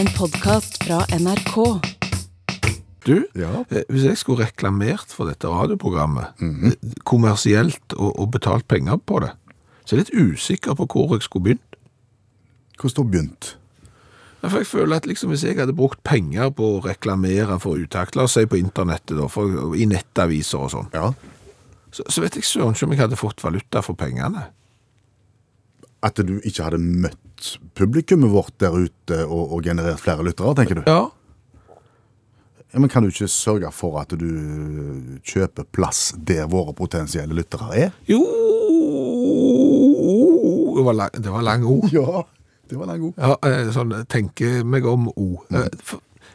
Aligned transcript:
En 0.00 0.08
podkast 0.16 0.84
fra 0.84 1.00
NRK. 1.18 1.56
Du, 3.04 3.26
Ja. 3.34 3.64
eh, 3.70 3.82
hvis 3.88 4.04
jeg 4.04 4.18
skulle 4.18 4.44
reklamert 4.44 5.06
for 5.12 5.24
dette 5.28 5.48
radioprogrammet, 5.48 6.26
eh, 6.40 6.72
kommersielt 7.04 7.94
og, 7.96 8.18
og 8.20 8.30
betalt 8.30 8.68
penger 8.68 8.96
på 8.96 9.20
det, 9.20 9.30
så 9.84 9.94
er 9.96 9.98
jeg 9.98 10.06
litt 10.06 10.32
usikker 10.34 10.74
på 10.76 10.86
hvor 10.86 11.14
jeg 11.16 11.22
skulle 11.22 11.42
begynt. 11.44 11.76
Hvordan 12.78 13.04
du 13.04 13.10
begynt? 13.10 13.56
Ja, 14.42 14.48
For 14.48 14.58
jeg 14.58 14.66
føler 14.66 14.96
at 14.96 15.06
liksom 15.06 15.28
hvis 15.30 15.42
jeg 15.44 15.56
hadde 15.58 15.74
brukt 15.76 16.02
penger 16.04 16.50
på 16.50 16.78
å 16.78 16.84
reklamere 16.84 17.58
for 17.60 17.76
utakt, 17.76 18.16
la 18.16 18.22
oss 18.22 18.32
si 18.38 18.46
på 18.46 18.56
internettet 18.56 19.16
da, 19.18 19.26
for, 19.28 19.74
i 19.76 19.84
nettaviser 19.84 20.58
og 20.58 20.70
sånn, 20.70 20.88
Ja. 20.94 21.12
så, 21.92 22.02
så 22.08 22.20
vet 22.22 22.34
jeg 22.34 22.44
søren 22.44 22.72
ikke 22.74 22.84
om 22.86 22.90
jeg 22.92 23.00
hadde 23.00 23.16
fått 23.20 23.42
valuta 23.42 23.82
for 23.82 23.94
pengene. 23.94 24.46
At 26.02 26.14
du 26.16 26.40
ikke 26.40 26.64
hadde 26.64 26.78
møtt 26.78 27.29
publikummet 27.78 28.30
vårt 28.32 28.54
der 28.60 28.74
ute 28.76 29.22
og, 29.26 29.52
og 29.56 29.62
generert 29.66 30.00
flere 30.02 30.24
lyttere, 30.26 30.54
tenker 30.60 30.80
du? 30.80 30.82
Ja, 30.90 31.08
Ja, 32.70 32.78
men 32.78 32.86
kan 32.88 33.02
du 33.02 33.08
ikke 33.10 33.26
sørge 33.26 33.66
for 33.74 33.96
at 33.98 34.12
du 34.14 34.28
kjøper 35.26 35.64
plass 35.74 36.12
der 36.14 36.44
våre 36.46 36.70
potensielle 36.78 37.34
lyttere 37.34 37.66
er? 37.74 37.90
jo, 38.06 38.20
det 40.76 40.84
var 40.86 40.92
lang, 40.94 41.10
det 41.24 41.30
var 41.34 41.42
lang 41.42 41.64
ord. 41.66 41.88
Ja, 41.92 42.22
det 42.70 42.78
var 42.78 42.86
lang 42.86 43.00
god. 43.02 43.18
Ja, 43.18 43.34
eh, 43.48 43.72
sånn, 43.74 43.90
tenke 44.06 44.60
meg 44.64 44.86
om 44.86 45.08
O. 45.16 45.42
Eh, 45.50 45.66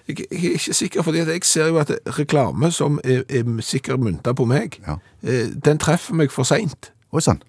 Jeg 0.07 0.19
jeg 0.29 0.51
er 0.51 0.57
ikke 0.59 0.73
sikker, 0.77 1.01
at 1.07 1.15
jeg 1.31 1.43
ser 1.49 1.67
jo 1.71 1.79
at 1.81 1.89
reklame 2.19 2.67
som 2.71 2.99
er, 3.03 3.23
er 3.29 3.47
sikkert 3.65 3.99
mynta 4.03 4.33
på 4.37 4.45
meg, 4.45 4.77
Ja. 4.85 4.97
eh, 5.23 5.47
den 5.55 5.77
treffer 5.81 6.13
meg 6.13 6.29
for 6.31 6.43
seint. 6.45 6.91
Oi 7.11 7.21
sann. 7.21 7.39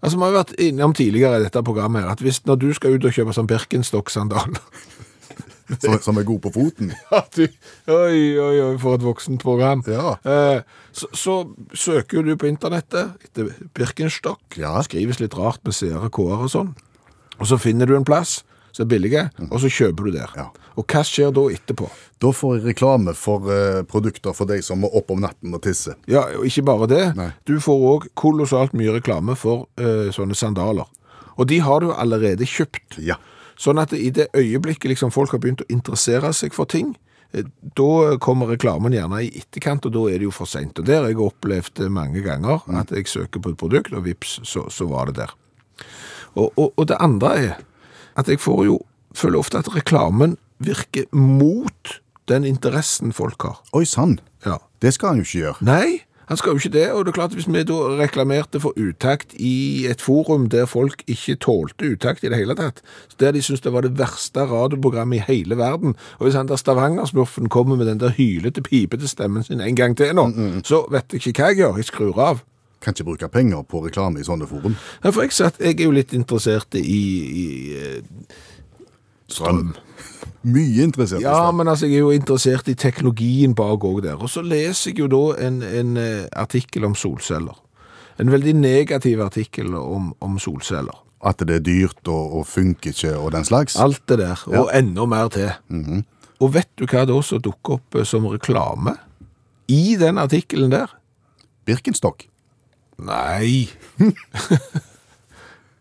Altså, 0.00 0.16
Vi 0.16 0.22
har 0.24 0.30
jo 0.32 0.38
vært 0.38 0.54
innom 0.58 0.94
tidligere 0.96 1.40
i 1.40 1.44
dette 1.44 1.62
programmet 1.66 2.02
her, 2.04 2.14
at 2.14 2.24
hvis 2.24 2.42
når 2.48 2.56
du 2.62 2.72
skal 2.76 2.96
ut 2.96 3.04
og 3.04 3.14
kjøpe 3.14 3.36
sånn 3.36 3.50
Birkenstock-sandaler 3.50 4.60
Som, 5.78 6.00
som 6.02 6.16
er 6.18 6.24
god 6.26 6.40
på 6.42 6.50
foten. 6.50 6.88
Ja, 7.12 7.20
du, 7.30 7.44
oi, 7.94 8.16
oi, 8.42 8.56
oi, 8.64 8.72
for 8.82 8.96
et 8.98 9.04
voksent 9.06 9.38
program. 9.38 9.84
Ja. 9.86 10.16
Eh, 10.26 10.64
så, 10.90 11.06
så 11.14 11.36
søker 11.78 12.26
du 12.26 12.32
på 12.34 12.48
internettet 12.50 13.12
etter 13.22 13.52
Birkenstock. 13.78 14.58
Ja. 14.58 14.72
Skrives 14.82 15.20
litt 15.22 15.36
rart 15.38 15.62
med 15.62 15.76
seere, 15.78 16.10
k-er 16.10 16.42
og 16.42 16.50
sånn. 16.50 16.72
Og 17.38 17.46
så 17.46 17.60
finner 17.62 17.86
du 17.86 17.94
en 17.94 18.08
plass 18.08 18.40
som 18.72 18.84
er 18.84 18.90
billige, 18.90 19.24
og 19.48 19.58
så 19.62 19.70
kjøper 19.72 20.06
du 20.08 20.16
der. 20.18 20.36
Ja. 20.38 20.46
Og 20.78 20.86
hva 20.88 21.02
skjer 21.06 21.32
da 21.34 21.44
etterpå? 21.52 21.88
Da 22.22 22.30
får 22.36 22.58
jeg 22.58 22.66
reklame 22.70 23.14
for 23.18 23.50
eh, 23.52 23.80
produkter 23.88 24.36
for 24.36 24.50
deg 24.50 24.62
som 24.64 24.82
må 24.84 24.90
opp 24.96 25.10
om 25.12 25.20
natten 25.24 25.54
og 25.56 25.62
tisse. 25.64 25.96
Ja, 26.10 26.26
og 26.38 26.46
ikke 26.48 26.66
bare 26.68 26.88
det. 26.90 27.02
Nei. 27.18 27.30
Du 27.48 27.56
får 27.62 27.84
òg 27.90 28.08
kolossalt 28.18 28.76
mye 28.76 28.94
reklame 28.96 29.36
for 29.38 29.66
eh, 29.80 30.08
sånne 30.14 30.38
sandaler. 30.38 30.88
Og 31.40 31.48
de 31.50 31.60
har 31.64 31.82
du 31.82 31.92
allerede 31.92 32.48
kjøpt. 32.48 33.00
Ja. 33.04 33.18
Sånn 33.60 33.80
at 33.80 33.92
i 33.96 34.08
det 34.14 34.30
øyeblikket 34.36 34.88
liksom 34.92 35.12
folk 35.12 35.34
har 35.34 35.40
begynt 35.42 35.64
å 35.64 35.70
interessere 35.72 36.32
seg 36.36 36.54
for 36.56 36.68
ting, 36.70 36.94
eh, 37.32 37.48
da 37.76 38.16
kommer 38.22 38.52
reklamen 38.54 38.96
gjerne 38.96 39.24
i 39.26 39.32
etterkant, 39.42 39.88
og 39.88 39.96
da 39.96 40.06
er 40.08 40.20
det 40.20 40.28
jo 40.28 40.36
for 40.36 40.48
sent. 40.48 40.80
Og 40.80 40.88
det 40.88 40.96
har 40.96 41.08
jeg 41.08 41.20
opplevd 41.20 41.84
eh, 41.84 41.92
mange 41.92 42.24
ganger, 42.24 42.64
at 42.80 42.92
jeg 42.94 43.10
søker 43.10 43.42
på 43.42 43.52
et 43.52 43.60
produkt, 43.60 43.96
og 43.96 44.06
vips, 44.08 44.38
så, 44.48 44.68
så 44.72 44.88
var 44.88 45.10
det 45.10 45.20
der. 45.22 45.34
Og, 46.38 46.52
og, 46.54 46.72
og 46.76 46.86
det 46.86 47.00
andre 47.02 47.34
er 47.40 47.58
at 48.20 48.30
jeg 48.30 48.40
får 48.42 48.64
jo, 48.68 48.78
føler 49.16 49.40
ofte 49.40 49.60
at 49.60 49.72
reklamen 49.74 50.36
virker 50.60 51.08
mot 51.16 51.96
den 52.30 52.46
interessen 52.46 53.14
folk 53.16 53.42
har. 53.42 53.58
Oi 53.74 53.84
sann. 53.88 54.20
Ja. 54.46 54.60
Det 54.80 54.94
skal 54.94 55.14
han 55.14 55.20
jo 55.20 55.26
ikke 55.26 55.42
gjøre. 55.42 55.66
Nei, 55.66 56.00
han 56.30 56.38
skal 56.38 56.54
jo 56.54 56.60
ikke 56.60 56.70
det, 56.76 56.84
og 56.94 57.04
det 57.04 57.10
er 57.10 57.16
klart 57.16 57.32
hvis 57.34 57.48
vi 57.50 57.64
da 57.66 57.76
reklamerte 57.98 58.60
for 58.62 58.76
utakt 58.78 59.32
i 59.34 59.86
et 59.90 59.98
forum 59.98 60.44
der 60.52 60.68
folk 60.70 61.02
ikke 61.10 61.34
tålte 61.42 61.88
utakt 61.90 62.22
i 62.22 62.30
det 62.30 62.38
hele 62.38 62.54
tatt, 62.54 62.78
der 63.18 63.34
de 63.34 63.42
syntes 63.42 63.64
det 63.64 63.72
var 63.74 63.82
det 63.82 63.96
verste 63.98 64.44
radioprogrammet 64.46 65.18
i 65.18 65.24
hele 65.26 65.58
verden, 65.58 65.96
og 66.20 66.28
hvis 66.28 66.38
han 66.38 66.46
der 66.46 66.60
Stavanger-smurfen 66.60 67.50
kommer 67.50 67.74
med 67.76 67.90
den 67.90 67.98
der 67.98 68.14
hylete, 68.14 68.62
pipete 68.62 69.10
stemmen 69.10 69.42
sin 69.42 69.60
en 69.60 69.74
gang 69.74 69.96
til 69.98 70.14
nå, 70.14 70.28
så 70.62 70.84
vet 70.94 71.10
jeg 71.10 71.26
ikke 71.26 71.42
hva 71.42 71.50
jeg 71.50 71.62
gjør, 71.64 71.82
jeg 71.82 71.90
skrur 71.90 72.22
av. 72.22 72.44
Kan 72.80 72.96
ikke 72.96 73.04
bruke 73.10 73.28
penger 73.28 73.62
på 73.68 73.82
reklame 73.84 74.22
i 74.22 74.24
sånne 74.24 74.48
forum. 74.48 74.76
Ja, 75.04 75.12
For 75.12 75.26
jeg, 75.26 75.34
sa 75.36 75.50
jeg 75.58 75.76
er 75.76 75.84
jo 75.84 75.92
litt 75.92 76.14
interessert 76.16 76.74
i, 76.80 77.00
i 77.44 77.46
eh, 77.76 78.36
strøm. 79.28 79.74
Mye 80.54 80.86
interessert 80.86 81.20
i 81.20 81.26
Ja, 81.26 81.50
men 81.52 81.68
altså, 81.68 81.86
jeg 81.86 82.00
er 82.00 82.06
jo 82.06 82.14
interessert 82.16 82.70
i 82.72 82.76
teknologien 82.78 83.52
bak 83.54 83.84
òg 83.84 84.00
der. 84.06 84.16
Og 84.16 84.32
så 84.32 84.40
leser 84.40 84.94
jeg 84.94 85.02
jo 85.02 85.10
da 85.12 85.24
en, 85.46 85.60
en 85.62 86.00
eh, 86.00 86.24
artikkel 86.32 86.88
om 86.88 86.96
solceller. 86.96 87.58
En 88.20 88.32
veldig 88.32 88.54
negativ 88.56 89.20
artikkel 89.24 89.74
om, 89.76 90.14
om 90.20 90.40
solceller. 90.40 90.96
At 91.20 91.44
det 91.44 91.58
er 91.58 91.64
dyrt 91.64 92.08
og, 92.08 92.38
og 92.40 92.46
funker 92.48 92.94
ikke 92.94 93.12
og 93.18 93.34
den 93.36 93.44
slags. 93.44 93.76
Alt 93.76 94.00
det 94.08 94.22
der, 94.22 94.40
og 94.48 94.72
enda 94.72 95.04
mer 95.04 95.28
til. 95.32 95.52
Og 96.40 96.54
vet 96.56 96.70
du 96.80 96.86
hva 96.88 97.04
da 97.04 97.18
som 97.24 97.42
dukker 97.44 97.76
opp 97.76 98.00
eh, 98.00 98.08
som 98.08 98.24
reklame 98.32 98.96
i 99.68 99.96
den 100.00 100.18
artikkelen 100.18 100.72
der? 100.72 100.96
Birkenstock. 101.68 102.24
Nei. 103.06 103.68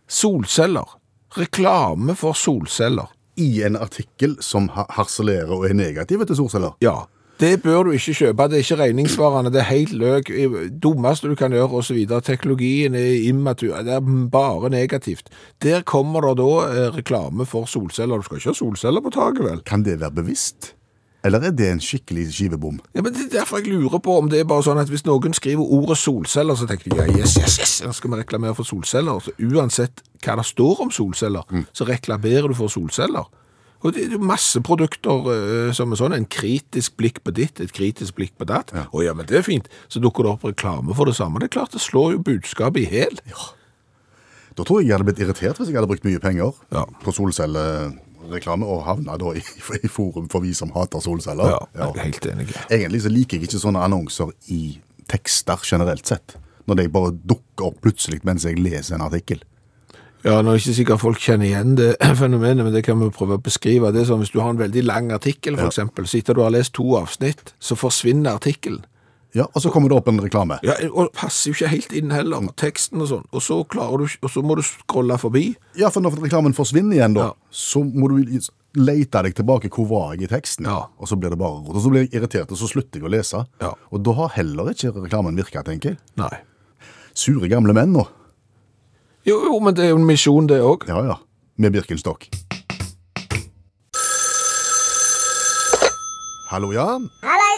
solceller. 0.08 0.90
Reklame 1.38 2.16
for 2.18 2.34
solceller. 2.34 3.08
I 3.40 3.62
en 3.64 3.78
artikkel 3.80 4.38
som 4.44 4.68
ha- 4.76 4.88
harselerer 4.98 5.52
og 5.56 5.70
er 5.70 5.74
negativ 5.78 6.26
til 6.28 6.36
solceller. 6.42 6.76
Ja. 6.84 6.98
Det 7.40 7.62
bør 7.64 7.86
du 7.88 7.94
ikke 7.96 8.12
kjøpe. 8.18 8.50
Det 8.52 8.58
er 8.58 8.64
ikke 8.66 8.78
regningssvarende. 8.82 9.52
Det 9.56 9.62
er 9.62 9.68
helt 9.70 9.94
løk. 9.96 10.28
Dummeste 10.84 11.30
du 11.32 11.38
kan 11.40 11.54
gjøre, 11.56 11.70
osv. 11.80 12.02
Teknologien 12.28 12.98
er 13.00 13.14
immatur. 13.30 13.78
Det 13.88 13.94
er 13.96 14.04
bare 14.34 14.70
negativt. 14.74 15.30
Der 15.64 15.86
kommer 15.88 16.20
det 16.28 16.34
da 16.42 16.50
eh, 16.68 16.90
reklame 16.98 17.46
for 17.48 17.64
solceller. 17.66 18.20
Du 18.20 18.28
skal 18.28 18.42
ikke 18.42 18.52
ha 18.52 18.58
solceller 18.60 19.06
på 19.06 19.14
taket, 19.16 19.40
vel? 19.46 19.62
Kan 19.64 19.86
det 19.88 20.02
være 20.02 20.12
bevisst? 20.20 20.74
Eller 21.24 21.44
er 21.50 21.52
det 21.52 21.68
en 21.68 21.82
skikkelig 21.84 22.30
skivebom? 22.32 22.78
Ja, 22.96 23.02
men 23.04 23.14
Det 23.14 23.26
er 23.26 23.42
derfor 23.42 23.60
jeg 23.60 23.74
lurer 23.74 24.00
på 24.00 24.14
om 24.22 24.30
det 24.32 24.40
er 24.40 24.48
bare 24.48 24.64
sånn 24.64 24.80
at 24.80 24.88
hvis 24.88 25.04
noen 25.08 25.34
skriver 25.36 25.68
ordet 25.68 25.98
solceller, 26.00 26.56
så 26.56 26.68
tenker 26.70 26.94
de 26.94 26.96
ja, 27.02 27.08
yes, 27.12 27.36
yes, 27.42 27.58
yes, 27.60 27.74
nå 27.84 27.92
skal 27.94 28.14
vi 28.14 28.22
reklamere 28.22 28.56
for 28.56 28.64
solceller. 28.68 29.20
Så 29.20 29.34
uansett 29.44 30.00
hva 30.24 30.38
det 30.40 30.46
står 30.48 30.86
om 30.86 30.94
solceller, 30.96 31.44
så 31.76 31.88
reklamerer 31.90 32.48
du 32.48 32.56
for 32.56 32.72
solceller. 32.72 33.28
Og 33.80 33.94
det 33.96 34.06
er 34.06 34.16
jo 34.16 34.20
masse 34.20 34.60
produkter 34.64 35.28
uh, 35.28 35.70
som 35.76 35.92
er 35.92 36.00
sånn, 36.00 36.12
en 36.16 36.26
kritisk 36.28 36.98
blikk 37.00 37.22
på 37.24 37.32
ditt, 37.36 37.62
et 37.64 37.72
kritisk 37.72 38.16
blikk 38.18 38.34
på 38.40 38.48
datt. 38.48 38.74
Å 38.76 39.04
ja, 39.04 39.14
men 39.16 39.28
det 39.28 39.38
er 39.40 39.46
fint. 39.48 39.70
Så 39.88 40.02
dukker 40.04 40.24
det 40.28 40.34
opp 40.34 40.44
reklame 40.50 40.96
for 40.96 41.08
det 41.08 41.16
samme. 41.16 41.40
Det 41.40 41.48
er 41.48 41.56
klart, 41.62 41.72
det 41.76 41.84
slår 41.84 42.18
jo 42.18 42.24
budskapet 42.28 42.84
i 42.84 42.90
hel. 42.92 43.20
Da 44.56 44.66
tror 44.68 44.82
jeg 44.82 44.90
jeg 44.90 44.98
hadde 44.98 45.08
blitt 45.08 45.22
irritert 45.24 45.60
hvis 45.62 45.70
jeg 45.72 45.78
hadde 45.80 45.88
brukt 45.88 46.04
mye 46.08 46.20
penger 46.20 46.52
Ja. 46.76 46.84
på 47.04 47.14
solcellereklame 48.30 48.66
og 48.66 48.86
havna 48.86 49.18
da 49.18 49.34
i, 49.36 49.42
i 49.84 49.88
forum 49.90 50.30
for 50.30 50.42
vi 50.42 50.54
som 50.54 50.72
hater 50.76 51.02
solceller. 51.02 51.58
Ja, 51.76 51.92
helt 51.98 52.26
enig. 52.26 52.50
Egentlig 52.70 53.04
så 53.04 53.10
liker 53.10 53.38
jeg 53.38 53.50
ikke 53.50 53.62
sånne 53.62 53.84
annonser 53.84 54.32
i 54.48 54.80
tekster 55.10 55.60
generelt 55.64 56.06
sett. 56.08 56.38
Når 56.68 56.76
de 56.76 56.90
bare 56.90 57.14
dukker 57.14 57.72
opp 57.72 57.82
plutselig 57.82 58.22
mens 58.24 58.46
jeg 58.46 58.60
leser 58.60 58.96
en 58.96 59.08
artikkel. 59.08 59.42
Ja, 60.22 60.42
nå 60.44 60.52
er 60.52 60.58
det 60.58 60.66
ikke 60.66 60.76
sikkert 60.76 61.00
folk 61.02 61.22
kjenner 61.24 61.48
igjen 61.48 61.78
det 61.80 61.94
fenomenet, 62.20 62.66
men 62.66 62.74
det 62.76 62.84
kan 62.86 63.00
vi 63.00 63.10
prøve 63.10 63.38
å 63.40 63.44
beskrive. 63.44 63.94
Det 63.96 64.04
er 64.04 64.10
sånn, 64.12 64.20
Hvis 64.20 64.34
du 64.34 64.42
har 64.44 64.52
en 64.52 64.60
veldig 64.60 64.84
lang 64.84 65.14
artikkel, 65.16 65.56
for 65.58 65.72
eksempel, 65.72 66.08
så 66.08 66.20
etter 66.20 66.36
du 66.36 66.44
har 66.44 66.52
lest 66.54 66.76
to 66.76 66.92
avsnitt, 67.00 67.54
så 67.60 67.78
forsvinner 67.80 68.36
artikkelen. 68.36 68.84
Ja, 69.38 69.46
Og 69.54 69.62
så 69.62 69.70
kommer 69.70 69.90
det 69.92 69.98
opp 70.00 70.08
en 70.10 70.18
reklame. 70.24 70.56
Ja, 70.66 70.74
og 70.90 71.12
passer 71.14 71.52
jo 71.52 71.54
ikke 71.58 71.70
helt 71.70 71.92
inn 71.94 72.10
heller, 72.10 72.48
teksten 72.58 73.02
og 73.04 73.10
sånn. 73.12 73.26
Og 73.30 73.44
så, 73.46 73.60
klarer 73.70 74.02
du, 74.02 74.16
og 74.26 74.32
så 74.34 74.42
må 74.42 74.56
du 74.58 74.64
scrolle 74.66 75.20
forbi. 75.22 75.52
Ja, 75.78 75.92
for 75.94 76.02
når 76.02 76.18
reklamen 76.24 76.56
forsvinner 76.58 76.98
igjen, 76.98 77.14
da, 77.14 77.28
Ja. 77.30 77.34
så 77.54 77.84
må 77.86 78.10
du 78.10 78.40
lete 78.74 79.22
deg 79.24 79.36
tilbake. 79.38 79.70
Hvor 79.70 79.86
var 79.88 80.16
jeg 80.16 80.24
i 80.24 80.28
teksten? 80.34 80.66
Ja. 80.66 80.88
Og 80.98 81.08
så 81.08 81.16
blir 81.16 81.30
det 81.30 81.38
bare 81.38 81.62
rot. 81.62 81.76
Og 81.76 81.82
så 81.84 81.90
blir 81.94 82.08
jeg 82.08 82.14
irritert, 82.18 82.50
og 82.52 82.58
så 82.58 82.68
slutter 82.68 83.00
jeg 83.00 83.06
å 83.06 83.14
lese. 83.14 83.46
Ja. 83.62 83.74
Og 83.94 84.02
da 84.04 84.12
har 84.14 84.30
heller 84.30 84.72
ikke 84.74 84.94
reklamen 84.98 85.38
virka, 85.38 85.62
tenker 85.64 85.94
jeg. 85.94 86.00
Nei. 86.18 86.34
Sure 87.14 87.48
gamle 87.48 87.74
menn 87.74 87.94
nå. 87.94 88.08
Jo, 89.28 89.44
jo, 89.46 89.60
men 89.60 89.76
det 89.76 89.86
er 89.86 89.90
jo 89.94 89.98
en 90.02 90.08
misjon, 90.10 90.48
det 90.48 90.58
òg. 90.64 90.88
Ja 90.90 91.04
ja. 91.06 91.18
Med 91.58 91.74
Birkenstock. 91.74 92.26
Hallo, 96.50 96.72
ja. 96.74 96.98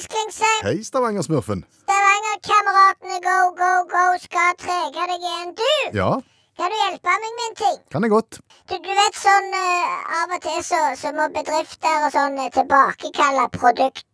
Hallais, 0.02 0.08
Klingsheim. 0.08 0.62
Hei, 0.66 0.84
Stavanger-smurfen. 0.84 1.64
Stavanger-kameratene 1.84 3.18
go, 3.26 3.38
go, 3.58 3.72
go 3.92 4.04
skal 4.24 4.56
trege 4.58 5.06
deg 5.12 5.20
igjen. 5.22 5.52
Du, 5.60 5.98
Ja, 5.98 6.10
kan 6.58 6.70
du 6.74 6.78
hjelpe 6.80 7.14
meg 7.14 7.36
med 7.38 7.46
en 7.50 7.56
ting? 7.60 7.78
kan 7.92 8.02
jeg 8.04 8.12
godt. 8.12 8.40
Du, 8.70 8.76
du 8.78 8.90
vet 8.98 9.16
sånn 9.18 9.50
uh, 9.54 10.22
Av 10.22 10.34
og 10.36 10.42
til 10.42 10.60
så, 10.66 10.80
så 10.98 11.12
må 11.14 11.28
bedrifter 11.36 12.06
og 12.08 12.12
sånn 12.16 12.38
eh, 12.40 12.50
tilbakekalle 12.56 13.48
produkt. 13.54 14.06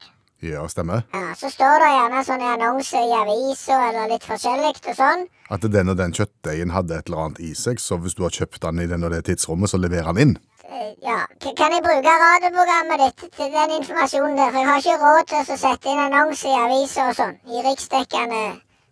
Ja, 0.43 0.67
stemmer. 0.69 1.01
Ja, 1.13 1.31
Så 1.39 1.49
står 1.49 1.79
det 1.81 1.87
gjerne 1.93 2.23
sånn 2.27 2.43
i 2.43 2.49
annonse 2.51 2.99
i 3.01 3.15
avisa 3.17 3.79
eller 3.89 4.11
litt 4.11 4.27
forskjellig 4.27 4.75
og 4.91 4.95
sånn. 4.99 5.25
At 5.49 5.63
den 5.71 5.89
og 5.89 5.97
den 5.97 6.13
kjøttdeigen 6.13 6.75
hadde 6.75 6.99
et 6.99 7.07
eller 7.07 7.23
annet 7.29 7.39
i 7.41 7.53
seg, 7.57 7.79
så 7.81 7.97
hvis 7.97 8.13
du 8.13 8.21
har 8.27 8.35
kjøpt 8.35 8.61
den 8.61 8.83
i 8.83 8.87
den 8.91 9.03
og 9.07 9.15
det 9.15 9.23
tidsrommet, 9.31 9.71
så 9.71 9.79
leverer 9.81 10.11
den 10.13 10.21
inn. 10.21 10.37
Eh, 10.67 10.93
Ja, 11.01 11.19
Kan 11.57 11.71
jeg 11.71 11.83
bruke 11.85 12.13
radioprogrammet 12.23 12.99
ditt 13.05 13.31
til 13.37 13.51
den 13.53 13.71
informasjonen 13.79 14.35
der? 14.37 14.51
For 14.51 14.59
jeg 14.59 14.67
har 14.67 14.81
ikke 14.83 14.97
råd 15.03 15.29
til 15.31 15.53
å 15.55 15.57
sette 15.61 15.91
inn 15.93 16.01
annonser 16.03 16.51
i 16.51 16.59
aviser 16.65 17.11
og 17.11 17.15
sånn. 17.15 17.37
I 17.47 17.63
riksdekkende 17.69 18.41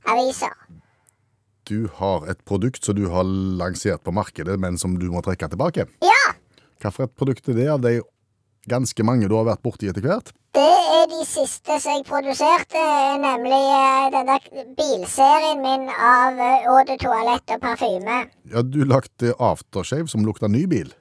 aviser. 0.07 0.53
Du 1.65 1.87
har 1.97 2.27
et 2.29 2.39
produkt 2.45 2.85
som 2.85 2.95
du 2.95 3.07
har 3.09 3.25
lansert 3.25 4.03
på 4.05 4.13
markedet, 4.13 4.59
men 4.61 4.77
som 4.77 4.95
du 5.01 5.07
må 5.11 5.23
trekke 5.25 5.49
tilbake. 5.51 5.87
Ja! 6.05 6.33
Hva 6.81 6.91
for 6.93 7.07
et 7.09 7.15
produkt 7.17 7.49
er 7.49 7.57
det 7.57 7.67
av 7.73 7.81
de 7.81 7.99
ganske 8.69 9.03
mange 9.05 9.27
du 9.29 9.35
har 9.35 9.47
vært 9.49 9.63
borti 9.65 9.89
etter 9.89 10.05
hvert. 10.05 10.31
Det 10.55 10.63
er 10.63 11.07
de 11.11 11.23
siste 11.27 11.75
som 11.81 11.97
jeg 11.97 12.05
produserte, 12.07 12.81
nemlig 13.19 13.59
eh, 13.75 14.05
den 14.13 14.29
der 14.29 14.45
bilserien 14.77 15.59
min 15.61 15.89
av 15.91 16.39
eh, 16.39 16.67
Eau 16.69 16.79
de 16.87 16.95
Toalett 17.01 17.51
og 17.57 17.59
parfyme. 17.65 18.21
Ja, 18.53 18.61
Du 18.63 18.85
lagde 18.85 19.33
aftershave 19.39 20.07
som 20.07 20.23
lukta 20.25 20.47
ny 20.47 20.63
bil. 20.71 20.93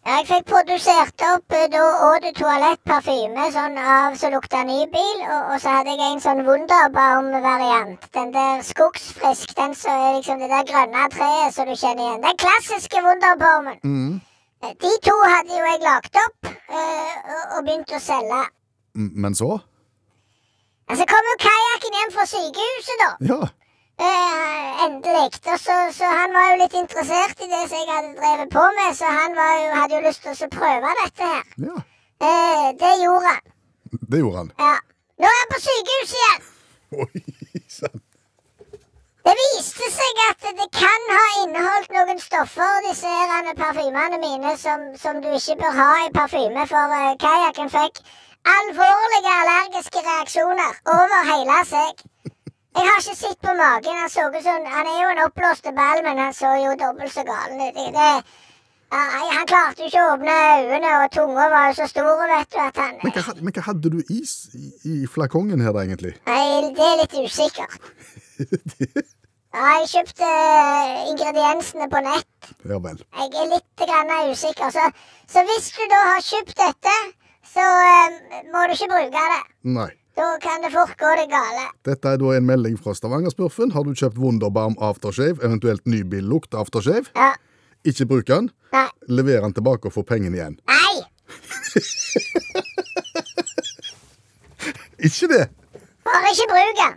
Jeg 0.00 0.24
fikk 0.26 0.46
produsert 0.48 1.22
opp 1.28 1.52
eh, 1.52 1.66
da 1.72 1.80
Eau 2.06 2.14
de 2.24 2.30
Toalett 2.36 2.80
parfyme 2.88 3.50
sånn 3.52 3.76
av 3.78 4.14
som 4.16 4.32
lukta 4.32 4.62
ny 4.64 4.78
bil, 4.88 5.18
og, 5.26 5.50
og 5.52 5.60
så 5.60 5.74
hadde 5.76 5.92
jeg 5.92 6.14
en 6.14 6.22
sånn 6.24 6.40
Wunderbaum-variant. 6.46 8.06
Den 8.16 8.32
der 8.32 8.62
skogsfrisk, 8.64 9.52
den 9.58 9.76
som 9.76 9.92
er 9.92 10.16
liksom 10.16 10.40
det 10.40 10.48
der 10.48 10.64
grønne 10.70 11.04
treet 11.12 11.52
som 11.54 11.68
du 11.68 11.76
kjenner 11.76 12.06
igjen. 12.06 12.24
Den 12.24 12.40
klassiske 12.40 13.02
Wunderbaumen. 13.04 13.76
Mm. 13.84 14.16
Eh, 14.64 14.72
De 14.86 14.94
to 15.04 15.16
hadde 15.34 15.52
jo 15.58 15.68
jeg 15.68 15.84
lagt 15.84 16.16
opp 16.24 16.48
øh, 16.48 17.14
og, 17.58 17.60
begynt 17.68 17.92
å 17.92 18.00
selge. 18.00 18.42
Men 18.96 19.12
Men 19.26 19.36
så? 19.36 19.52
Altså 20.90 21.04
kom 21.06 21.28
jo 21.28 21.36
kajakken 21.44 22.00
hjem 22.00 22.14
fra 22.16 22.24
sykehuset, 22.26 23.04
da. 23.04 23.10
Ja. 23.34 23.40
Eh, 24.00 24.84
endelig. 24.84 25.30
Og 25.52 25.58
så, 25.66 25.76
så 25.98 26.10
han 26.20 26.36
var 26.36 26.46
jo 26.50 26.60
litt 26.62 26.76
interessert 26.82 27.42
i 27.44 27.48
det 27.52 27.62
som 27.68 27.80
jeg 27.80 27.88
hadde 27.94 28.12
drevet 28.20 28.52
på 28.56 28.66
med, 28.78 28.94
så 29.00 29.14
han 29.20 29.34
var 29.40 29.54
jo, 29.62 29.72
hadde 29.80 29.98
jo 29.98 30.04
lyst 30.08 30.22
til 30.26 30.46
å 30.46 30.52
prøve 30.58 30.94
dette 31.02 31.32
her. 31.32 31.48
ja. 31.68 31.80
Eh, 32.20 32.68
det 32.80 32.92
gjorde 33.00 33.32
han. 33.32 33.42
Det 34.12 34.22
gjorde 34.22 34.38
han. 34.42 34.52
Ja. 34.60 34.76
Nå 35.20 35.28
er 35.32 35.40
han 35.40 35.52
på 35.52 35.60
sykehuset 35.66 36.16
igjen! 36.20 36.48
Oi 37.04 37.62
sann. 37.78 38.00
Det 39.24 39.34
viste 39.36 39.88
seg 39.92 40.20
at 40.24 40.46
det 40.58 40.66
kan 40.74 41.02
ha 41.12 41.24
inneholdt 41.42 41.92
noen 41.92 42.20
stoffer, 42.22 42.78
disse 42.86 43.10
her 43.32 43.50
parfymene 43.58 44.20
mine, 44.22 44.54
som, 44.62 44.86
som 45.02 45.20
du 45.20 45.28
ikke 45.36 45.58
bør 45.60 45.76
ha 45.76 45.90
i 46.06 46.12
parfyme, 46.14 46.64
for 46.70 46.94
uh, 46.96 47.12
kajakken 47.20 47.68
fikk 47.74 48.00
alvorlige 48.56 49.34
allergiske 49.42 50.04
reaksjoner 50.08 50.72
over 50.96 51.28
hele 51.32 51.58
seg. 51.68 52.04
Jeg 52.76 52.86
har 52.86 53.00
ikke 53.02 53.16
sett 53.18 53.40
på 53.42 53.54
magen. 53.58 53.98
Han 54.00 54.12
så 54.12 54.28
ut 54.30 54.44
som 54.44 54.68
Han 54.74 54.90
er 54.92 55.00
jo 55.02 55.10
en 55.14 55.24
oppblåst 55.26 55.66
ball, 55.80 56.04
men 56.06 56.22
han 56.22 56.34
så 56.36 56.54
jo 56.62 56.76
dobbelt 56.78 57.12
så 57.12 57.24
galen 57.26 57.60
ut. 57.66 57.74
Det, 57.74 57.86
det, 57.96 58.10
han 58.90 59.46
klarte 59.50 59.82
jo 59.82 59.90
ikke 59.90 60.04
å 60.04 60.12
åpne 60.14 60.36
øynene, 60.56 60.96
og 61.02 61.14
tunga 61.14 61.48
var 61.52 61.70
jo 61.70 61.78
så 61.80 61.88
stor, 61.90 62.24
vet 62.30 62.50
du, 62.54 62.58
at 62.62 62.82
han 62.82 62.98
Men 63.02 63.16
hva, 63.16 63.36
men 63.40 63.56
hva 63.56 63.66
hadde 63.70 63.94
du 63.94 64.00
is 64.08 64.34
i, 64.54 64.72
i 64.92 64.98
flakongen 65.10 65.62
her, 65.62 65.74
da, 65.74 65.86
egentlig? 65.86 66.16
Nei, 66.30 66.72
det 66.76 66.90
er 66.90 67.00
litt 67.02 67.18
usikkert. 67.24 67.80
Ja, 69.50 69.70
jeg 69.80 69.88
kjøpte 69.90 70.26
eh, 70.30 70.98
ingrediensene 71.10 71.88
på 71.90 72.00
nett. 72.06 72.50
Ja 72.70 72.76
vel. 72.84 73.00
Jeg 73.18 73.32
er 73.34 73.48
litt 73.50 73.82
grann 73.82 74.12
usikker. 74.30 74.70
Så, 74.70 74.84
så 75.26 75.42
hvis 75.48 75.72
du 75.74 75.80
da 75.90 75.98
har 76.06 76.22
kjøpt 76.22 76.54
dette, 76.60 76.92
så 77.50 77.64
uh, 77.66 78.20
må 78.52 78.62
du 78.70 78.76
ikke 78.76 78.92
bruke 78.92 79.24
det. 79.32 79.40
Nei. 79.74 79.88
Da 80.18 80.26
kan 80.42 80.62
det 80.64 80.70
fort 80.74 80.96
gå 80.98 81.10
det 81.20 81.28
gale. 81.30 81.66
Dette 81.86 82.08
er 82.08 82.16
da 82.20 82.28
en 82.36 82.46
melding 82.48 82.76
fra 82.82 82.92
Stavanger-smurfen. 82.96 83.70
Har 83.74 83.82
du 83.86 83.92
kjøpt 83.94 84.18
Wunderbarm 84.20 84.74
aftershave, 84.82 85.38
eventuelt 85.46 85.86
nybillukt 85.86 86.54
aftershave? 86.54 87.04
Ja. 87.16 87.32
Ikke 87.86 88.06
bruk 88.10 88.26
den. 88.28 88.50
Nei. 88.74 88.88
Lever 89.08 89.40
den 89.46 89.54
tilbake 89.56 89.86
og 89.88 89.92
få 89.94 90.02
pengene 90.06 90.36
igjen. 90.36 90.56
Nei! 90.68 90.96
Ikke 95.06 95.26
det! 95.32 95.44
Bare 96.04 96.28
ikke 96.34 96.46
bruk 96.50 96.74
den. 96.82 96.94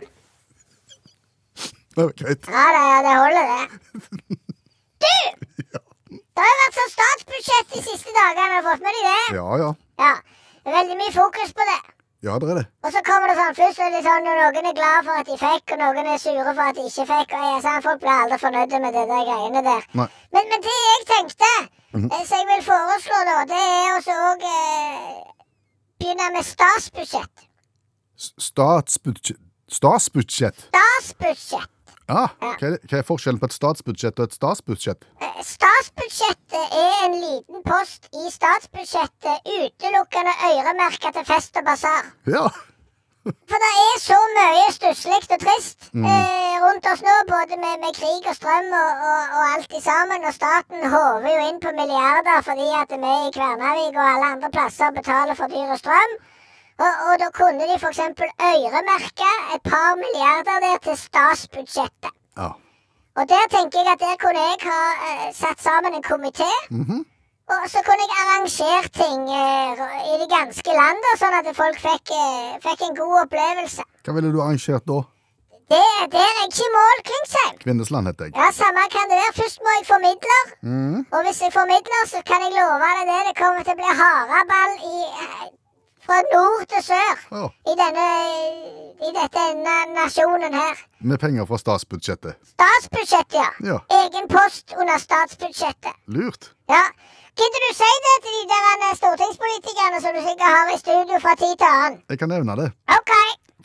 Det 1.94 2.02
var 2.02 2.12
greit. 2.20 2.42
Ja, 2.50 2.64
det, 2.74 2.82
det 3.06 3.14
holder, 3.22 3.44
det. 3.54 3.64
Du! 5.04 5.16
Det 6.34 6.42
har 6.42 6.50
jo 6.50 6.56
vært 6.60 6.76
sånn 6.78 6.92
statsbudsjett 6.92 7.68
de 7.74 7.80
siste 7.84 8.10
dagene. 8.16 8.46
Har 8.50 8.58
du 8.62 8.66
fått 8.68 8.82
med 8.84 8.92
deg 8.96 9.04
det? 9.06 9.24
Ja 9.36 9.48
ja. 9.60 9.68
Ja. 10.02 10.12
Er 10.64 10.72
veldig 10.80 10.96
mye 10.98 11.12
fokus 11.14 11.50
på 11.54 11.62
det. 11.68 11.80
Ja, 12.24 12.38
det 12.40 12.48
er 12.50 12.56
det. 12.60 12.64
Og 12.86 12.92
så 12.94 13.00
kommer 13.04 13.28
det 13.28 13.36
sånn, 13.36 13.56
først 13.58 13.80
er 13.84 13.90
det 13.92 14.00
sånn 14.06 14.24
når 14.24 14.38
noen 14.40 14.68
er 14.70 14.76
glad 14.78 15.08
for 15.08 15.20
at 15.20 15.28
de 15.28 15.36
fikk, 15.40 15.74
og 15.74 15.80
noen 15.82 16.06
er 16.08 16.20
sure 16.22 16.54
for 16.56 16.64
at 16.64 16.78
de 16.78 16.84
ikke 16.88 17.04
fikk. 17.10 17.34
og 17.36 17.42
jeg, 17.48 17.58
sånn, 17.66 17.82
Folk 17.84 18.00
blir 18.04 18.14
aldri 18.14 18.38
fornøyde 18.44 18.80
med 18.84 18.96
det 18.96 19.04
der 19.10 19.26
greiene 19.28 19.62
der. 19.66 19.84
Men, 20.00 20.48
men 20.54 20.64
det 20.64 20.76
jeg 20.78 21.04
tenkte, 21.10 21.50
eh, 22.00 22.24
som 22.30 22.40
jeg 22.40 22.48
vil 22.52 22.64
foreslå 22.70 23.20
da, 23.28 23.36
det 23.52 23.60
er 23.60 23.92
også 23.98 24.16
å 24.16 24.32
eh, 24.54 25.20
begynne 26.00 26.30
med 26.38 26.48
statsbudsjett. 26.48 27.46
Statsbudsjett. 28.48 29.44
Statsbudsjett? 29.74 30.68
Statsbudsjett. 30.72 31.73
Ja. 32.08 32.26
Hva 32.40 32.68
er, 32.68 32.76
hva 32.84 32.98
er 33.00 33.06
forskjellen 33.08 33.40
på 33.40 33.48
et 33.48 33.56
statsbudsjett 33.56 34.18
og 34.20 34.28
et 34.28 34.36
statsbudsjett? 34.36 35.06
Eh, 35.24 35.40
Statsbudsjettet 35.48 36.76
er 36.76 37.00
en 37.06 37.16
liten 37.16 37.64
post 37.64 38.10
i 38.12 38.28
statsbudsjettet 38.32 39.48
utelukkende 39.48 40.34
øremerka 40.50 41.14
til 41.16 41.26
fest 41.28 41.56
og 41.60 41.64
basar. 41.70 42.12
Ja. 42.28 42.44
For 43.24 43.56
det 43.62 43.70
er 43.80 44.00
så 44.04 44.16
mye 44.36 44.64
stusslig 44.76 45.16
og 45.32 45.40
trist 45.40 45.86
eh, 45.96 46.56
rundt 46.60 46.88
oss 46.90 47.00
nå, 47.06 47.14
både 47.30 47.56
med, 47.56 47.80
med 47.80 47.96
krig 47.96 48.28
og 48.28 48.36
strøm 48.36 48.68
og, 48.68 48.90
og, 49.08 49.22
og 49.38 49.46
alt 49.54 49.72
i 49.72 49.80
sammen. 49.80 50.26
Og 50.28 50.36
staten 50.36 50.84
håver 50.92 51.30
jo 51.32 51.46
inn 51.48 51.62
på 51.62 51.72
milliarder 51.72 52.44
fordi 52.44 52.68
at 52.82 52.92
vi 52.92 53.14
i 53.24 53.32
Kværnavik 53.32 53.96
og 53.96 54.04
alle 54.10 54.28
andre 54.34 54.52
plasser 54.52 54.92
betaler 54.92 55.40
for 55.40 55.48
dyr 55.48 55.72
og 55.72 55.80
strøm. 55.80 56.18
Og, 56.82 56.92
og 57.06 57.14
da 57.22 57.28
kunne 57.38 57.64
de 57.70 57.76
f.eks. 57.78 58.00
øremerke 58.50 59.30
et 59.54 59.62
par 59.72 59.90
milliarder 60.02 60.56
der 60.66 60.76
til 60.86 60.96
statsbudsjettet. 61.06 62.12
ja. 62.42 62.50
Og 63.18 63.24
der 63.32 63.44
tenker 63.56 63.78
jeg 63.78 63.92
at 63.94 64.00
der 64.06 64.16
kunne 64.22 64.40
jeg 64.50 64.58
ha 64.70 64.78
uh, 65.08 65.26
satt 65.42 65.60
sammen 65.62 65.94
en 65.94 66.04
komité. 66.12 66.50
Og 67.54 67.64
så 67.72 67.78
kunne 67.86 68.04
jeg 68.06 68.16
arrangert 68.22 68.90
ting 69.02 69.20
uh, 69.42 70.00
i 70.10 70.14
det 70.22 70.28
ganske 70.36 70.70
land, 70.80 70.98
da, 71.06 71.12
sånn 71.22 71.36
at 71.40 71.50
folk 71.62 71.78
fikk, 71.88 72.10
uh, 72.10 72.56
fikk 72.66 72.82
en 72.88 72.96
god 72.98 73.14
opplevelse. 73.24 73.86
Hva 74.04 74.16
ville 74.16 74.32
du 74.34 74.40
arrangert 74.42 74.84
da? 74.90 74.98
Det, 75.72 75.84
det 76.12 76.20
er 76.26 76.34
jeg 76.40 76.48
ikke 76.50 76.66
i 76.66 76.72
mål, 76.78 76.98
Klingsheim. 77.08 77.54
Kvinnesland 77.64 78.10
heter 78.10 78.24
jeg. 78.28 78.34
Ja, 78.40 78.48
Samme 78.58 78.82
kan 78.96 79.06
det 79.12 79.16
være. 79.22 79.34
Først 79.40 79.62
må 79.64 79.70
jeg 79.78 79.86
få 79.92 79.96
midler. 80.08 80.42
Og 81.14 81.20
hvis 81.24 81.38
jeg 81.44 81.54
får 81.56 81.66
midler, 81.74 82.02
så 82.14 82.18
kan 82.30 82.42
jeg 82.44 82.52
love 82.58 82.90
deg 82.98 83.04
det. 83.12 83.20
Det 83.30 83.36
kommer 83.42 83.62
til 83.62 83.76
å 83.76 83.80
bli 83.80 83.94
haraball 84.02 84.74
i, 84.90 84.98
fra 86.06 86.18
nord 86.32 86.64
til 86.70 86.82
sør 86.84 87.14
Ja. 87.32 87.46
i, 87.72 87.74
denne, 87.80 88.06
i 89.08 89.10
dette 89.16 89.44
nasjonen 89.96 90.54
her. 90.54 90.76
Med 91.00 91.18
penger 91.22 91.46
fra 91.48 91.58
statsbudsjettet. 91.62 92.36
Statsbudsjettet, 92.54 93.38
ja. 93.40 93.48
Ja. 93.72 93.78
Egen 94.02 94.28
post 94.28 94.74
under 94.80 94.98
statsbudsjettet. 95.00 95.94
Lurt. 96.06 96.50
Ja. 96.68 96.82
Gidder 97.34 97.62
du 97.66 97.70
si 97.74 97.90
det 98.06 98.16
til 98.24 98.34
de 98.40 98.44
der 98.52 98.84
eh, 98.88 98.96
stortingspolitikerne 99.00 100.00
som 100.04 100.14
du 100.14 100.20
sikkert 100.22 100.52
har 100.56 100.68
i 100.74 100.78
studio 100.78 101.18
fra 101.24 101.32
tid 101.40 101.56
til 101.58 101.66
annen? 101.70 101.96
Jeg 102.12 102.18
kan 102.20 102.30
nevne 102.30 102.54
det. 102.60 102.68
OK, 102.98 103.12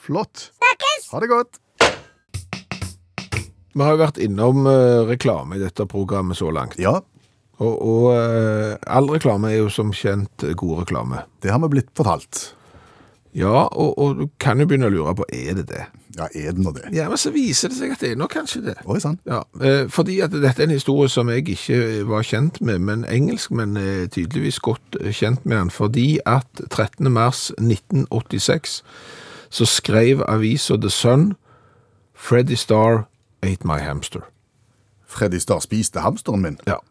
Flott. 0.08 0.48
snakkes! 0.58 1.10
Ha 1.12 1.20
det 1.22 1.30
godt. 1.30 1.60
Vi 3.76 3.84
har 3.86 3.94
jo 3.94 4.00
vært 4.02 4.18
innom 4.26 4.66
eh, 4.68 5.04
reklame 5.12 5.60
i 5.60 5.62
dette 5.62 5.86
programmet 5.88 6.38
så 6.40 6.50
langt. 6.52 6.80
Ja, 6.82 6.96
Og, 7.60 7.76
og 7.76 8.06
eh, 8.16 8.78
all 8.88 9.10
reklame 9.12 9.52
er 9.52 9.60
jo 9.60 9.74
som 9.74 9.92
kjent 9.96 10.48
god 10.56 10.86
reklame. 10.86 11.26
det 11.44 11.52
har 11.52 11.60
vi 11.66 11.74
blitt 11.76 11.92
fortalt. 11.98 12.54
Ja, 13.36 13.68
og, 13.68 14.00
og 14.00 14.16
du 14.18 14.30
kan 14.42 14.60
jo 14.60 14.66
begynne 14.66 14.88
å 14.90 14.94
lure 14.94 15.14
på, 15.20 15.26
er 15.30 15.60
det 15.60 15.68
det? 15.70 15.84
Ja, 16.18 16.26
er 16.34 16.56
det 16.56 16.64
nå 16.64 16.72
det? 16.74 16.90
Ja, 16.96 17.06
men 17.12 17.20
så 17.22 17.30
viser 17.32 17.70
det 17.70 17.78
seg 17.78 17.94
at 17.94 18.02
det 18.02 18.14
er 18.14 18.18
nok 18.18 18.34
kanskje 18.34 18.64
det. 18.66 18.76
Oi 18.90 18.98
sant. 19.04 19.22
Ja, 19.30 19.44
eh, 19.62 19.86
fordi 19.92 20.18
at 20.26 20.34
dette 20.34 20.64
er 20.64 20.66
en 20.66 20.74
historie 20.74 21.12
som 21.12 21.30
jeg 21.30 21.46
ikke 21.54 22.08
var 22.10 22.26
kjent 22.26 22.58
med, 22.66 22.82
men 22.88 23.06
engelskmenn 23.06 23.78
er 23.78 24.10
tydeligvis 24.10 24.58
godt 24.66 24.98
eh, 25.00 25.14
kjent 25.14 25.46
med 25.46 25.60
den, 25.60 25.72
fordi 25.74 26.08
at 26.26 26.64
13. 26.72 27.12
mars 27.14 27.52
1986 27.60 28.82
så 29.50 29.66
skrev 29.66 30.26
avisa 30.28 30.78
The 30.78 30.90
Sun 30.90 31.34
Freddy 32.18 32.58
Starr 32.60 33.06
ate 33.44 33.68
my 33.68 33.80
hamster. 33.80 34.26
Freddy 35.08 35.40
Starr 35.40 35.62
spiste 35.64 36.02
hamsteren 36.02 36.42
min. 36.42 36.60
Ja. 36.68 36.82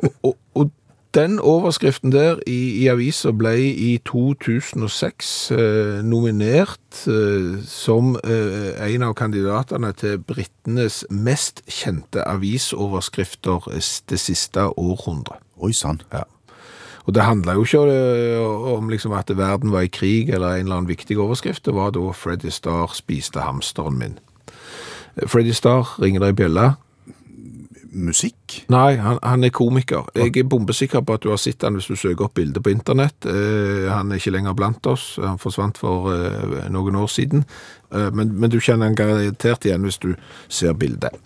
Og, 0.00 0.14
og, 0.28 0.36
og 0.54 0.70
den 1.14 1.40
overskriften 1.42 2.12
der 2.12 2.38
i, 2.46 2.82
i 2.82 2.86
avisa 2.88 3.32
ble 3.34 3.54
i 3.58 3.98
2006 4.06 5.30
eh, 5.50 6.02
nominert 6.06 7.00
eh, 7.10 7.56
som 7.66 8.14
eh, 8.22 8.76
en 8.86 9.06
av 9.08 9.16
kandidatene 9.18 9.90
til 9.98 10.20
brittenes 10.22 11.02
mest 11.10 11.64
kjente 11.66 12.22
avisoverskrifter 12.22 13.72
eh, 13.74 13.88
det 14.10 14.20
siste 14.22 14.68
århundret. 14.78 15.42
Oi 15.58 15.72
sann. 15.74 16.02
Ja. 16.14 16.22
Og 17.08 17.14
det 17.16 17.26
handla 17.26 17.56
jo 17.58 17.64
ikke 17.66 17.82
eh, 17.90 18.74
om 18.76 18.90
liksom 18.92 19.16
at 19.18 19.32
verden 19.34 19.72
var 19.74 19.88
i 19.88 19.90
krig 19.90 20.30
eller 20.30 20.54
en 20.54 20.68
eller 20.68 20.76
annen 20.76 20.92
viktig 20.92 21.18
overskrift. 21.18 21.64
Det 21.66 21.74
var 21.74 21.90
da 21.96 22.12
Freddy 22.14 22.54
Starr 22.54 22.94
spiste 22.94 23.42
hamsteren 23.42 23.98
min. 23.98 24.18
Freddy 25.26 25.50
Starr 25.50 25.96
ringer 25.98 26.22
deg 26.22 26.36
i 26.36 26.38
bjella. 26.44 26.68
Musikk? 27.92 28.60
Nei, 28.70 28.94
han, 29.02 29.18
han 29.22 29.44
er 29.44 29.52
komiker. 29.54 30.06
Jeg 30.14 30.36
er 30.38 30.48
bombesikker 30.48 31.02
på 31.02 31.16
at 31.16 31.24
du 31.24 31.30
har 31.32 31.40
sett 31.42 31.64
han 31.66 31.74
hvis 31.78 31.88
du 31.90 31.96
søker 31.98 32.28
opp 32.28 32.36
bilder 32.38 32.62
på 32.62 32.70
internett. 32.70 33.26
Eh, 33.26 33.88
han 33.90 34.12
er 34.12 34.20
ikke 34.20 34.34
lenger 34.36 34.54
blant 34.58 34.86
oss. 34.86 35.12
Han 35.22 35.40
forsvant 35.42 35.80
for 35.80 36.12
eh, 36.14 36.68
noen 36.70 36.98
år 37.00 37.10
siden. 37.10 37.44
Eh, 37.90 38.10
men, 38.14 38.36
men 38.38 38.52
du 38.52 38.60
kjenner 38.62 38.90
han 38.90 38.98
garantert 38.98 39.66
igjen 39.66 39.86
hvis 39.86 39.98
du 40.02 40.12
ser 40.48 40.76
bildet. 40.78 41.16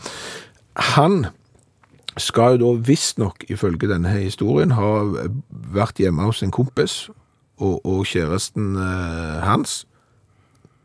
Han 0.96 1.26
skal 2.16 2.56
jo 2.56 2.62
da 2.62 2.86
visstnok, 2.86 3.44
ifølge 3.50 3.90
denne 3.90 4.12
historien, 4.16 4.74
ha 4.78 4.90
vært 5.74 6.00
hjemme 6.00 6.28
hos 6.28 6.42
en 6.46 6.54
kompis 6.54 7.08
og, 7.58 7.80
og 7.84 8.04
kjæresten 8.08 8.74
eh, 8.78 9.44
hans. 9.44 9.82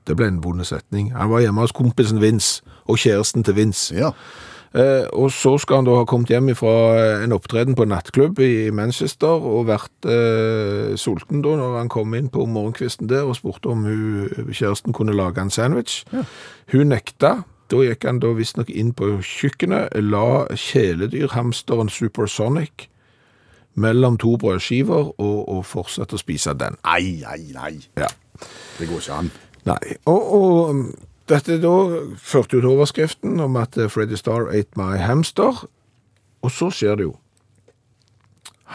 Det 0.07 0.17
ble 0.17 0.27
en 0.31 0.43
vond 0.43 0.65
setning. 0.65 1.11
Han 1.13 1.29
var 1.29 1.43
hjemme 1.43 1.61
hos 1.61 1.75
kompisen 1.75 2.21
Vince 2.21 2.63
og 2.89 2.97
kjæresten 2.97 3.45
til 3.45 3.55
Vince. 3.55 3.95
Ja. 3.95 4.11
Eh, 4.77 5.05
og 5.17 5.31
så 5.33 5.55
skal 5.57 5.81
han 5.81 5.87
da 5.87 5.95
ha 5.97 6.05
kommet 6.05 6.29
hjem 6.29 6.51
fra 6.57 6.73
en 7.23 7.33
opptreden 7.33 7.73
på 7.77 7.87
en 7.87 7.93
nattklubb 7.95 8.37
i 8.45 8.69
Manchester 8.75 9.41
og 9.41 9.65
vært 9.71 10.05
eh, 10.05 10.93
sulten 10.99 11.41
da 11.41 11.55
når 11.57 11.79
han 11.79 11.89
kom 11.89 12.13
inn 12.13 12.29
på 12.29 12.45
morgenkvisten 12.45 13.09
der 13.09 13.25
og 13.25 13.39
spurte 13.39 13.71
om 13.73 13.87
hun, 13.87 14.51
kjæresten 14.53 14.93
kunne 14.93 15.17
lage 15.17 15.41
en 15.41 15.53
sandwich. 15.53 16.03
Hun 16.73 16.93
nekta. 16.93 17.39
Da 17.69 17.83
gikk 17.85 18.05
han 18.07 18.17
da 18.17 18.31
visstnok 18.33 18.69
inn 18.73 18.95
på 18.97 19.19
kjøkkenet, 19.21 19.93
la 20.01 20.47
kjæledyrhamsteren 20.57 21.89
Supersonic 21.93 22.87
mellom 23.77 24.17
to 24.17 24.33
brødskiver 24.41 25.11
og, 25.21 25.37
og 25.49 25.61
fortsatte 25.69 26.17
å 26.17 26.21
spise 26.21 26.55
den. 26.57 26.79
Nei, 26.85 27.21
nei, 27.21 27.43
nei. 27.53 27.75
Ja. 27.99 28.09
Det 28.79 28.89
går 28.89 29.03
ikke 29.03 29.19
an. 29.21 29.29
Nei, 29.69 29.97
og, 30.09 30.33
og 30.33 30.73
um, 30.73 30.83
dette 31.29 31.59
da 31.61 31.73
førte 32.17 32.57
jo 32.57 32.63
til 32.63 32.71
overskriften 32.71 33.39
om 33.43 33.57
at 33.59 33.77
eh, 33.77 33.89
Freddy 33.91 34.17
Starr 34.19 34.49
ate 34.53 34.79
my 34.79 34.97
hamster, 35.01 35.65
og 36.41 36.51
så 36.53 36.71
skjer 36.73 36.99
det 36.99 37.09
jo. 37.09 37.15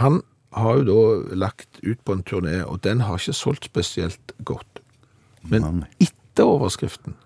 Han 0.01 0.23
har 0.55 0.81
jo 0.81 0.85
da 0.87 1.37
lagt 1.47 1.81
ut 1.83 2.01
på 2.05 2.15
en 2.15 2.25
turné, 2.27 2.61
og 2.63 2.83
den 2.85 3.03
har 3.07 3.19
ikke 3.19 3.35
solgt 3.35 3.69
spesielt 3.71 4.35
godt. 4.47 4.83
Men 5.43 5.85
etter 6.01 6.47
overskriften 6.47 7.19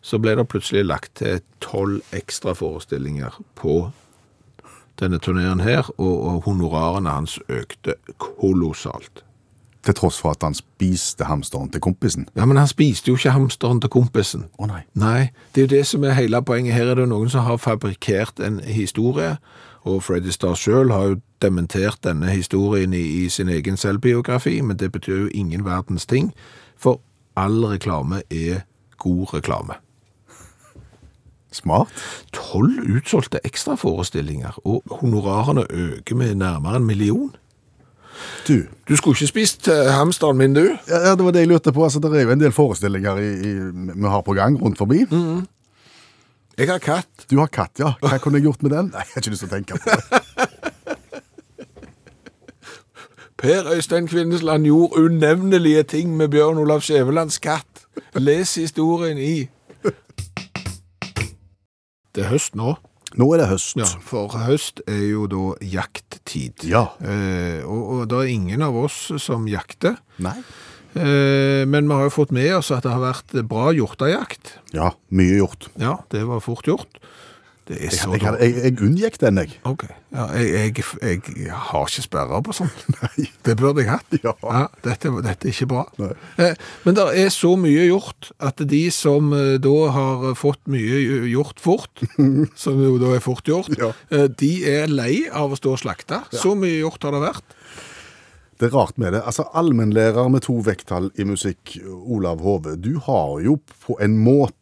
så 0.00 0.16
ble 0.18 0.32
det 0.38 0.48
plutselig 0.48 0.86
lagt 0.86 1.18
til 1.20 1.42
tolv 1.60 2.00
ekstra 2.16 2.54
forestillinger 2.56 3.36
på 3.60 3.90
denne 5.00 5.20
turneen 5.20 5.60
her, 5.64 5.88
og, 5.98 6.14
og 6.28 6.46
honorarene 6.48 7.12
hans 7.12 7.38
økte 7.48 7.96
kolossalt. 8.20 9.24
Til 9.84 9.94
tross 9.96 10.18
for 10.20 10.34
at 10.34 10.42
han 10.44 10.54
spiste 10.54 11.24
hamsteren 11.24 11.70
til 11.72 11.80
kompisen. 11.80 12.28
Ja, 12.36 12.44
men 12.44 12.56
han 12.56 12.68
spiste 12.68 13.08
jo 13.08 13.16
ikke 13.16 13.32
hamsteren 13.32 13.80
til 13.80 13.90
kompisen. 13.90 14.44
Å 14.60 14.68
nei. 14.68 14.82
Nei, 14.94 15.30
det 15.54 15.62
er 15.62 15.66
jo 15.66 15.72
det 15.76 15.86
som 15.88 16.04
er 16.04 16.18
hele 16.18 16.42
poenget. 16.44 16.74
Her 16.76 16.92
er 16.92 17.00
det 17.00 17.08
noen 17.08 17.32
som 17.32 17.46
har 17.48 17.56
fabrikkert 17.56 18.42
en 18.44 18.60
historie, 18.60 19.36
og 19.88 20.02
Freddy 20.04 20.34
Starr 20.36 20.58
selv 20.60 20.92
har 20.92 21.06
jo 21.08 21.20
dementert 21.42 22.02
denne 22.04 22.28
historien 22.28 22.92
i, 22.92 23.24
i 23.24 23.28
sin 23.32 23.48
egen 23.48 23.80
selvbiografi, 23.80 24.60
men 24.60 24.76
det 24.76 24.92
betyr 24.92 25.16
jo 25.16 25.30
ingen 25.34 25.64
verdens 25.64 26.06
ting, 26.06 26.34
for 26.76 27.00
all 27.36 27.64
reklame 27.64 28.20
er 28.30 28.66
god 29.00 29.34
reklame. 29.34 29.80
Smart. 31.52 31.88
Tolv 32.32 32.78
utsolgte 32.96 33.40
ekstraforestillinger, 33.44 34.60
og 34.64 34.82
honorarene 35.00 35.64
øker 35.70 36.16
med 36.16 36.34
nærmere 36.34 36.76
en 36.76 36.86
million. 36.86 37.32
Du, 38.48 38.66
Du 38.88 38.96
skulle 38.96 39.14
ikke 39.16 39.26
spist 39.30 39.68
eh, 39.68 39.90
hamsteren 39.94 40.36
min, 40.38 40.54
du? 40.56 40.64
ja, 40.88 41.14
det 41.16 41.24
var 41.24 41.32
det 41.36 41.40
jeg 41.44 41.48
lurte 41.52 41.72
på. 41.72 41.84
Altså, 41.84 42.00
det 42.02 42.10
er 42.16 42.22
jo 42.26 42.30
en 42.34 42.40
del 42.42 42.52
forestillinger 42.52 43.20
i, 43.22 43.30
i, 43.48 43.54
vi 43.94 44.08
har 44.08 44.22
på 44.26 44.34
gang 44.38 44.56
rundt 44.62 44.78
forbi. 44.78 45.04
Jeg 46.58 46.68
har 46.68 46.78
katt. 46.82 47.26
Du 47.30 47.38
har 47.38 47.46
katt, 47.52 47.78
ja. 47.80 47.92
Hva 48.02 48.18
kunne 48.20 48.40
jeg 48.40 48.44
gjort 48.50 48.62
med 48.66 48.70
den? 48.74 48.90
Nei, 48.94 49.04
jeg 49.06 49.14
har 49.14 49.22
ikke 49.22 49.32
lyst 49.36 49.44
til 49.46 49.50
å 49.50 49.54
tenke 49.54 49.78
på 49.78 49.84
det. 49.90 50.00
Per 53.40 53.70
Øystein 53.72 54.08
Kvinnesland 54.10 54.66
gjorde 54.68 55.00
unevnelige 55.06 55.82
ting 55.82 56.16
med 56.16 56.28
Bjørn 56.28 56.58
Olav 56.60 56.80
Skjævelands 56.84 57.38
katt. 57.40 57.86
Les 58.14 58.54
historien 58.60 59.16
i 59.18 59.48
Det 62.14 62.24
er 62.24 62.28
høst 62.34 62.56
nå. 62.58 62.74
Nå 63.18 63.26
er 63.34 63.42
det 63.42 63.48
høst. 63.50 63.76
Ja, 63.80 63.88
for 64.06 64.36
høst 64.46 64.82
er 64.86 65.02
jo 65.08 65.26
da 65.30 65.54
jakttid. 65.66 66.62
Ja. 66.70 66.90
Eh, 67.02 67.62
og, 67.66 67.80
og 67.94 68.02
det 68.10 68.20
er 68.20 68.34
ingen 68.34 68.62
av 68.62 68.76
oss 68.78 69.08
som 69.22 69.48
jakter. 69.50 69.98
Nei. 70.22 70.36
Eh, 70.94 71.62
men 71.70 71.86
vi 71.90 71.94
har 71.96 72.06
jo 72.06 72.14
fått 72.14 72.34
med 72.34 72.52
oss 72.56 72.70
at 72.74 72.86
det 72.86 72.94
har 72.94 73.02
vært 73.02 73.34
bra 73.50 73.70
hjortejakt. 73.74 74.56
Ja, 74.76 74.92
mye 75.14 75.40
gjort. 75.40 75.70
Ja, 75.78 75.98
det 76.14 76.22
var 76.30 76.42
fort 76.44 76.70
gjort. 76.70 77.02
Det 77.70 77.76
er 77.86 77.92
så 77.94 78.10
jeg, 78.16 78.22
jeg, 78.24 78.38
jeg, 78.42 78.62
jeg 78.66 78.82
unngikk 78.82 79.16
den, 79.22 79.36
jeg. 79.44 79.52
Ok. 79.68 79.84
Ja, 80.10 80.24
jeg, 80.34 80.72
jeg, 80.82 81.20
har 81.54 81.84
ikke 81.86 82.02
sperrer 82.02 82.40
på 82.42 82.54
sånt. 82.56 82.80
Nei. 82.96 83.28
Det 83.46 83.54
burde 83.60 83.84
jeg 83.84 83.92
hatt. 83.92 84.16
Ja. 84.26 84.64
dette, 84.82 85.12
dette 85.22 85.46
er 85.46 85.54
ikke 85.54 85.68
bra. 85.70 85.84
Nei. 86.02 86.10
Eh, 86.42 86.56
Men 86.82 86.98
det 86.98 87.04
er 87.22 87.30
så 87.30 87.52
mye 87.60 87.86
gjort 87.86 88.32
at 88.42 88.58
de 88.72 88.82
som 88.94 89.30
eh, 89.36 89.54
da 89.62 89.76
har 89.94 90.26
fått 90.40 90.66
mye 90.72 90.98
gjort 91.30 91.62
fort, 91.62 92.02
som 92.64 92.82
jo 92.82 92.96
da 93.02 93.14
er 93.14 93.22
fort 93.24 93.46
gjort, 93.46 93.70
Ja. 93.78 93.92
eh, 94.10 94.26
de 94.42 94.52
er 94.74 94.90
lei 94.90 95.14
av 95.30 95.54
å 95.54 95.60
stå 95.60 95.76
og 95.78 95.82
slakte. 95.84 96.24
Så 96.34 96.56
mye 96.58 96.80
gjort 96.82 97.06
har 97.06 97.14
det 97.14 97.22
vært. 97.28 97.56
Det 98.60 98.68
er 98.68 98.74
rart 98.76 98.98
med 99.00 99.14
det. 99.14 99.22
Altså, 99.24 99.46
Allmennlærer 99.56 100.26
med 100.28 100.42
to 100.44 100.58
vekttall 100.66 101.06
i 101.16 101.24
musikk, 101.24 101.78
Olav 101.86 102.42
Hove, 102.44 102.74
du 102.76 102.98
har 103.06 103.38
jo 103.46 103.54
på 103.86 103.96
en 104.04 104.18
måte 104.20 104.58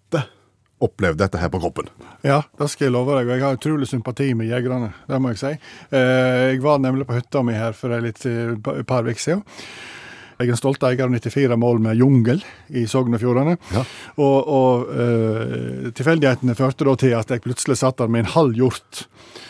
opplevd 0.81 1.19
dette 1.19 1.39
her 1.41 1.49
på 1.51 1.61
kroppen. 1.63 1.89
Ja, 2.23 2.43
det 2.59 2.69
skal 2.71 2.87
jeg 2.89 2.93
love 2.95 3.17
deg. 3.19 3.29
Og 3.29 3.35
jeg 3.37 3.45
har 3.45 3.57
utrolig 3.59 3.89
sympati 3.91 4.31
med 4.39 4.49
jegerne, 4.51 4.93
det 5.09 5.21
må 5.21 5.33
jeg 5.35 5.39
si. 5.43 5.53
Eh, 5.91 6.55
Jeg 6.55 6.63
var 6.63 6.79
nemlig 6.79 7.07
på 7.09 7.17
hytta 7.19 7.43
mi 7.43 7.53
her 7.59 7.73
for 7.73 7.91
et 7.99 8.25
et 8.27 8.87
par 8.87 9.03
uker 9.03 9.19
siden. 9.21 9.43
Jeg 10.39 10.47
er 10.47 10.55
en 10.55 10.59
stolt 10.61 10.85
eier 10.87 11.03
av 11.03 11.11
94 11.11 11.57
mål 11.59 11.81
med 11.83 11.99
jungel 11.99 12.43
i 12.71 12.85
Sogn 12.87 13.17
og 13.17 13.19
Fjordane. 13.19 13.57
Ja. 13.75 13.83
Og, 14.23 14.37
og 14.47 14.93
eh, 14.95 15.89
tilfeldighetene 15.99 16.55
førte 16.55 16.87
da 16.87 16.95
til 17.01 17.17
at 17.19 17.33
jeg 17.35 17.43
plutselig 17.43 17.81
satt 17.81 17.99
der 17.99 18.13
med 18.13 18.23
en 18.23 18.33
halv 18.37 18.55
hjort. 18.55 19.01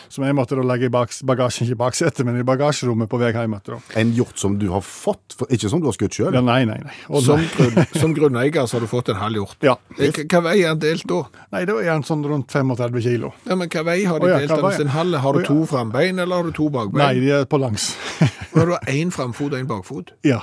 Som 0.09 0.23
jeg 0.25 0.33
måtte 0.33 0.57
da 0.57 0.63
legge 0.65 0.87
i 0.87 0.91
bagasjen, 0.91 1.67
ikke 1.67 1.75
i 1.75 1.77
baksetet, 1.77 2.25
men 2.25 2.39
i 2.41 2.45
bagasjerommet 2.47 3.05
på 3.11 3.19
vei 3.21 3.29
hjem 3.35 3.53
da. 3.67 3.77
En 4.01 4.15
hjort 4.17 4.41
som 4.41 4.55
du 4.57 4.65
har 4.73 4.81
fått, 4.81 5.35
for, 5.37 5.45
ikke 5.53 5.69
som 5.69 5.83
du 5.83 5.85
har 5.85 5.93
skutt 5.93 6.17
sjøl. 6.17 6.33
Ja, 6.33 6.41
nei, 6.41 6.63
nei, 6.65 6.79
nei. 6.81 6.95
Som, 7.21 7.45
grunn, 7.53 7.77
som 8.01 8.17
grunneier 8.17 8.65
så 8.65 8.79
har 8.79 8.87
du 8.87 8.89
fått 8.89 9.13
en 9.13 9.21
halv 9.21 9.43
hjort. 9.43 9.57
Ja. 9.61 9.77
Eh, 10.01 10.09
Hva 10.25 10.41
vei 10.41 10.55
veier 10.55 10.73
han 10.73 10.81
delt 10.81 11.05
da? 11.05 11.21
nei, 11.53 11.61
da 11.69 11.77
er 11.77 11.91
den 11.93 12.07
sånn 12.09 12.25
rundt 12.25 12.49
35 12.49 13.03
kilo. 13.05 13.35
Ja, 13.45 13.53
men 13.61 13.69
Hva 13.69 13.85
vei 13.85 13.99
har 14.09 14.25
de 14.25 14.33
delt 14.33 14.55
den 14.57 14.79
sin 14.81 14.95
halve? 14.97 15.21
Har 15.21 15.37
du 15.37 15.45
to 15.45 15.61
frambein, 15.69 16.17
eller 16.17 16.41
har 16.41 16.49
du 16.49 16.57
to 16.57 16.71
bakbein? 16.73 17.03
Nei, 17.05 17.13
de 17.21 17.35
er 17.43 17.45
på 17.49 17.61
langs. 17.61 17.91
Har 18.55 18.65
du 18.73 18.79
én 18.97 19.13
framfot 19.13 19.53
og 19.53 19.61
én 19.61 19.69
bakfot? 19.69 20.15
ja. 20.25 20.41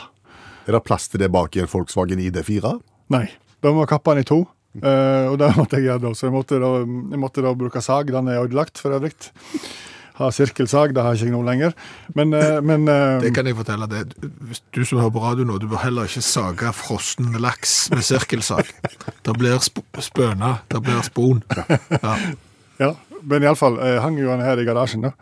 Er 0.67 0.75
det 0.75 0.83
plass 0.87 1.07
til 1.11 1.23
det 1.23 1.31
bak 1.31 1.55
i 1.57 1.63
en 1.63 1.71
Volkswagen 1.71 2.21
ID4? 2.23 2.77
Nei. 3.15 3.27
Da 3.63 3.73
må 3.73 3.85
jeg 3.85 3.93
kappe 3.95 4.15
den 4.15 4.27
i 4.27 4.29
to. 4.29 4.43
Uh, 4.77 5.33
og 5.33 5.39
det 5.41 5.53
måtte 5.57 5.79
jeg 5.79 5.89
gjøre 5.89 6.03
da. 6.05 6.13
Så 6.17 6.27
jeg 6.27 6.35
måtte 6.35 6.61
da, 6.61 6.71
jeg 6.83 7.21
måtte 7.23 7.45
da 7.45 7.53
bruke 7.57 7.83
sag. 7.85 8.11
Den 8.13 8.33
er 8.33 8.43
ødelagt 8.43 8.83
for 8.83 8.97
øvrig. 8.97 9.15
Ha 10.17 10.31
sirkelsag, 10.33 10.95
det 10.97 11.03
har 11.05 11.13
jeg 11.13 11.27
ikke 11.29 11.37
nå 11.37 11.43
lenger. 11.45 11.77
Men, 12.17 12.35
uh, 12.35 12.59
men 12.65 12.89
uh, 12.89 13.23
Det 13.23 13.33
kan 13.37 13.49
jeg 13.49 13.57
fortelle 13.59 13.89
deg. 13.91 14.15
Du 14.75 14.83
som 14.83 15.01
hører 15.01 15.15
på 15.15 15.23
radio 15.25 15.47
nå, 15.49 15.61
du 15.63 15.69
bør 15.71 15.85
heller 15.85 16.11
ikke 16.11 16.25
sage 16.25 16.73
frossen 16.77 17.37
laks 17.43 17.79
med 17.95 18.05
sirkelsag. 18.07 18.71
Det 19.27 19.37
blir 19.39 19.61
sp 19.63 19.85
spøna, 20.03 20.59
det 20.73 20.83
blir 20.85 21.03
spon. 21.07 21.45
Ja. 22.03 22.19
Ja, 22.77 22.91
men 23.25 23.45
iallfall 23.45 23.79
hang 24.05 24.19
jo 24.21 24.29
han 24.29 24.43
her 24.45 24.61
i 24.61 24.67
garasjen, 24.69 25.07
da. 25.07 25.15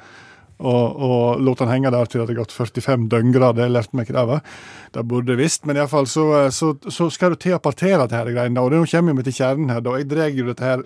Og, 0.62 1.00
og 1.02 1.40
lot 1.42 1.62
han 1.64 1.72
henge 1.72 1.90
der 1.90 2.06
til 2.06 2.20
det 2.20 2.28
hadde 2.28 2.36
gått 2.38 2.54
45 2.54 3.08
døgngrader. 3.10 3.66
Jeg 3.66 3.74
lærte 3.74 3.98
meg 3.98 4.06
ikke 4.06 4.18
det 4.18 4.26
var. 4.30 4.44
Det 4.94 5.06
burde 5.10 5.34
jeg 5.34 5.42
visst. 5.42 5.64
Men 5.66 5.80
iallfall 5.80 6.06
så, 6.10 6.26
eh, 6.38 6.50
så, 6.54 6.74
så 6.86 7.08
skal 7.12 7.34
du 7.34 7.40
til 7.42 7.56
å 7.56 7.62
partere 7.62 8.04
dette 8.04 8.20
her 8.20 8.30
greiene. 8.30 8.62
Og 8.62 8.74
nå 8.74 8.84
kommer 8.90 9.18
vi 9.18 9.26
til 9.28 9.38
kjernen 9.40 9.72
her. 9.74 9.82
da. 9.84 9.96
Jeg 9.98 10.10
drar 10.12 10.30
jo 10.30 10.46
dette 10.50 10.68
her 10.68 10.84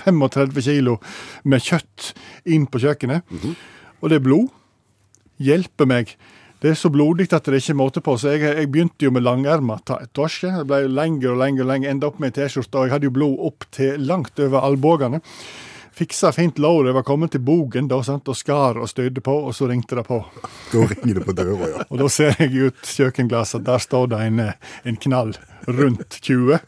35 0.00 0.64
kilo 0.64 0.96
med 1.44 1.62
kjøtt 1.62 2.12
inn 2.50 2.64
på 2.70 2.82
kjøkkenet. 2.82 3.36
Og 4.00 4.10
det 4.10 4.18
er 4.18 4.24
blod. 4.24 4.48
Hjelper 5.42 5.88
meg. 5.88 6.16
Det 6.62 6.72
er 6.72 6.78
så 6.80 6.88
blodig 6.88 7.28
at 7.36 7.44
det 7.44 7.60
ikke 7.60 7.74
er 7.74 7.78
måte 7.78 8.00
på, 8.00 8.14
så 8.16 8.32
jeg, 8.32 8.40
jeg 8.56 8.70
begynte 8.72 9.04
jo 9.04 9.12
med 9.12 9.26
langerma 9.26 9.76
torske. 10.16 10.48
Det 10.48 10.64
ble 10.66 10.86
lengre 10.88 11.34
og 11.34 11.42
lengre, 11.42 11.66
lengre, 11.68 11.92
enda 11.92 12.08
opp 12.08 12.16
med 12.22 12.32
en 12.32 12.38
T-skjorte, 12.38 12.80
og 12.80 12.86
jeg 12.86 12.94
hadde 12.94 13.08
jo 13.10 13.12
blod 13.12 13.42
opp 13.50 13.66
til 13.76 14.00
langt 14.08 14.40
over 14.40 14.64
albuene. 14.64 15.20
Fiksa 15.96 16.28
fint 16.36 16.58
lår, 16.60 16.90
jeg 16.90 16.96
var 16.98 17.04
kommet 17.08 17.32
til 17.32 17.40
bogen 17.40 17.86
da, 17.88 18.02
sant, 18.04 18.28
og 18.28 18.36
skar 18.36 18.76
og 18.76 18.88
støyde 18.90 19.22
på, 19.24 19.32
og 19.48 19.54
så 19.56 19.68
ringte 19.70 19.96
det 19.96 20.04
på. 20.04 20.18
Da 20.72 20.82
ringer 20.90 21.20
det 21.20 21.22
på 21.24 21.34
døra, 21.36 21.70
ja. 21.70 21.86
Og 21.90 22.02
da 22.02 22.08
ser 22.12 22.36
jeg 22.42 22.68
ut 22.68 22.90
kjøkkenglasset, 22.90 23.64
der 23.64 23.80
står 23.80 24.10
det 24.12 24.18
en, 24.26 24.42
en 24.84 24.98
knall 25.06 25.32
rundt 25.64 26.18
20. 26.20 26.60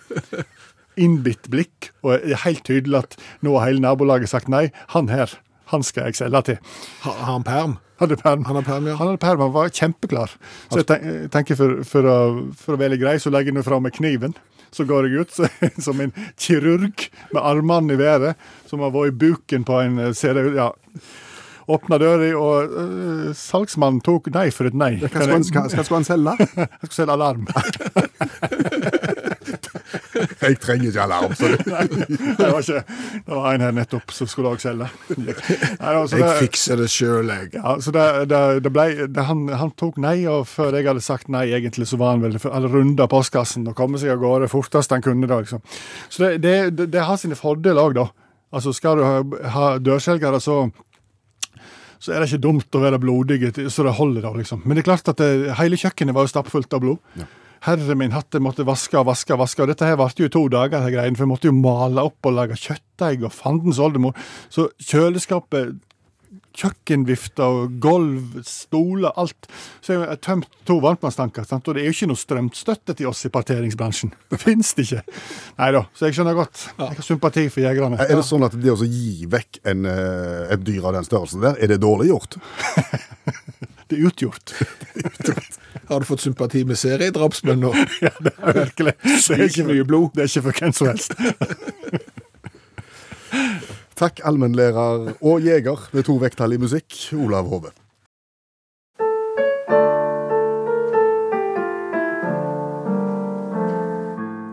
Innbitt 0.96 1.50
blikk, 1.52 1.90
og 2.00 2.16
det 2.24 2.38
er 2.38 2.42
helt 2.46 2.64
tydelig 2.64 3.02
at 3.02 3.18
nå 3.44 3.52
har 3.58 3.68
hele 3.68 3.84
nabolaget 3.84 4.32
sagt 4.32 4.48
nei, 4.48 4.70
han 4.96 5.12
her, 5.12 5.36
han 5.74 5.84
skal 5.84 6.08
jeg 6.08 6.22
selge 6.22 6.42
til. 6.48 6.74
Har 7.04 7.20
han 7.28 7.44
perm? 7.44 7.76
Hadde 8.00 8.16
perm. 8.16 8.46
Han 8.48 8.62
perm, 8.64 8.88
ja. 8.88 8.96
Han 8.96 9.18
perm, 9.20 9.44
han 9.44 9.52
var 9.52 9.68
kjempeklar. 9.74 10.32
Så 10.70 10.80
jeg 10.80 11.28
tenker 11.34 11.58
for, 11.58 11.82
for, 11.84 12.08
å, 12.08 12.18
for 12.56 12.76
å 12.76 12.80
være 12.80 12.96
grei, 13.00 13.18
så 13.20 13.32
legger 13.34 13.52
jeg 13.52 13.58
nå 13.58 13.64
fra 13.66 13.80
meg 13.82 13.96
kniven. 13.98 14.36
Så 14.74 14.84
går 14.88 15.08
jeg 15.08 15.24
ut 15.24 15.32
så, 15.34 15.48
som 15.86 16.00
en 16.04 16.12
kirurg 16.40 17.08
med 17.32 17.40
armene 17.42 17.96
i 17.96 18.00
været, 18.00 18.50
som 18.68 18.84
har 18.84 18.92
vært 18.94 19.14
i 19.14 19.18
buken 19.24 19.66
på 19.68 19.80
en 19.84 19.98
eh, 20.08 20.14
ser 20.16 20.38
det 20.38 20.52
ja. 20.58 20.72
Åpna 21.68 21.98
døra, 22.00 22.30
og 22.40 22.70
uh, 22.72 23.26
salgsmannen 23.36 24.00
tok 24.00 24.30
nei 24.32 24.46
for 24.56 24.70
et 24.70 24.76
nei. 24.78 24.94
Hva 25.02 25.10
skal 25.12 25.34
han, 25.34 25.44
selge? 26.08 26.32
han? 26.32 26.48
Jeg 26.64 26.88
skal 26.88 26.96
selge 27.02 27.12
alarm. 27.12 27.44
Jeg 30.42 30.58
trenger 30.62 30.90
ikke 30.90 31.04
alarm. 31.04 31.34
Så 31.38 31.50
det, 31.52 31.58
Det 31.66 32.48
var, 32.50 32.60
ikke, 32.60 32.82
det 33.26 33.38
var 33.38 33.48
en 33.54 33.64
her 33.64 33.74
nettopp 33.76 34.14
som 34.14 34.30
skulle 34.30 34.52
også 34.54 34.70
selge. 34.70 34.88
Nei, 35.16 35.34
altså, 35.92 36.20
Jeg 36.20 36.48
fikser 36.48 36.80
det 36.80 36.88
sjøl, 36.92 37.32
jeg. 37.32 37.50
Ja, 37.56 37.76
så 37.84 37.94
det, 37.94 38.06
det, 38.32 38.42
det 38.66 38.72
ble, 38.74 38.88
det, 39.06 39.26
han, 39.28 39.46
han 39.60 39.72
tok 39.80 40.00
nei, 40.02 40.16
og 40.30 40.46
før 40.50 40.76
jeg 40.78 40.88
hadde 40.90 41.04
sagt 41.04 41.32
nei, 41.32 41.46
egentlig, 41.56 41.88
så 41.90 42.00
var 42.00 42.16
han 42.16 42.24
vel 42.26 42.38
alle 42.50 42.72
runda 42.72 43.08
postkassen 43.10 43.68
og 43.70 43.76
komme 43.78 44.00
seg 44.00 44.14
av 44.14 44.22
gårde 44.22 44.50
fortest 44.52 44.94
han 44.94 45.04
kunne. 45.04 45.28
da, 45.30 45.40
liksom. 45.44 45.64
Så 46.12 46.34
det, 46.38 46.98
har 46.98 47.20
sine 47.20 47.38
fordeler 47.38 47.82
òg, 47.82 47.96
da. 47.98 48.08
Altså, 48.54 48.72
skal 48.76 49.00
du 49.00 49.04
ha, 49.04 49.16
ha 49.54 49.72
dørselgere, 49.82 50.40
så 50.40 50.66
så 51.98 52.12
er 52.14 52.22
det 52.22 52.28
ikke 52.30 52.44
dumt 52.44 52.76
å 52.78 52.80
være 52.82 53.00
blodig 53.02 53.50
så 53.74 53.82
det 53.82 53.96
holder, 53.98 54.22
da, 54.22 54.30
liksom. 54.38 54.62
Men 54.64 54.78
det 54.78 54.84
er 54.84 54.88
klart 54.92 55.08
at 55.10 55.18
det, 55.18 55.56
hele 55.58 55.78
kjøkkenet 55.80 56.14
var 56.14 56.26
jo 56.26 56.30
stappfullt 56.30 56.76
av 56.76 56.84
blod. 56.84 57.24
Herre 57.66 57.96
min 57.98 58.14
hatt, 58.14 58.30
jeg 58.34 58.44
måtte 58.44 58.66
vaske 58.68 59.00
og 59.00 59.08
vaske 59.10 59.34
og 59.34 59.42
vaske. 59.42 59.64
Og 59.64 59.72
dette 59.72 59.88
her 59.88 59.98
varte 60.00 60.22
jo 60.22 60.30
i 60.30 60.34
to 60.34 60.44
dager, 60.52 60.84
her 60.84 60.94
greien, 60.94 61.18
for 61.18 61.26
jeg 61.26 61.32
måtte 61.32 61.50
jo 61.50 61.56
male 61.56 62.06
opp 62.10 62.28
og 62.28 62.36
lage 62.36 62.58
kjøttdeig 62.60 63.26
og 63.26 63.34
fandens 63.34 63.80
oldemor. 63.82 64.16
Så 64.52 64.68
kjøleskapet 64.90 65.78
kjøkkenvifter 66.58 67.44
og 67.44 67.76
gulv, 67.82 68.38
stoler, 68.46 69.12
alt. 69.20 69.48
Så 69.84 69.94
jeg 69.94 70.02
har 70.02 70.20
tømt 70.24 70.48
to 70.68 70.78
varmtvannstanker. 70.82 71.46
sant? 71.46 71.68
Og 71.68 71.76
det 71.76 71.84
er 71.84 71.90
jo 71.90 71.96
ikke 71.96 72.10
noe 72.10 72.22
strømstøtte 72.22 72.96
til 72.98 73.10
oss 73.10 73.24
i 73.28 73.32
parteringsbransjen. 73.34 74.14
Det 74.32 74.40
fins 74.42 74.74
det 74.76 74.88
ikke. 74.88 75.18
Nei 75.60 75.70
da, 75.76 75.84
så 75.96 76.08
jeg 76.08 76.18
skjønner 76.18 76.36
godt. 76.38 76.66
Jeg 76.78 76.98
har 76.98 77.06
sympati 77.06 77.46
for 77.52 77.64
jegerne. 77.64 78.00
er 78.02 78.14
det 78.14 78.26
sånn 78.26 78.46
at 78.46 78.58
det 78.58 78.74
å 78.74 78.78
gi 78.82 79.28
vekk 79.30 79.62
en, 79.70 79.86
eh, 79.88 80.52
et 80.54 80.66
dyr 80.66 80.90
av 80.90 80.98
den 80.98 81.06
størrelsen 81.06 81.44
der, 81.44 81.58
er 81.58 81.72
det 81.72 81.80
dårlig 81.84 82.10
gjort? 82.12 82.38
Det 83.90 83.96
er 83.96 84.06
utgjort. 84.06 84.52
Har 85.88 86.00
du 86.00 86.04
fått 86.04 86.20
sympati 86.20 86.60
med 86.68 86.76
seriedrapsmenn 86.76 87.62
nå? 87.64 87.72
Ja, 88.04 88.12
det 88.20 88.34
er 88.36 88.52
virkelig. 88.60 88.92
Det 89.00 89.38
er 89.38 89.44
ikke 89.48 89.64
mye 89.70 89.84
blod. 89.88 90.10
Det 90.14 90.26
er 90.26 90.28
ikke 90.28 90.44
for 90.50 90.60
hvem 90.60 90.72
som 90.76 90.90
helst. 90.92 91.16
Takk, 93.98 94.20
allmennlærer 94.28 95.16
og 95.24 95.42
jeger 95.42 95.88
med 95.96 96.04
to 96.06 96.18
vekttall 96.20 96.52
i 96.54 96.60
musikk, 96.60 96.92
Olav 97.16 97.48
Hove. 97.48 97.72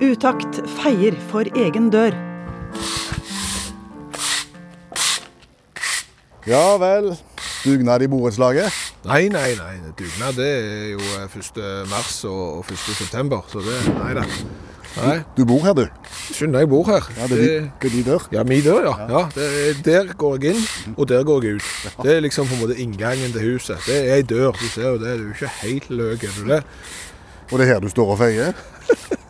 Utakt 0.06 0.64
feier 0.80 1.20
for 1.30 1.52
egen 1.60 1.92
dør. 1.94 2.16
Ja 6.48 6.66
vel. 6.82 7.14
Dugnad 7.66 8.02
i 8.06 8.10
borettslaget. 8.10 8.95
Nei, 9.06 9.28
nei, 9.30 9.52
nei. 9.60 9.76
Dugnad 9.98 10.38
det 10.40 10.48
er 10.50 10.86
jo 10.96 11.02
eh, 11.20 11.26
1. 11.30 11.60
mars 11.92 12.24
og 12.26 12.62
og 12.62 12.72
1. 12.72 12.80
september, 12.98 13.44
så 13.52 13.62
det 13.62 13.76
Nei 14.00 14.14
da. 14.18 14.24
Nei, 14.96 15.18
Du 15.38 15.44
bor 15.46 15.60
her, 15.66 15.74
du. 15.76 15.84
skjønner 16.32 16.64
jeg 16.64 16.70
bor 16.72 16.88
her. 16.88 17.04
Ja, 17.18 17.28
det 17.28 17.38
er 17.38 17.42
de, 17.44 17.72
det 17.82 17.90
er 17.90 17.96
de 17.96 18.04
dør. 18.08 18.28
Ja, 18.32 18.44
min 18.48 18.64
dør, 18.64 18.86
ja. 18.88 18.94
ja 19.12 19.24
det 19.36 19.48
er, 19.52 19.82
der 19.84 20.14
går 20.16 20.38
jeg 20.40 20.56
inn, 20.56 20.94
og 20.96 21.10
der 21.12 21.24
går 21.28 21.44
jeg 21.44 21.60
ut. 21.60 21.68
Det 22.02 22.16
er 22.16 22.24
liksom 22.24 22.48
på 22.48 22.56
en 22.56 22.64
måte 22.64 22.78
inngangen 22.80 23.36
til 23.36 23.52
huset. 23.52 23.78
Det 23.86 23.98
er 24.00 24.16
ei 24.16 24.24
dør, 24.24 24.56
du 24.56 24.66
ser 24.72 24.88
jo 24.94 24.98
det. 25.04 25.18
Du 25.20 25.26
er 25.26 25.28
jo 25.28 25.36
ikke 25.36 25.52
helt 25.60 25.90
løk, 25.90 26.24
er 26.24 26.40
du 26.40 26.50
det? 26.54 26.62
Og 27.52 27.60
det 27.60 27.68
er 27.68 27.74
her 27.74 27.84
du 27.84 27.90
står 27.92 28.16
og 28.16 28.20
feier. 28.24 28.56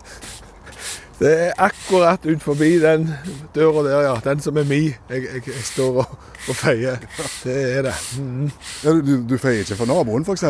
Det 1.19 1.31
er 1.31 1.53
akkurat 1.57 2.25
ut 2.27 2.41
forbi 2.43 2.73
den 2.83 3.07
døra 3.55 3.83
der, 3.87 4.01
ja. 4.03 4.15
Den 4.23 4.41
som 4.43 4.57
er 4.57 4.65
mi. 4.67 4.81
Jeg, 5.09 5.21
jeg, 5.23 5.43
jeg 5.47 5.63
står 5.63 6.01
og, 6.03 6.17
og 6.49 6.55
feier. 6.55 6.97
Det 7.43 7.55
er 7.77 7.81
det. 7.87 7.93
Mm. 8.19 8.49
Ja, 8.83 8.89
du, 8.89 9.13
du, 9.29 9.37
feier 9.39 9.63
ikke 9.63 9.77
for 9.79 9.87
naboen, 9.87 10.25
f.eks.? 10.27 10.43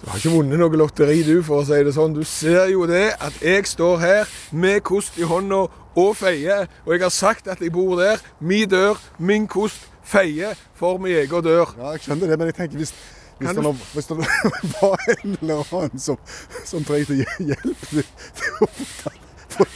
Du 0.00 0.10
har 0.10 0.16
ikke 0.20 0.32
vunnet 0.32 0.60
noe 0.60 0.78
lotteri, 0.80 1.18
du, 1.26 1.42
for 1.44 1.60
å 1.60 1.66
si 1.68 1.82
det 1.84 1.92
sånn. 1.96 2.14
Du 2.16 2.24
ser 2.24 2.70
jo 2.72 2.86
det 2.88 3.10
at 3.20 3.36
jeg 3.44 3.66
står 3.68 4.00
her 4.00 4.32
med 4.56 4.80
kost 4.88 5.20
i 5.20 5.28
hånda 5.28 5.66
og 5.96 6.16
feier. 6.16 6.64
Og 6.86 6.96
jeg 6.96 7.04
har 7.04 7.12
sagt 7.12 7.52
at 7.52 7.60
jeg 7.60 7.74
bor 7.76 7.96
der. 8.00 8.22
Min 8.40 8.68
dør, 8.72 9.00
min 9.18 9.48
kost, 9.50 9.84
feier 10.06 10.56
for 10.78 10.96
min 11.02 11.16
egen 11.16 11.44
dør. 11.44 11.76
Ja, 11.76 11.92
jeg 11.96 12.06
skjønner 12.06 12.32
det, 12.32 12.40
men 12.40 12.52
jeg 12.52 12.58
tenker 12.62 12.80
hvis, 12.80 12.94
hvis, 13.38 13.52
det, 13.52 13.76
hvis 13.92 14.10
det 14.12 14.18
var 14.80 15.06
en 15.18 15.36
eller 15.42 15.76
annen 15.76 16.00
som, 16.00 16.20
som 16.64 16.88
trengte 16.88 17.20
hjelp 17.20 17.88
til 17.90 18.04
å 18.62 18.72
få 18.72 19.16
få 19.56 19.66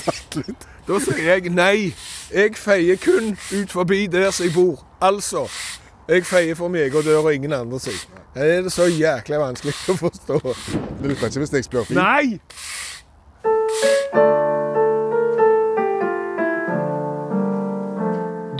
litt 0.40 0.66
Da 0.88 0.98
sier 1.02 1.20
jeg 1.22 1.52
nei. 1.54 1.92
Jeg 2.34 2.56
feier 2.58 2.98
kun 3.00 3.34
ut 3.36 3.70
forbi 3.70 4.06
der 4.10 4.30
som 4.34 4.46
jeg 4.46 4.54
bor. 4.54 4.80
Altså, 5.00 5.46
jeg 6.10 6.24
feier 6.26 6.56
for 6.58 6.72
min 6.72 6.82
egen 6.82 7.04
dør 7.06 7.22
og 7.22 7.34
ingen 7.34 7.52
andre 7.54 7.80
sin. 7.80 7.98
Er 8.34 8.62
det 8.66 8.72
så 8.74 8.86
jæklig 8.90 9.38
vanskelig 9.38 9.74
å 9.90 9.98
forstå? 9.98 10.38
Det 11.00 11.12
lukter 11.12 11.30
ikke 11.30 11.44
hvis 11.44 11.54
jeg 11.58 11.66
spør 11.66 11.86
fint. 11.88 11.98
Nei! 11.98 12.40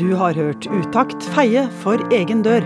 Du 0.01 0.15
har 0.17 0.33
hørt 0.33 0.65
Utakt 0.73 1.27
feie 1.35 1.67
for 1.83 2.01
egen 2.15 2.41
dør. 2.47 2.65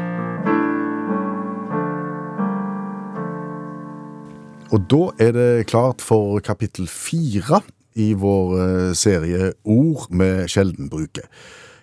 Og 4.74 4.84
da 4.90 5.02
er 5.22 5.32
det 5.34 5.66
klart 5.70 6.02
for 6.02 6.38
kapittel 6.44 6.86
fire 6.90 7.60
i 7.94 8.12
vår 8.12 8.54
eh, 8.60 8.94
serie 8.94 9.52
Ord 9.64 10.10
med 10.10 10.48
sjeldenbruket. 10.48 11.28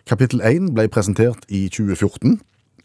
Kapittel 0.08 0.42
1 0.42 0.74
ble 0.76 0.88
presentert 0.92 1.46
i 1.50 1.68
2014. 1.70 2.40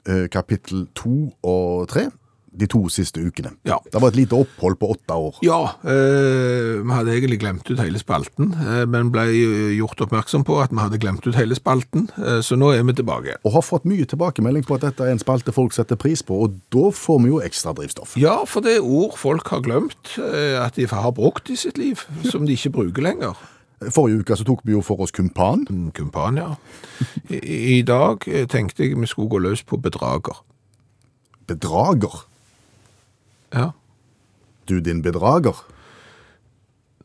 eh, 0.09 0.29
Kapittel 0.29 0.87
2 0.95 1.33
og 1.43 1.89
3 1.89 2.11
de 2.57 2.67
to 2.71 2.81
siste 2.93 3.21
ukene. 3.21 3.53
Ja. 3.69 3.79
Det 3.93 4.01
var 4.03 4.13
et 4.13 4.19
lite 4.19 4.37
opphold 4.39 4.79
på 4.81 4.91
åtte 4.95 5.17
år. 5.17 5.39
Ja, 5.45 5.61
eh, 5.85 6.81
vi 6.83 6.93
hadde 6.97 7.15
egentlig 7.15 7.41
glemt 7.43 7.69
ut 7.71 7.81
hele 7.81 8.01
spalten, 8.01 8.53
eh, 8.55 8.85
men 8.91 9.11
ble 9.15 9.27
eh, 9.31 9.73
gjort 9.77 10.01
oppmerksom 10.07 10.45
på 10.49 10.59
at 10.63 10.73
vi 10.73 10.81
hadde 10.81 11.01
glemt 11.03 11.27
ut 11.27 11.37
hele 11.37 11.57
spalten, 11.59 12.09
eh, 12.17 12.41
så 12.45 12.59
nå 12.59 12.73
er 12.75 12.85
vi 12.89 12.97
tilbake. 13.01 13.37
Og 13.45 13.57
har 13.59 13.67
fått 13.67 13.89
mye 13.89 14.07
tilbakemelding 14.09 14.65
på 14.67 14.79
at 14.79 14.87
dette 14.89 15.05
er 15.05 15.13
en 15.15 15.23
spalte 15.23 15.53
folk 15.57 15.77
setter 15.77 16.01
pris 16.01 16.23
på, 16.27 16.39
og 16.47 16.57
da 16.75 16.89
får 16.95 17.21
vi 17.25 17.33
jo 17.35 17.43
ekstra 17.45 17.75
drivstoff. 17.77 18.17
Ja, 18.21 18.39
for 18.49 18.65
det 18.65 18.79
er 18.79 18.87
ord 18.87 19.19
folk 19.21 19.49
har 19.53 19.65
glemt 19.67 20.17
eh, 20.19 20.57
at 20.63 20.81
de 20.81 20.89
har 20.91 21.13
brukt 21.17 21.51
i 21.53 21.57
sitt 21.61 21.79
liv, 21.79 22.07
som 22.25 22.47
de 22.47 22.57
ikke 22.57 22.75
bruker 22.81 23.05
lenger. 23.11 23.37
Forrige 23.93 24.23
uke 24.25 24.37
så 24.41 24.45
tok 24.49 24.63
vi 24.65 24.73
jo 24.73 24.81
for 24.81 25.03
oss 25.05 25.13
kumpan. 25.13 25.67
Mm, 25.69 25.91
Kumpan, 25.93 26.39
ja. 26.41 26.55
I, 27.29 27.77
I 27.77 27.83
dag 27.85 28.25
eh, 28.25 28.47
tenkte 28.49 28.87
jeg 28.87 28.97
vi 28.97 29.09
skulle 29.11 29.29
gå 29.29 29.43
løs 29.45 29.61
på 29.69 29.77
bedrager. 29.77 30.41
Bedrager. 31.47 32.25
Ja. 33.55 33.71
Du 34.69 34.81
din 34.81 35.03
bedrager. 35.03 35.65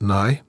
Nei. 0.02 0.42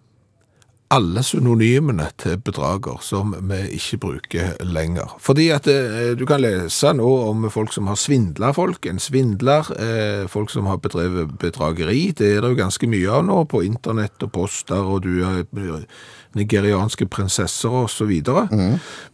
Alle 0.93 1.23
synonymene 1.25 2.11
til 2.21 2.37
bedrager 2.45 2.99
som 3.01 3.31
vi 3.49 3.63
ikke 3.79 3.99
bruker 4.01 4.59
lenger. 4.61 5.15
Fordi 5.25 5.47
at 5.55 5.67
eh, 5.73 6.13
du 6.19 6.27
kan 6.29 6.43
lese 6.45 6.93
nå 6.93 7.09
om 7.31 7.47
folk 7.51 7.73
som 7.73 7.89
har 7.89 7.97
svindla 7.97 8.51
folk. 8.53 8.85
En 8.87 9.01
svindler, 9.01 9.71
eh, 9.81 10.29
folk 10.29 10.53
som 10.53 10.69
har 10.69 10.83
bedrevet 10.85 11.33
bedrageri. 11.41 12.11
Det 12.13 12.35
er 12.35 12.45
det 12.45 12.53
jo 12.53 12.61
ganske 12.61 12.91
mye 12.93 13.09
av 13.09 13.25
nå 13.25 13.39
på 13.49 13.65
internett 13.65 14.21
og 14.21 14.35
poster, 14.37 14.85
og 14.85 15.07
du 15.07 15.25
er 15.25 15.47
eh, 15.49 15.89
nigerianske 16.37 17.09
prinsesser 17.09 17.89
så 17.89 18.09
videre. 18.09 18.45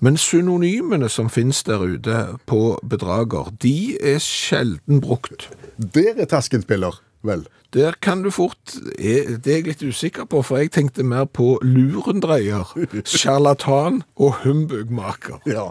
Men 0.02 0.18
synonymene 0.18 1.08
som 1.08 1.30
finnes 1.30 1.62
der 1.62 1.82
ute 1.82 2.26
på 2.46 2.78
bedrager, 2.90 3.54
de 3.62 3.94
er 4.02 4.18
sjelden 4.18 4.98
brukt. 5.02 5.46
Der 5.78 6.14
er 6.18 6.26
taskenspiller, 6.26 6.96
vel. 7.22 7.44
Der 7.74 7.92
kan 8.02 8.22
du 8.24 8.30
fort 8.30 8.74
er- 8.98 9.36
Det 9.38 9.46
er 9.52 9.56
jeg 9.60 9.64
litt 9.66 9.82
usikker 9.82 10.24
på, 10.24 10.42
for 10.42 10.56
jeg 10.58 10.70
tenkte 10.72 11.02
mer 11.04 11.24
på 11.24 11.58
lurendreier, 11.62 12.64
sjarlatan 13.04 14.02
og 14.16 14.34
humbugmaker. 14.44 15.38
Ja. 15.46 15.68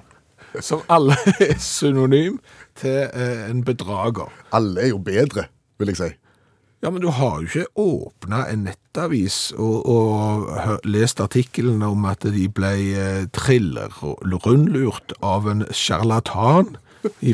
Som 0.62 0.82
alle 0.90 1.18
er 1.40 1.58
synonym 1.60 2.40
til 2.76 3.10
eh, 3.14 3.50
en 3.50 3.64
bedrager. 3.64 4.32
Alle 4.54 4.82
er 4.82 4.88
jo 4.94 4.98
bedre, 5.04 5.48
vil 5.80 5.88
jeg 5.92 5.98
si. 5.98 6.10
Ja, 6.84 6.92
men 6.94 7.02
du 7.02 7.10
har 7.10 7.40
jo 7.42 7.48
ikke 7.48 7.66
åpna 7.76 8.44
en 8.54 8.68
nettavis 8.68 9.52
og, 9.58 9.86
og 9.90 10.80
lest 10.86 11.20
artikkelen 11.20 11.82
om 11.82 12.06
at 12.06 12.22
de 12.22 12.46
ble 12.54 12.70
eh, 12.94 13.24
triller 13.34 13.90
og 14.06 14.22
rundlurt 14.46 15.14
av 15.26 15.48
en 15.50 15.66
sjarlatan 15.74 16.76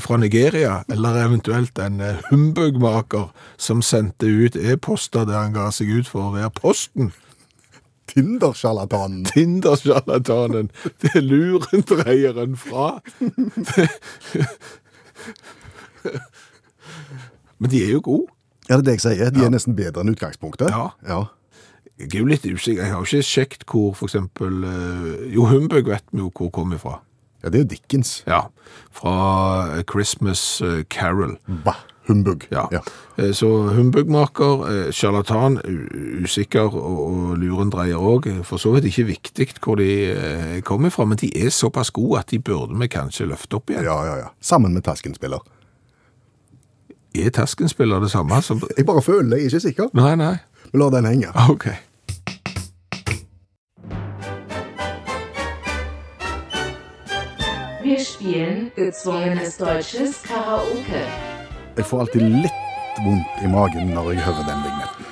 fra 0.02 0.17
Nigeria, 0.17 0.84
eller 0.91 1.19
eventuelt 1.26 1.80
en 1.80 2.02
eh, 2.02 2.21
humbugmaker 2.30 3.30
som 3.58 3.82
sendte 3.82 4.26
ut 4.26 4.56
e-poster 4.56 5.26
der 5.30 5.39
han 5.39 5.54
ga 5.56 5.69
seg 5.71 5.91
ut 5.91 6.08
for 6.10 6.30
å 6.30 6.34
være 6.36 6.52
posten. 6.58 7.13
Tindersjarlatanen. 8.13 9.23
Tindersjarlatanen. 9.26 10.69
Det 11.02 11.13
er 11.15 11.23
lurendreieren 11.23 12.58
fra. 12.60 12.99
Men 17.58 17.71
de 17.71 17.84
er 17.86 17.95
jo 17.95 18.02
gode. 18.04 18.28
Ja, 18.69 18.78
det 18.78 18.82
er 18.82 18.86
det 18.86 18.97
jeg 18.97 19.06
sier. 19.06 19.32
De 19.34 19.45
er 19.45 19.52
nesten 19.52 19.76
bedre 19.76 20.04
enn 20.04 20.13
utgangspunktet. 20.13 20.69
Ja. 20.71 20.91
ja. 21.08 21.23
Jeg 21.99 22.10
er 22.13 22.19
jo 22.19 22.30
litt 22.30 22.45
usikker. 22.45 22.84
Jeg 22.84 22.91
har 22.91 23.02
jo 23.02 23.08
ikke 23.08 23.28
sjekket 23.28 23.65
hvor 23.69 24.06
eksempel 24.08 24.63
eh, 24.67 25.34
Jo, 25.36 25.47
humbug 25.52 25.89
vet 25.89 26.06
vi 26.12 26.23
jo 26.23 26.30
hvor 26.34 26.52
kommer 26.54 26.80
fra. 26.82 26.99
Ja, 27.43 27.49
det 27.49 27.60
er 27.60 27.65
jo 27.65 27.71
Dickens. 27.75 28.23
Ja, 28.27 28.45
fra 28.91 29.82
Christmas 29.91 30.62
eh, 30.62 30.84
Carol. 30.89 31.38
Bah. 31.65 31.82
Humbug. 32.08 32.47
Ja. 32.51 32.67
ja. 32.71 32.82
Så 33.34 33.47
humbugmaker, 33.47 34.67
eh, 34.67 34.91
sjarlatan, 34.91 35.60
usikker 36.23 36.75
og, 36.75 37.38
luren 37.38 37.43
lurendreier 37.43 37.99
òg. 37.99 38.27
For 38.43 38.60
så 38.60 38.73
vidt 38.75 38.89
ikke 38.91 39.08
viktig 39.08 39.47
hvor 39.63 39.79
de 39.79 39.89
eh, 40.12 40.58
kommer 40.67 40.91
fra, 40.91 41.06
men 41.06 41.19
de 41.21 41.32
er 41.45 41.49
såpass 41.49 41.93
gode 41.95 42.19
at 42.19 42.32
de 42.32 42.39
burde 42.39 42.75
vi 42.79 42.91
kanskje 42.91 43.29
løfte 43.32 43.60
opp 43.60 43.71
igjen. 43.71 43.88
Ja, 43.88 43.97
ja, 44.06 44.17
ja. 44.25 44.32
Sammen 44.41 44.73
med 44.75 44.84
Tasken-spiller. 44.84 45.39
Er 47.15 47.29
Tasken-spiller 47.29 47.99
det 48.03 48.12
samme 48.12 48.41
som 48.41 48.62
Jeg 48.77 48.86
bare 48.86 49.01
føler, 49.01 49.38
jeg 49.38 49.45
er 49.45 49.49
ikke 49.53 49.65
sikker. 49.69 49.89
Nei, 49.93 50.15
nei. 50.19 50.36
Vi 50.71 50.79
lar 50.79 50.91
den 50.91 51.08
henge. 51.08 51.32
OK. 51.49 51.69
Wir 57.84 58.00
spielen 58.00 58.72
gezwungenes 58.76 59.58
deutsches 59.58 60.24
Karaoke. 60.24 61.02
Jeg 61.78 61.86
får 61.86 62.00
alltid 62.06 62.22
litt 62.22 62.62
vondt 63.06 63.43
i 63.43 63.48
magen 63.52 63.89
når 63.96 64.12
jeg 64.13 64.22
hører 64.28 64.46
den 64.50 64.63
vignetten. 64.67 65.06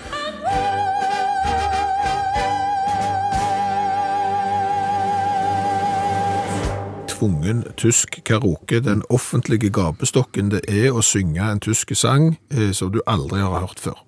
Tvungen 7.07 7.63
tysk 7.77 8.23
karaoke. 8.25 8.79
Den 8.79 9.03
offentlige 9.09 9.69
gapestokken 9.69 10.49
det 10.51 10.61
er 10.67 10.91
å 10.95 11.03
synge 11.05 11.43
en 11.51 11.59
tysk 11.61 11.91
sang 11.97 12.31
eh, 12.49 12.71
som 12.73 12.91
du 12.93 13.01
aldri 13.07 13.41
har 13.43 13.59
hørt 13.61 13.79
før. 13.83 13.99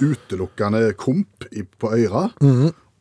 Utelukkende 0.00 0.92
komp 0.98 1.44
i- 1.52 1.62
på 1.78 1.90
øra, 1.94 2.28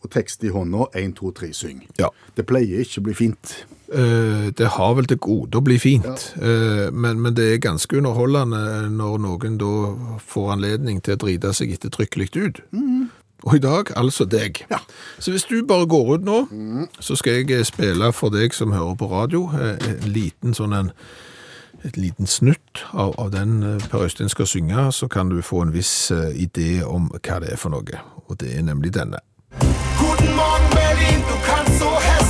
og 0.08 0.14
tekst 0.16 0.44
i 0.48 0.52
hånda, 0.54 0.88
1, 0.96 1.14
2, 1.20 1.32
3, 1.42 1.50
syng. 1.54 1.84
Ja. 2.00 2.10
Det 2.38 2.48
pleier 2.50 2.82
ikke 2.84 3.04
å 3.04 3.08
bli 3.10 3.16
fint. 3.18 3.54
Eh, 3.94 4.50
Det 4.58 4.68
har 4.78 4.96
vel 4.98 5.06
til 5.08 5.20
gode 5.24 5.60
å 5.60 5.64
bli 5.64 5.78
fint, 5.80 6.34
Eh, 6.40 6.90
men, 6.92 7.22
men 7.22 7.36
det 7.36 7.46
er 7.54 7.62
ganske 7.64 7.98
underholdende 7.98 8.90
når 8.90 9.20
noen 9.24 9.58
da 9.62 10.18
får 10.20 10.52
anledning 10.58 11.02
til 11.04 11.16
å 11.16 11.22
drite 11.24 11.54
seg 11.54 11.72
ettertrykkelig 11.78 12.30
ut. 12.36 12.62
Og 13.46 13.54
i 13.56 13.62
dag 13.62 13.92
altså 13.96 14.26
deg. 14.26 14.64
Ja. 14.72 14.80
Så 15.20 15.32
hvis 15.32 15.46
du 15.46 15.62
bare 15.64 15.86
går 15.88 16.16
ut 16.18 16.24
nå, 16.26 16.38
så 17.00 17.16
skal 17.16 17.42
jeg 17.44 17.52
eh, 17.52 17.64
spille 17.64 18.12
for 18.14 18.34
deg 18.34 18.54
som 18.54 18.72
hører 18.74 18.96
på 18.98 19.12
radio, 19.12 19.46
eh, 19.54 19.78
en 19.94 20.14
liten 20.14 20.54
sånn 20.58 20.74
en 20.74 20.92
et 21.86 21.98
liten 21.98 22.26
snutt 22.28 22.82
av, 22.94 23.14
av 23.22 23.32
den 23.32 23.62
eh, 23.64 23.84
Per 23.92 24.08
Øystein 24.08 24.30
skal 24.34 24.48
synge, 24.50 24.92
så 24.92 25.08
kan 25.08 25.30
du 25.30 25.42
få 25.46 25.62
en 25.62 25.74
viss 25.74 26.12
eh, 26.12 26.34
idé 26.36 26.82
om 26.84 27.06
hva 27.14 27.40
det 27.44 27.52
er 27.54 27.60
for 27.62 27.70
noe. 27.70 28.02
Og 28.28 28.38
det 28.42 28.56
er 28.58 28.66
nemlig 28.66 28.96
denne. 28.98 29.22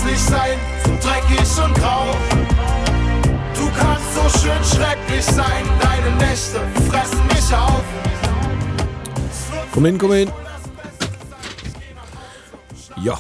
Hässlich 0.08 0.20
sein, 0.20 0.60
so 0.84 0.92
dreckig 1.08 1.64
und 1.64 1.74
grau. 1.76 2.06
Du 3.54 3.70
kannst 3.78 4.14
so 4.14 4.40
schön 4.40 4.64
schrecklich 4.64 5.26
sein, 5.26 5.66
deine 5.82 6.16
Nächte 6.18 6.60
fressen 6.90 7.28
mich 7.28 7.56
auf. 7.56 7.84
Kom 9.74 9.86
inn, 9.86 9.98
kom 9.98 10.14
inn. 10.14 10.32
Ja. 13.04 13.20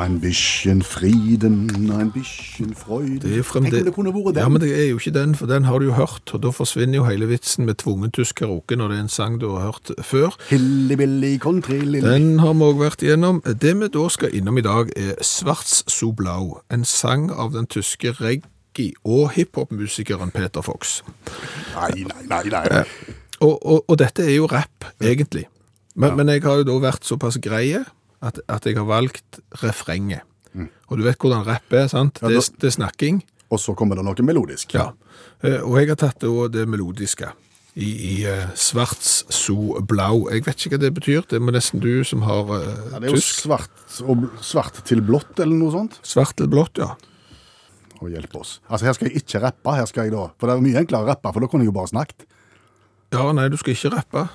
Ein 0.00 0.18
bisschen 0.18 0.80
Frieden, 0.80 1.90
ein 1.92 2.10
bisschen 2.10 2.74
Freude. 2.74 3.18
Det 3.18 3.38
er 3.38 3.42
Tenk 3.42 3.66
om 3.76 3.84
det 3.84 3.92
kunne 3.92 4.12
vært 4.14 4.34
den. 4.34 4.40
Ja, 4.40 4.48
men 4.48 4.62
det 4.62 4.70
er 4.72 4.86
jo 4.88 4.96
ikke 4.96 5.12
den, 5.12 5.34
for 5.36 5.46
den 5.46 5.66
har 5.68 5.78
du 5.78 5.90
jo 5.90 5.92
hørt, 5.92 6.32
og 6.32 6.40
da 6.40 6.48
forsvinner 6.56 6.96
jo 6.96 7.04
hele 7.04 7.28
vitsen 7.28 7.66
med 7.68 7.82
tvungen 7.82 8.08
tysk 8.16 8.40
karaoke 8.40 8.78
når 8.80 8.88
det 8.88 8.96
er 8.96 9.02
en 9.04 9.12
sang 9.12 9.36
du 9.42 9.50
har 9.50 9.66
hørt 9.66 9.92
før. 10.00 10.38
Hilly-billy 10.48 11.34
country 11.44 11.82
lily. 11.84 12.00
Den 12.00 12.40
har 12.40 12.56
vi 12.56 12.64
også 12.70 12.80
vært 12.80 13.04
igjennom. 13.04 13.42
Det 13.44 13.74
vi 13.82 13.90
da 13.98 14.06
skal 14.16 14.40
innom 14.40 14.56
i 14.56 14.64
dag 14.64 14.96
er 14.96 15.20
Svarts 15.20 15.84
so 15.92 16.14
blau, 16.16 16.62
en 16.72 16.88
sang 16.88 17.28
av 17.28 17.52
den 17.52 17.68
tyske 17.68 18.16
reggae- 18.22 18.96
og 19.04 19.34
hiphop-musikeren 19.36 20.32
Peter 20.32 20.64
Fox. 20.64 21.02
Nei, 21.76 22.06
nei, 22.08 22.48
nei, 22.48 22.66
nei. 22.72 22.84
Og, 23.44 23.58
og, 23.60 23.84
og 23.84 24.00
dette 24.00 24.24
er 24.24 24.38
jo 24.38 24.48
rap, 24.48 24.94
egentlig. 24.96 25.44
Men, 25.94 26.16
men 26.16 26.32
jeg 26.32 26.48
har 26.48 26.62
jo 26.62 26.70
da 26.72 26.80
vært 26.88 27.04
såpass 27.04 27.36
greie 27.44 27.84
at, 28.22 28.40
at 28.48 28.66
jeg 28.68 28.76
har 28.76 28.84
valgt 28.88 29.40
refrenget. 29.62 30.22
Og 30.90 30.98
du 30.98 31.04
vet 31.06 31.16
hvordan 31.22 31.44
rapp 31.46 31.72
er, 31.72 31.86
sant? 31.88 32.18
Ja, 32.22 32.28
Det, 32.28 32.36
er- 32.42 32.56
det 32.60 32.68
er 32.72 32.74
snakking. 32.74 33.20
Og 33.50 33.58
så 33.62 33.74
kommer 33.78 33.96
det 33.98 34.04
noe 34.06 34.26
melodisk. 34.26 34.74
Ja, 34.74 34.92
Eh, 35.42 35.56
og 35.64 35.78
jeg 35.80 35.88
har 35.88 35.96
tatt 35.96 36.18
det, 36.20 36.28
det 36.52 36.66
melodiske 36.68 37.30
i, 37.74 37.86
i 37.88 38.24
eh, 38.28 38.50
svarts 38.54 39.24
so 39.32 39.80
blau. 39.88 40.26
Jeg 40.28 40.44
vet 40.44 40.56
ikke 40.66 40.74
hva 40.74 40.80
det 40.82 40.90
betyr, 40.98 41.22
det 41.30 41.40
må 41.40 41.52
nesten 41.54 41.80
du 41.80 42.04
som 42.04 42.20
har 42.28 42.44
uh, 42.44 42.58
Ja, 42.92 42.98
det 43.00 43.08
er 43.08 43.14
jo 43.14 43.16
tysk. 43.16 43.38
svart, 43.46 43.84
og 44.04 44.26
svart 44.44 44.82
til 44.84 45.00
blått, 45.00 45.32
eller 45.40 45.56
noe 45.56 45.72
sånt. 45.72 45.96
Svart 46.04 46.36
til 46.36 46.48
blått, 46.52 46.76
ja. 46.82 46.90
Og 48.02 48.10
hjelp 48.12 48.36
oss. 48.36 48.58
Altså, 48.68 48.84
her 48.90 48.96
skal 48.98 49.08
jeg 49.08 49.22
ikke 49.22 49.40
rappe, 49.46 49.74
her 49.76 49.88
skal 49.88 50.04
jeg 50.08 50.12
da. 50.12 50.26
For 50.40 50.48
det 50.50 50.56
er 50.58 50.64
mye 50.68 50.80
enklere 50.84 51.04
å 51.04 51.08
rappe, 51.08 51.32
for 51.32 51.40
da 51.40 51.48
kunne 51.52 51.64
jeg 51.64 51.72
jo 51.72 51.76
bare 51.80 51.92
snakket. 51.92 52.26
Ja, 53.16 53.24
nei, 53.36 53.48
du 53.52 53.56
skal 53.60 53.74
ikke 53.76 53.94
rappe. 53.96 54.26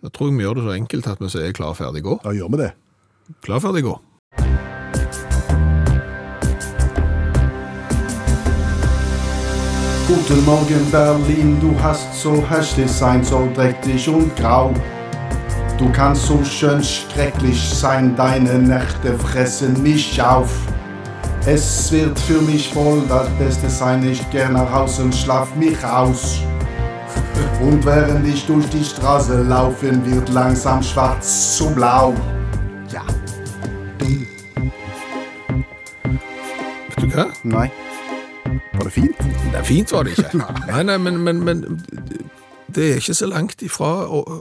Da 0.00 0.08
tror 0.08 0.30
jeg 0.32 0.38
vi 0.40 0.44
gjør 0.48 0.56
det 0.60 0.64
så 0.70 0.74
enkelt 0.78 1.06
at 1.12 1.20
vi 1.20 1.28
sier 1.36 1.52
klar, 1.56 1.76
ferdig, 1.76 2.02
gå. 2.08 2.16
Da 2.24 2.32
gjør 2.36 2.48
vi 2.56 2.62
det. 2.64 2.70
Klar, 3.42 3.60
ferdig, 3.60 3.84
gå. 3.84 4.00
Guten 10.08 10.44
Morgen 10.44 10.90
Berlin, 10.90 11.58
du 11.60 11.80
hast 11.80 12.12
so 12.20 12.42
hässlich 12.50 12.90
sein, 12.90 13.22
so 13.22 13.48
dreckig 13.54 14.08
und 14.08 14.34
grau. 14.36 14.74
Du 15.78 15.90
kannst 15.92 16.26
so 16.26 16.42
schön 16.44 16.82
schrecklich 16.82 17.60
sein, 17.60 18.16
deine 18.16 18.58
Nächte 18.58 19.16
fressen 19.18 19.80
mich 19.82 20.20
auf. 20.20 20.50
Es 21.46 21.90
wird 21.92 22.18
für 22.18 22.42
mich 22.42 22.74
wohl 22.74 23.02
das 23.08 23.28
Beste 23.38 23.70
sein, 23.70 24.04
ich 24.06 24.28
geh 24.30 24.48
nach 24.48 24.72
Hause 24.72 25.04
und 25.04 25.14
schlaf 25.14 25.54
mich 25.54 25.82
aus. 25.84 26.40
Und 27.62 27.86
während 27.86 28.26
ich 28.26 28.44
durch 28.46 28.68
die 28.70 28.84
Straße 28.84 29.42
laufen, 29.42 30.04
wird 30.04 30.28
langsam 30.30 30.82
schwarz 30.82 31.56
zu 31.56 31.70
blau. 31.70 32.14
Vet? 37.14 37.44
Nei. 37.44 37.68
Var 38.74 38.84
det 38.86 38.92
fint? 38.94 39.18
Det 39.50 39.58
er 39.60 39.66
fint 39.66 39.92
var 39.92 40.06
det 40.06 40.16
ikke. 40.18 40.40
Nei, 40.70 40.82
nei, 40.88 40.96
men, 41.02 41.18
men, 41.26 41.40
men 41.44 41.62
det 42.74 42.84
er 42.86 42.98
ikke 43.00 43.14
så 43.18 43.26
langt 43.30 43.62
ifra 43.66 43.90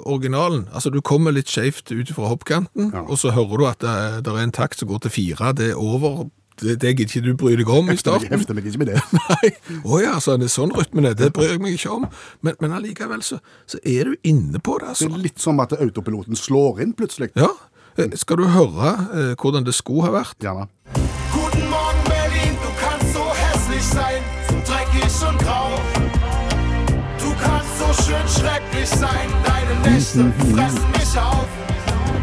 originalen. 0.06 0.68
Altså, 0.74 0.92
du 0.94 1.00
kommer 1.02 1.34
litt 1.36 1.50
skjevt 1.50 1.92
ut 1.92 2.12
fra 2.16 2.30
hoppkanten, 2.32 2.92
Ja. 2.94 3.02
og 3.10 3.18
så 3.18 3.32
hører 3.36 3.58
du 3.58 3.66
at 3.70 3.80
det, 3.84 3.96
det 4.26 4.34
er 4.36 4.44
en 4.44 4.54
takt 4.56 4.80
som 4.80 4.90
går 4.92 5.02
til 5.08 5.12
fire. 5.16 5.54
Det 5.58 5.72
er 5.72 5.80
over. 5.82 6.28
Det, 6.60 6.76
det 6.82 6.92
gidder 6.98 7.08
ikke 7.08 7.24
du 7.24 7.36
bry 7.40 7.54
deg 7.56 7.70
om 7.72 7.88
i 7.90 7.96
starten. 7.96 8.34
Jeg 8.36 8.56
meg 8.56 8.66
ikke 8.68 8.82
med 8.82 8.90
det. 8.92 9.02
Nei. 9.30 9.52
Å 9.88 10.00
ja, 10.04 10.18
så 10.20 10.34
er 10.36 10.42
det 10.44 10.50
sånn 10.52 10.74
rytmen 10.76 11.08
er. 11.08 11.16
Det 11.16 11.32
bryr 11.34 11.54
jeg 11.56 11.62
meg 11.64 11.78
ikke 11.78 11.94
om. 11.96 12.08
Men, 12.44 12.58
men 12.60 12.76
allikevel 12.76 13.24
så, 13.24 13.40
så 13.70 13.80
er 13.88 14.12
du 14.12 14.18
inne 14.28 14.60
på 14.60 14.76
det, 14.82 14.90
Det 14.90 14.96
altså. 14.96 15.08
er 15.14 15.24
litt 15.24 15.40
som 15.40 15.60
at 15.64 15.76
autopiloten 15.80 16.36
slår 16.36 16.84
inn 16.84 16.92
plutselig. 17.00 17.32
Ja. 17.40 17.48
Eh, 17.96 18.12
Skal 18.20 18.42
du 18.44 18.50
høre 18.52 18.92
eh, 19.16 19.32
hvordan 19.40 19.64
det 19.68 19.74
skulle 19.80 20.10
ha 20.10 20.18
vært? 20.20 20.36
Gjerne. 20.44 20.68
So 23.82 23.86
hässlich 23.86 23.86
sein, 23.86 24.24
so 24.48 24.56
dreckig 24.72 25.30
und 25.30 25.40
grau. 25.40 25.70
Du 27.20 27.34
kannst 27.42 27.80
so 27.80 28.04
schön 28.04 28.28
schrecklich 28.28 28.90
sein, 28.90 29.30
deine 29.46 29.96
Nächte 29.96 30.34
fressen 30.54 30.92
mich 30.92 31.20
auf. 31.20 31.48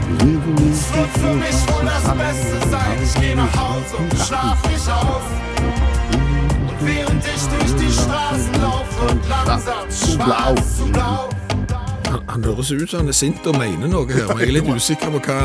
Es 0.09 0.95
wird 0.95 1.09
für 1.19 1.35
mich 1.35 1.69
wohl 1.69 1.85
das 1.85 2.05
Beste 2.17 2.69
sein, 2.71 2.99
ich 3.03 3.21
geh 3.21 3.35
nach 3.35 3.57
Hause 3.57 3.97
und 3.99 4.19
schlaf 4.19 4.59
mich 4.69 4.89
aus. 4.89 5.23
Und 6.69 6.87
während 6.87 7.25
ich 7.25 7.43
durch 7.49 7.85
die 7.85 7.93
Straßen 7.93 8.55
laufe 8.61 9.13
und 9.13 9.29
langsam 9.29 9.91
schwarz 9.91 10.77
zu 10.77 10.87
blau. 10.87 11.29
Han, 12.29 12.45
høres 12.45 12.71
ut 12.71 12.91
som 12.91 13.01
han 13.01 13.09
er 13.09 13.15
sint 13.15 13.47
og 13.47 13.57
mener 13.59 13.89
noe 13.89 14.07
her, 14.11 14.27
men 14.29 14.41
jeg 14.43 14.49
er 14.49 14.57
litt 14.59 14.69
usikker 14.77 15.13
på 15.15 15.21
hva 15.29 15.37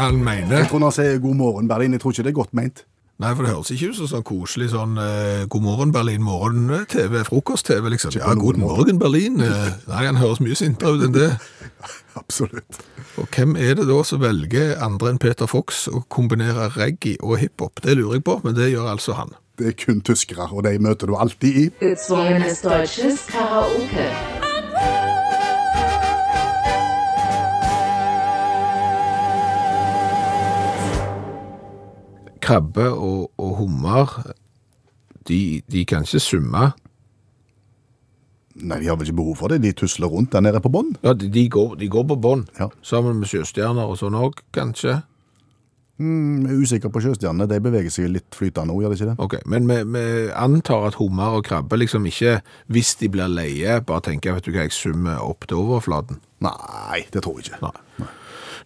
han 0.00 0.18
mener. 0.18 0.62
Jeg 0.62 0.70
tror 0.70 0.82
han 0.86 0.94
sier 0.94 1.18
god 1.20 1.36
morgen, 1.36 1.68
Berlin, 1.68 1.92
jeg 1.92 2.02
tror 2.02 2.14
ikke 2.14 2.26
det 2.26 2.32
er 2.32 2.38
godt 2.38 2.54
ment. 2.56 2.84
Nei, 3.20 3.34
for 3.36 3.44
det 3.44 3.50
høres 3.52 3.68
ikke 3.74 3.90
ut 3.90 3.98
som 3.98 4.08
sånn 4.08 4.22
koselig 4.24 4.70
sånn 4.72 4.94
eh, 4.96 5.42
God 5.52 5.64
morgen 5.66 5.90
Berlin, 5.92 6.22
morgen-TV, 6.24 7.18
frokost-TV, 7.28 7.90
liksom. 7.92 8.14
Ja, 8.16 8.32
god 8.38 8.56
morgen 8.62 8.96
Berlin. 9.02 9.42
Eh, 9.44 9.66
Nei, 9.90 10.06
han 10.06 10.16
høres 10.22 10.40
mye 10.40 10.56
sintere 10.56 10.96
ut 10.96 11.04
enn 11.04 11.12
det. 11.18 11.28
Absolutt. 12.20 12.80
Og 13.20 13.28
hvem 13.36 13.58
er 13.60 13.76
det 13.76 13.90
da 13.90 14.00
som 14.08 14.24
velger 14.24 14.72
andre 14.80 15.12
enn 15.12 15.20
Peter 15.20 15.50
Fox 15.50 15.84
å 15.92 16.00
kombinere 16.08 16.70
reggae 16.78 17.20
og 17.20 17.42
hiphop? 17.44 17.84
Det 17.84 17.98
lurer 18.00 18.16
jeg 18.22 18.28
på, 18.30 18.40
men 18.46 18.56
det 18.56 18.72
gjør 18.72 18.88
altså 18.96 19.20
han. 19.20 19.36
Det 19.60 19.74
er 19.74 19.80
kun 19.84 20.00
tyskere, 20.00 20.48
og 20.48 20.64
de 20.64 20.78
møter 20.80 21.12
du 21.12 21.18
alltid 21.20 21.64
i. 21.66 21.70
Gezwungenes 21.84 22.64
deutsches 22.64 23.26
Karaoke. 23.28 24.39
Krabbe 32.50 32.88
og, 32.90 33.28
og 33.38 33.56
hummer, 33.60 34.14
de, 35.28 35.60
de 35.70 35.84
kan 35.86 36.02
ikke 36.06 36.18
summe. 36.24 36.70
Nei, 38.60 38.80
de 38.82 38.88
har 38.90 38.96
vel 38.98 39.06
ikke 39.08 39.20
behov 39.20 39.36
for 39.38 39.52
det. 39.52 39.60
De 39.62 39.70
tusler 39.78 40.10
rundt 40.10 40.32
der 40.34 40.42
nede 40.44 40.60
på 40.60 40.72
bånn. 40.74 40.90
Ja, 41.06 41.14
de, 41.16 41.28
de, 41.32 41.44
går, 41.48 41.76
de 41.80 41.88
går 41.88 42.08
på 42.10 42.16
bånd, 42.20 42.48
Ja. 42.58 42.66
sammen 42.84 43.20
med 43.22 43.30
sjøstjerner 43.30 43.86
og 43.88 43.96
sånn 44.00 44.18
òg, 44.18 44.42
kanskje. 44.56 44.98
Mm, 46.00 46.46
jeg 46.48 46.56
er 46.56 46.60
usikker 46.64 46.92
på 46.92 47.02
sjøstjernene. 47.04 47.46
De 47.48 47.60
beveger 47.62 47.92
seg 47.94 48.10
litt 48.10 48.34
flytende 48.36 48.74
òg, 48.74 48.82
gjør 48.82 48.92
de 48.94 48.98
ikke 48.98 49.08
det? 49.12 49.16
Ok, 49.22 49.34
Men 49.46 49.68
vi, 49.70 49.78
vi 49.94 50.04
antar 50.34 50.88
at 50.90 50.98
hummer 50.98 51.38
og 51.38 51.46
krabbe 51.46 51.78
liksom 51.78 52.08
ikke, 52.10 52.40
hvis 52.72 52.94
de 53.00 53.08
blir 53.12 53.30
leie, 53.30 53.78
bare 53.86 54.08
tenker 54.10 54.34
vet 54.36 54.48
du 54.48 54.52
hva, 54.56 54.66
jeg 54.66 54.74
summer 54.76 55.22
opp 55.22 55.46
til 55.46 55.60
overflaten. 55.62 56.18
Nei, 56.44 57.04
det 57.14 57.22
tror 57.24 57.38
jeg 57.38 57.52
ikke. 57.52 57.62
Nei. 57.70 58.08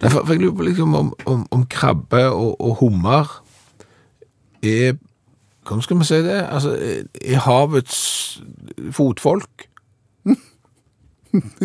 Derfor, 0.02 0.24
for 0.24 0.32
jeg 0.34 0.42
lurer 0.42 0.56
på 0.58 0.64
liksom 0.72 0.94
om, 0.98 1.10
om, 1.30 1.44
om 1.54 1.66
krabbe 1.70 2.24
og, 2.32 2.54
og 2.58 2.78
hummer 2.80 3.28
er 4.64 4.94
Hvordan 5.66 5.82
skal 5.82 5.98
vi 5.98 6.04
si 6.04 6.14
det? 6.14 6.46
Altså, 6.50 6.70
er- 7.22 7.36
havets 7.36 8.42
fotfolk? 8.92 9.66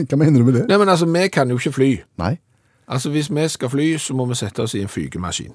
Hva 0.10 0.16
mener 0.16 0.40
du 0.40 0.46
med 0.46 0.54
det? 0.54 0.68
Nei, 0.70 0.78
men 0.78 0.90
altså, 0.90 1.06
vi 1.06 1.28
kan 1.28 1.50
jo 1.50 1.58
ikke 1.60 1.72
fly. 1.72 1.90
Nei. 2.18 2.38
Altså, 2.88 3.10
hvis 3.10 3.30
vi 3.36 3.48
skal 3.48 3.70
fly, 3.70 3.98
så 3.98 4.14
må 4.14 4.26
vi 4.26 4.36
sette 4.36 4.64
oss 4.64 4.74
i 4.74 4.82
en 4.82 4.88
fygemaskin. 4.88 5.52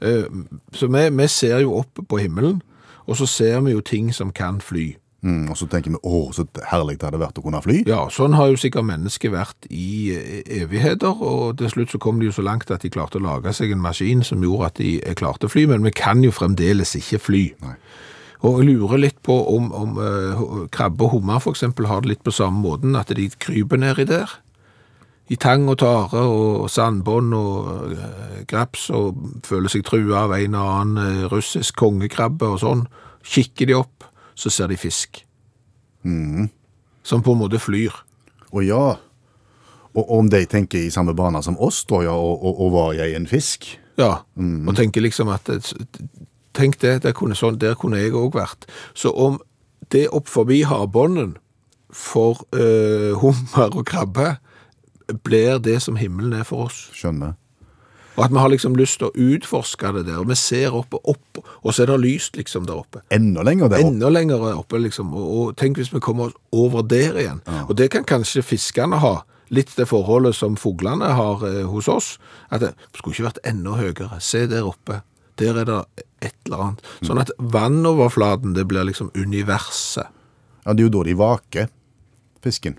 Eh, 0.00 0.24
Så 0.72 0.86
vi, 0.86 1.08
vi 1.22 1.26
ser 1.28 1.58
jo 1.58 1.74
opp 1.74 1.98
på 2.08 2.16
himmelen, 2.16 2.62
og 3.06 3.16
så 3.16 3.26
ser 3.26 3.60
vi 3.60 3.70
jo 3.70 3.80
ting 3.80 4.14
som 4.14 4.30
kan 4.32 4.60
fly. 4.60 4.94
Mm, 5.26 5.48
og 5.50 5.56
så 5.58 5.66
tenker 5.66 5.90
vi 5.90 5.98
å, 6.06 6.28
så 6.30 6.44
herlig 6.70 7.00
det 7.00 7.08
hadde 7.08 7.18
vært 7.18 7.40
å 7.40 7.42
kunne 7.42 7.60
fly. 7.64 7.80
Ja, 7.90 8.04
sånn 8.14 8.36
har 8.38 8.52
jo 8.52 8.58
sikkert 8.60 8.86
mennesket 8.86 9.32
vært 9.34 9.66
i 9.66 10.14
eh, 10.14 10.42
evigheter, 10.60 11.10
og 11.10 11.56
til 11.58 11.72
slutt 11.72 11.94
så 11.94 11.98
kom 12.02 12.20
de 12.20 12.28
jo 12.28 12.36
så 12.36 12.44
langt 12.46 12.70
at 12.70 12.86
de 12.86 12.92
klarte 12.94 13.18
å 13.18 13.24
lage 13.24 13.50
seg 13.56 13.74
en 13.74 13.82
maskin 13.82 14.22
som 14.26 14.44
gjorde 14.46 14.70
at 14.70 14.78
de 14.78 14.92
eh, 15.02 15.16
klarte 15.18 15.48
å 15.48 15.52
fly, 15.52 15.66
men 15.72 15.82
vi 15.86 15.94
kan 15.98 16.22
jo 16.22 16.30
fremdeles 16.34 16.94
ikke 17.00 17.22
fly. 17.24 17.42
Nei. 17.64 17.74
Og 18.46 18.60
jeg 18.60 18.68
lurer 18.68 19.00
litt 19.02 19.16
på 19.26 19.34
om, 19.50 19.72
om 19.74 19.96
uh, 19.98 20.42
krabbe 20.70 21.08
og 21.08 21.16
hummer 21.16 21.42
eksempel 21.50 21.88
har 21.90 22.04
det 22.04 22.12
litt 22.12 22.26
på 22.26 22.34
samme 22.34 22.62
måten, 22.62 22.94
at 22.94 23.10
de 23.10 23.26
kryper 23.42 23.80
nedi 23.82 24.06
der. 24.06 24.30
I 25.28 25.36
tang 25.36 25.66
og 25.68 25.80
tare 25.82 26.22
og 26.22 26.68
sandbånd 26.70 27.34
og 27.36 27.96
uh, 27.98 28.38
graps 28.48 28.86
og 28.94 29.18
føler 29.44 29.72
seg 29.72 29.82
trua 29.88 30.28
av 30.28 30.36
en 30.38 30.54
og 30.54 30.70
annen 30.76 31.02
uh, 31.02 31.26
russisk 31.32 31.82
kongekrabbe 31.82 32.54
og 32.54 32.62
sånn. 32.62 32.86
Kikker 33.26 33.68
de 33.68 33.76
opp, 33.76 34.06
så 34.38 34.52
ser 34.54 34.70
de 34.70 34.78
fisk. 34.78 35.24
Som 37.02 37.24
på 37.24 37.34
en 37.34 37.42
måte 37.42 37.60
flyr. 37.60 37.94
Å 38.54 38.62
ja. 38.64 38.86
Og 39.98 40.14
om 40.14 40.30
de 40.30 40.44
tenker 40.46 40.86
i 40.86 40.92
samme 40.94 41.14
bane 41.16 41.42
som 41.42 41.58
oss, 41.58 41.82
da, 41.88 42.04
ja, 42.06 42.14
og, 42.14 42.38
og, 42.38 42.62
og 42.64 42.74
var 42.76 42.96
jeg 43.00 43.16
en 43.18 43.26
fisk? 43.28 43.66
Ja, 43.98 44.22
og 44.38 44.76
tenker 44.78 45.02
liksom 45.02 45.32
at 45.34 45.50
Tenk 46.58 46.78
det, 46.82 47.04
der 47.04 47.12
kunne, 47.14 47.36
sånn, 47.38 47.58
der 47.60 47.76
kunne 47.78 48.00
jeg 48.00 48.16
òg 48.18 48.34
vært. 48.34 48.64
Så 48.96 49.12
om 49.14 49.36
det 49.94 50.08
opp 50.10 50.26
forbi 50.26 50.64
havbunnen 50.66 51.36
for 51.94 52.40
eh, 52.56 53.14
hummer 53.20 53.76
og 53.76 53.84
krabbe 53.86 54.32
blir 55.22 55.60
det 55.62 55.76
som 55.84 56.00
himmelen 56.00 56.34
er 56.34 56.48
for 56.48 56.66
oss. 56.66 56.88
Skjønner. 56.96 57.36
Og 58.18 58.24
at 58.26 58.34
vi 58.34 58.40
har 58.42 58.50
liksom 58.50 58.74
lyst 58.76 58.98
til 58.98 59.08
å 59.08 59.26
utforske 59.30 59.92
det 59.94 60.04
der. 60.08 60.18
og 60.18 60.28
Vi 60.28 60.36
ser 60.38 60.74
oppe, 60.74 60.98
opp, 61.06 61.38
og 61.62 61.70
så 61.70 61.84
er 61.84 61.92
det 61.92 62.00
lyst 62.02 62.36
liksom 62.36 62.66
der 62.66 62.80
oppe. 62.80 63.04
Enda 63.14 63.44
lenger 63.46 63.70
der 63.70 63.78
oppe. 63.78 63.92
Enda 63.94 64.10
lenger 64.10 64.46
oppe, 64.56 64.80
liksom. 64.82 65.12
Og, 65.14 65.28
og 65.38 65.52
tenk 65.60 65.78
hvis 65.78 65.92
vi 65.94 66.02
kommer 66.02 66.32
oss 66.32 66.38
over 66.50 66.82
der 66.82 67.18
igjen. 67.22 67.42
Og 67.68 67.76
det 67.78 67.92
kan 67.94 68.06
kanskje 68.08 68.42
fiskerne 68.42 68.98
ha. 69.04 69.20
Litt 69.54 69.70
det 69.78 69.86
forholdet 69.88 70.36
som 70.36 70.58
fuglene 70.60 71.14
har 71.16 71.44
eh, 71.46 71.62
hos 71.70 71.86
oss. 71.88 72.08
At 72.50 72.66
det 72.66 72.74
skulle 72.98 73.14
ikke 73.14 73.28
vært 73.30 73.40
enda 73.48 73.78
høyere. 73.78 74.18
Se 74.20 74.44
der 74.50 74.66
oppe. 74.68 75.00
Der 75.38 75.62
er 75.62 75.68
det 75.70 75.78
et 76.26 76.34
eller 76.48 76.64
annet. 76.66 76.90
Sånn 77.06 77.22
at 77.22 77.30
vannoverflaten, 77.38 78.56
det 78.58 78.66
blir 78.68 78.84
liksom 78.90 79.12
universet. 79.14 80.10
Ja, 80.66 80.74
det 80.74 80.82
er 80.82 80.88
jo 80.88 80.94
da 80.98 81.06
de 81.06 81.14
vaker, 81.16 81.70
fisken. 82.44 82.76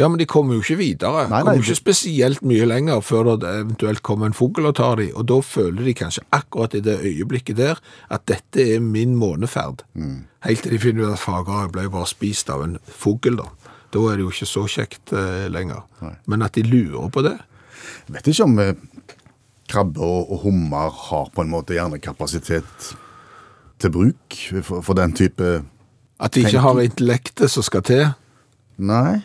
Ja, 0.00 0.06
men 0.08 0.16
de 0.18 0.24
kommer 0.24 0.56
jo 0.56 0.62
ikke 0.64 0.78
videre. 0.80 1.26
Nei, 1.28 1.42
nei, 1.42 1.42
kommer 1.44 1.58
ikke 1.66 1.76
spesielt 1.76 2.40
mye 2.48 2.64
lenger 2.64 3.02
før 3.04 3.34
det 3.42 3.50
eventuelt 3.58 4.00
kommer 4.02 4.30
en 4.30 4.32
fugl 4.36 4.64
og 4.70 4.74
tar 4.78 4.96
dem, 4.96 5.10
og 5.20 5.26
da 5.28 5.36
føler 5.44 5.84
de 5.84 5.92
kanskje 5.98 6.22
akkurat 6.32 6.72
i 6.78 6.80
det 6.80 6.94
øyeblikket 7.04 7.58
der 7.58 7.80
at 8.08 8.24
dette 8.30 8.64
er 8.76 8.80
min 8.80 9.12
måneferd. 9.20 9.82
Mm. 9.92 10.22
Helt 10.46 10.62
til 10.64 10.72
de 10.72 10.78
finner 10.80 11.10
ut 11.10 11.12
at 11.18 11.20
Fagerhaug 11.20 11.74
ble 11.76 11.84
bare 11.92 12.08
spist 12.08 12.48
av 12.50 12.64
en 12.64 12.78
fugl 12.88 13.36
da. 13.36 13.50
Da 13.92 14.06
er 14.08 14.16
det 14.16 14.24
jo 14.24 14.30
ikke 14.32 14.48
så 14.48 14.62
kjekt 14.72 15.12
eh, 15.12 15.48
lenger. 15.52 15.82
Nei. 16.00 16.14
Men 16.32 16.42
at 16.46 16.56
de 16.56 16.64
lurer 16.64 17.10
på 17.12 17.20
det. 17.26 17.34
Jeg 18.06 18.14
vet 18.16 18.30
ikke 18.32 18.46
om 18.48 18.56
eh, 18.64 18.72
krabbe 19.68 20.00
og, 20.00 20.32
og 20.32 20.40
hummer 20.46 20.88
har 21.10 21.28
på 21.36 21.44
en 21.44 21.52
måte 21.52 21.76
hjernekapasitet 21.76 22.88
til 23.82 23.92
bruk 23.92 24.38
for, 24.64 24.80
for 24.80 24.96
den 24.96 25.12
type 25.18 25.50
At 26.22 26.32
de 26.32 26.40
ikke 26.46 26.54
Tenk- 26.56 26.64
har 26.64 26.80
intellektet 26.86 27.50
som 27.52 27.62
skal 27.66 27.84
til. 27.84 28.06
Nei. 28.80 29.20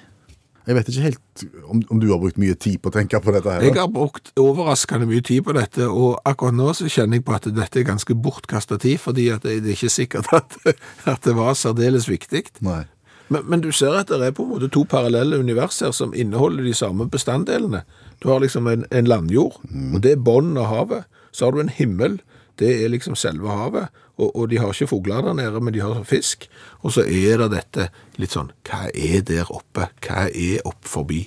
Jeg 0.68 0.76
vet 0.76 0.90
ikke 0.92 1.06
helt 1.06 1.44
om, 1.72 1.80
om 1.94 2.00
du 2.02 2.10
har 2.12 2.20
brukt 2.20 2.40
mye 2.42 2.56
tid 2.60 2.82
på 2.84 2.92
å 2.92 2.96
tenke 2.98 3.22
på 3.24 3.32
dette 3.32 3.54
her. 3.54 3.64
Jeg 3.64 3.78
har 3.80 3.88
brukt 3.92 4.34
overraskende 4.40 5.08
mye 5.08 5.24
tid 5.24 5.46
på 5.48 5.56
dette, 5.56 5.88
og 5.88 6.18
akkurat 6.28 6.58
nå 6.58 6.74
så 6.76 6.90
kjenner 6.92 7.22
jeg 7.22 7.26
på 7.28 7.38
at 7.38 7.48
dette 7.56 7.80
er 7.80 7.88
ganske 7.88 8.18
bortkastet 8.20 8.84
tid, 8.84 9.00
fordi 9.00 9.30
det 9.32 9.56
det 9.64 9.72
er 9.72 9.78
ikke 9.78 9.94
sikkert 9.94 10.34
at, 10.36 10.58
at 11.14 11.24
det 11.24 11.38
var 11.38 11.56
særdeles 11.56 12.10
viktig. 12.12 12.44
Nei. 12.68 12.84
Men, 13.32 13.44
men 13.48 13.64
du 13.64 13.72
ser 13.76 13.96
at 13.96 14.12
det 14.12 14.20
er 14.24 14.36
på 14.36 14.44
en 14.44 14.54
måte 14.56 14.70
to 14.72 14.84
parallelle 14.88 15.40
univers 15.40 15.80
her 15.84 15.92
som 15.96 16.16
inneholder 16.16 16.68
de 16.68 16.76
samme 16.76 17.08
bestanddelene. 17.12 17.84
Du 18.24 18.30
har 18.32 18.44
liksom 18.44 18.68
en, 18.72 18.86
en 18.92 19.08
landjord, 19.08 19.60
og 19.94 20.02
det 20.04 20.16
er 20.16 20.24
bunnen 20.24 20.60
av 20.60 20.72
havet. 20.72 21.08
Så 21.32 21.48
har 21.48 21.56
du 21.56 21.64
en 21.64 21.72
himmel, 21.72 22.20
det 22.60 22.72
er 22.84 22.92
liksom 22.94 23.16
selve 23.16 23.54
havet. 23.54 23.88
Og, 24.18 24.32
og 24.34 24.50
de 24.50 24.58
har 24.58 24.74
ikke 24.74 24.90
fugler 24.90 25.22
der 25.22 25.34
nede, 25.38 25.62
men 25.62 25.74
de 25.74 25.82
har 25.84 26.04
fisk. 26.04 26.48
Og 26.82 26.94
så 26.96 27.06
er 27.06 27.44
det 27.44 27.52
dette 27.54 27.90
litt 28.18 28.34
sånn, 28.34 28.52
hva 28.68 28.88
er 28.90 29.26
der 29.26 29.50
oppe? 29.54 29.90
Hva 30.04 30.28
er 30.32 30.66
opp 30.66 30.88
forbi? 30.88 31.26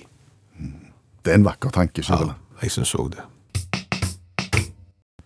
Det 1.21 1.31
er 1.31 1.39
en 1.39 1.45
vakker 1.45 1.69
tanke, 1.69 2.03
Ja, 2.07 2.33
jeg 2.61 2.71
synes 2.71 2.95
også 2.95 3.15
det. 3.15 3.27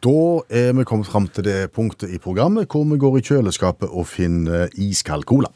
Da 0.06 0.41
er 0.54 0.74
vi 0.78 0.84
kommet 0.86 1.08
fram 1.08 1.28
til 1.28 1.48
det 1.48 1.72
punktet 1.74 2.12
i 2.13 2.20
programmet 2.22 2.70
hvor 2.70 2.84
vi 2.86 3.00
går 3.02 3.18
i 3.18 3.24
kjøleskapet 3.26 3.89
og 3.89 4.06
finner 4.06 4.70
iskald 4.78 5.26
cola. 5.26 5.50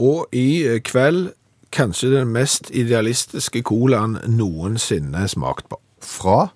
Og 0.00 0.30
i 0.32 0.80
kveld 0.80 1.34
kanskje 1.74 2.14
den 2.14 2.32
mest 2.32 2.70
idealistiske 2.72 3.60
colaen 3.62 4.16
noensinne 4.26 5.26
smakt 5.28 5.68
på. 5.68 5.76
Fra 6.00 6.48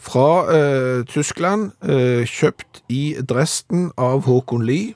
Fra 0.00 0.26
eh, 0.54 1.02
Tyskland, 1.10 1.72
eh, 1.84 2.22
kjøpt 2.28 2.80
i 2.88 3.02
Dresden 3.20 3.90
av 4.00 4.24
Håkon 4.24 4.64
Lie. 4.66 4.94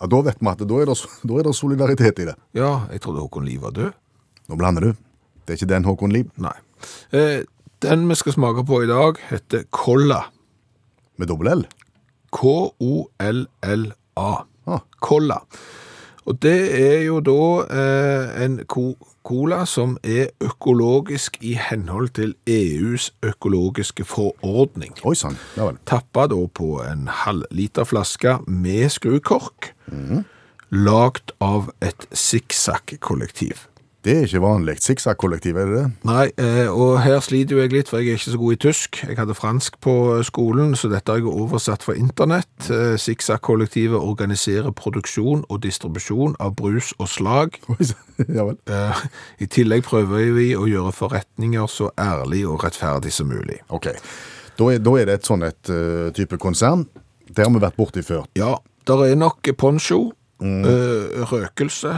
ja, 0.00 0.06
Da 0.06 0.20
vet 0.22 0.38
vi 0.40 0.48
at 0.52 0.58
da 0.62 0.78
er, 0.82 0.86
det, 0.86 0.96
da 1.26 1.38
er 1.40 1.42
det 1.48 1.54
solidaritet 1.58 2.18
i 2.22 2.28
det. 2.30 2.36
Ja, 2.54 2.86
jeg 2.92 3.00
trodde 3.02 3.20
Håkon 3.24 3.44
Lie 3.48 3.58
var 3.60 3.70
død. 3.74 3.92
Nå 4.48 4.56
blander 4.60 4.80
du. 4.86 4.92
Det 5.46 5.54
er 5.54 5.58
ikke 5.60 5.72
den 5.74 5.84
Håkon 5.88 6.12
Lie. 6.14 6.30
Nei. 6.38 6.54
Eh, 7.12 7.42
den 7.82 8.06
vi 8.08 8.14
skal 8.14 8.32
smake 8.36 8.62
på 8.66 8.82
i 8.84 8.88
dag 8.90 9.18
heter 9.30 9.64
Kolla. 9.74 10.22
med 11.18 11.28
dobbel 11.28 11.48
L. 11.48 11.66
K-O-L-L-A. 12.36 14.30
Ah. 14.66 14.80
Kolla. 15.00 15.40
Og 16.26 16.38
det 16.42 16.56
er 16.74 17.04
jo 17.06 17.20
da 17.22 17.36
eh, 17.70 18.44
en 18.44 18.56
ko 18.66 18.96
cola 19.26 19.64
som 19.66 19.96
er 20.06 20.30
økologisk 20.44 21.38
i 21.42 21.56
henhold 21.58 22.12
til 22.18 22.34
EUs 22.46 23.10
økologiske 23.26 24.06
forordning. 24.06 24.94
Oi 25.04 25.16
sann. 25.18 25.38
Ja 25.56 25.66
vel. 25.68 25.80
Tappa 25.88 26.28
da 26.30 26.38
på 26.46 26.76
en 26.86 27.08
halvliterflaske 27.10 28.38
med 28.46 28.90
skrukork, 28.94 29.72
lagd 30.70 31.34
av 31.42 31.72
et 31.82 32.06
sikksakk-kollektiv. 32.12 33.66
Det 34.06 34.12
er 34.14 34.26
ikke 34.28 34.38
vanlig. 34.38 34.76
Sikksakk-kollektiv, 34.84 35.56
er 35.58 35.66
det 35.66 35.78
det? 35.80 35.86
Nei, 36.06 36.26
eh, 36.38 36.68
og 36.70 37.00
her 37.02 37.18
sliter 37.26 37.56
jo 37.56 37.62
jeg 37.64 37.72
litt, 37.72 37.88
for 37.90 37.98
jeg 37.98 38.12
er 38.12 38.20
ikke 38.20 38.30
så 38.36 38.38
god 38.38 38.54
i 38.54 38.58
tysk. 38.62 38.98
Jeg 39.02 39.16
hadde 39.18 39.34
fransk 39.34 39.80
på 39.82 39.94
skolen, 40.28 40.76
så 40.78 40.86
dette 40.92 41.10
har 41.10 41.18
jeg 41.18 41.26
oversatt 41.26 41.82
fra 41.82 41.96
internett. 41.98 42.68
Eh, 42.70 42.94
Sikksakk-kollektivet 43.02 43.98
organiserer 43.98 44.70
produksjon 44.78 45.42
og 45.50 45.58
distribusjon 45.66 46.36
av 46.38 46.54
brus 46.54 46.92
og 47.00 47.10
slag. 47.10 47.58
Ja 48.32 48.46
vel. 48.46 48.54
Eh, 48.70 49.00
I 49.44 49.46
tillegg 49.52 49.82
prøver 49.84 50.30
vi 50.38 50.46
å 50.56 50.62
gjøre 50.70 50.94
forretninger 50.96 51.66
så 51.68 51.90
ærlig 52.00 52.46
og 52.48 52.62
rettferdig 52.64 53.10
som 53.12 53.28
mulig. 53.28 53.58
Ok. 53.68 53.90
Da 54.56 54.70
er, 54.72 54.78
da 54.80 54.94
er 54.96 55.10
det 55.10 55.18
et 55.18 55.28
sånn 55.28 55.44
et 55.44 55.68
eh, 55.74 56.06
type 56.16 56.38
konsern. 56.40 56.86
Det 57.28 57.42
har 57.44 57.50
vi 57.52 57.60
vært 57.66 57.76
borti 57.76 58.06
før. 58.06 58.24
Ja, 58.38 58.54
der 58.88 59.02
er 59.10 59.18
nok 59.20 59.50
poncho, 59.60 60.14
eh, 60.40 61.26
røkelse, 61.28 61.92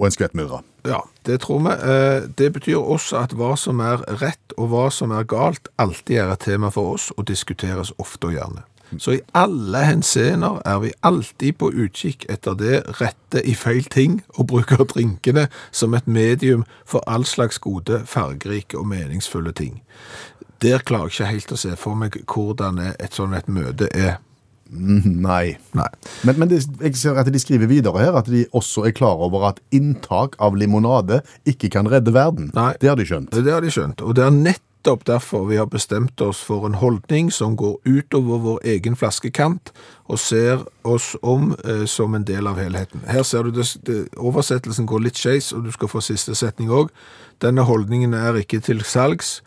Og 0.00 0.08
en 0.08 0.14
skvett 0.14 0.32
myrra. 0.34 0.62
Ja, 0.88 1.02
det 1.28 1.42
tror 1.44 1.60
vi. 1.66 1.74
Eh, 1.76 2.28
Det 2.38 2.52
betyr 2.52 2.80
også 2.80 3.20
at 3.20 3.34
hva 3.36 3.52
som 3.56 3.80
er 3.84 4.00
rett 4.22 4.54
og 4.56 4.70
hva 4.72 4.88
som 4.90 5.12
er 5.12 5.28
galt, 5.28 5.68
alltid 5.78 6.16
er 6.16 6.32
et 6.32 6.40
tema 6.40 6.70
for 6.72 6.94
oss 6.94 7.10
og 7.16 7.28
diskuteres 7.28 7.92
ofte 7.98 8.30
og 8.30 8.32
gjerne. 8.32 8.64
Så 8.98 9.12
i 9.14 9.20
alle 9.34 9.84
henseender 9.86 10.62
er 10.66 10.78
vi 10.82 10.90
alltid 11.06 11.52
på 11.60 11.68
utkikk 11.70 12.24
etter 12.32 12.56
det 12.58 12.80
rette 12.98 13.42
i 13.46 13.54
feil 13.54 13.84
ting, 13.84 14.22
og 14.34 14.48
bruker 14.50 14.82
drinkene 14.84 15.46
som 15.70 15.94
et 15.94 16.08
medium 16.08 16.64
for 16.84 17.04
all 17.06 17.24
slags 17.24 17.58
gode, 17.58 18.02
fargerike 18.06 18.78
og 18.78 18.88
meningsfulle 18.90 19.52
ting. 19.52 19.82
Der 20.62 20.78
klarer 20.78 21.06
jeg 21.06 21.12
ikke 21.12 21.30
helt 21.30 21.52
å 21.52 21.56
se 21.56 21.76
for 21.76 21.94
meg 21.94 22.18
hvordan 22.26 22.80
et 22.98 23.14
sånt 23.14 23.36
et 23.36 23.48
møte 23.48 23.88
er. 23.94 24.18
Nei. 25.28 25.58
Nei. 25.74 25.88
Men, 26.22 26.38
men 26.38 26.50
de, 26.50 26.60
jeg 26.80 26.96
ser 26.98 27.18
at 27.18 27.30
de 27.32 27.42
skriver 27.42 27.70
videre 27.70 27.98
her 28.02 28.16
at 28.20 28.30
de 28.30 28.46
også 28.56 28.86
er 28.86 28.94
klar 28.96 29.18
over 29.18 29.48
at 29.50 29.60
inntak 29.74 30.36
av 30.42 30.58
limonade 30.58 31.20
ikke 31.48 31.72
kan 31.74 31.90
redde 31.90 32.14
verden. 32.14 32.50
Nei. 32.54 32.72
Det 32.80 32.90
har 32.90 32.98
de 33.00 33.06
skjønt. 33.08 33.34
Det 33.34 33.52
har 33.52 33.64
de 33.64 33.72
skjønt. 33.72 34.04
Og 34.06 34.14
det 34.18 34.24
er 34.26 34.36
nettopp 34.36 35.02
derfor 35.08 35.48
vi 35.50 35.58
har 35.58 35.66
bestemt 35.70 36.22
oss 36.22 36.42
for 36.46 36.68
en 36.68 36.78
holdning 36.78 37.32
som 37.34 37.56
går 37.58 37.80
utover 37.88 38.42
vår 38.46 38.60
egen 38.76 38.98
flaskekant 38.98 39.72
og 40.06 40.22
ser 40.22 40.62
oss 40.86 41.12
om 41.22 41.54
eh, 41.64 41.86
som 41.90 42.14
en 42.14 42.26
del 42.26 42.46
av 42.50 42.60
helheten. 42.62 43.02
Her 43.10 43.26
ser 43.26 43.46
du 43.46 43.54
det, 43.58 43.66
det, 43.86 44.04
oversettelsen 44.18 44.86
går 44.86 45.06
litt 45.08 45.18
skeis, 45.18 45.50
og 45.56 45.66
du 45.66 45.74
skal 45.74 45.90
få 45.90 46.02
siste 46.04 46.36
setning 46.38 46.70
òg. 46.70 46.92
Denne 47.42 47.66
holdningen 47.66 48.14
er 48.14 48.38
ikke 48.38 48.62
til 48.62 48.84
salgs. 48.86 49.40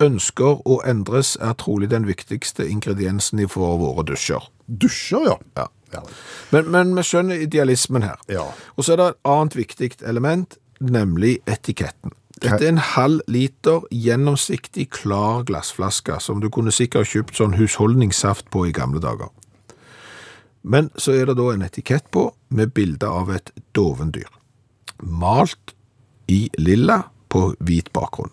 Ønsker 0.00 0.62
å 0.64 0.78
endres 0.88 1.34
er 1.44 1.52
trolig 1.60 1.90
den 1.92 2.06
viktigste 2.08 2.64
ingrediensen 2.64 3.42
i 3.44 3.48
for 3.50 3.76
våre 3.82 4.06
dusjer. 4.08 4.46
Dusjer, 4.70 5.26
ja. 5.26 5.36
Ja. 5.56 5.66
ja. 5.92 6.02
Men, 6.54 6.70
men 6.70 6.94
vi 6.96 7.04
skjønner 7.06 7.42
idealismen 7.42 8.06
her. 8.06 8.22
Ja. 8.30 8.46
Og 8.76 8.86
så 8.86 8.94
er 8.94 9.00
det 9.00 9.10
et 9.12 9.20
annet 9.34 9.58
viktig 9.58 9.90
element, 10.06 10.56
nemlig 10.80 11.38
etiketten. 11.50 12.14
Dette 12.40 12.64
er 12.64 12.70
en 12.72 12.80
halv 12.80 13.20
liter 13.28 13.82
gjennomsiktig 13.92 14.86
klar 14.94 15.42
glassflaske, 15.44 16.16
som 16.24 16.40
du 16.40 16.48
kunne 16.48 16.72
sikkert 16.72 17.10
kjøpt 17.10 17.36
sånn 17.36 17.58
husholdningssaft 17.58 18.48
på 18.54 18.64
i 18.70 18.72
gamle 18.72 19.02
dager. 19.02 19.28
Men 20.62 20.88
så 20.96 21.12
er 21.16 21.28
det 21.28 21.36
da 21.40 21.50
en 21.52 21.64
etikett 21.64 22.08
på 22.12 22.30
med 22.48 22.72
bilde 22.76 23.08
av 23.08 23.32
et 23.34 23.52
dovendyr. 23.76 24.28
Malt 25.02 25.74
i 26.32 26.46
lilla 26.56 27.02
på 27.28 27.50
hvit 27.58 27.92
bakgrunn. 27.92 28.32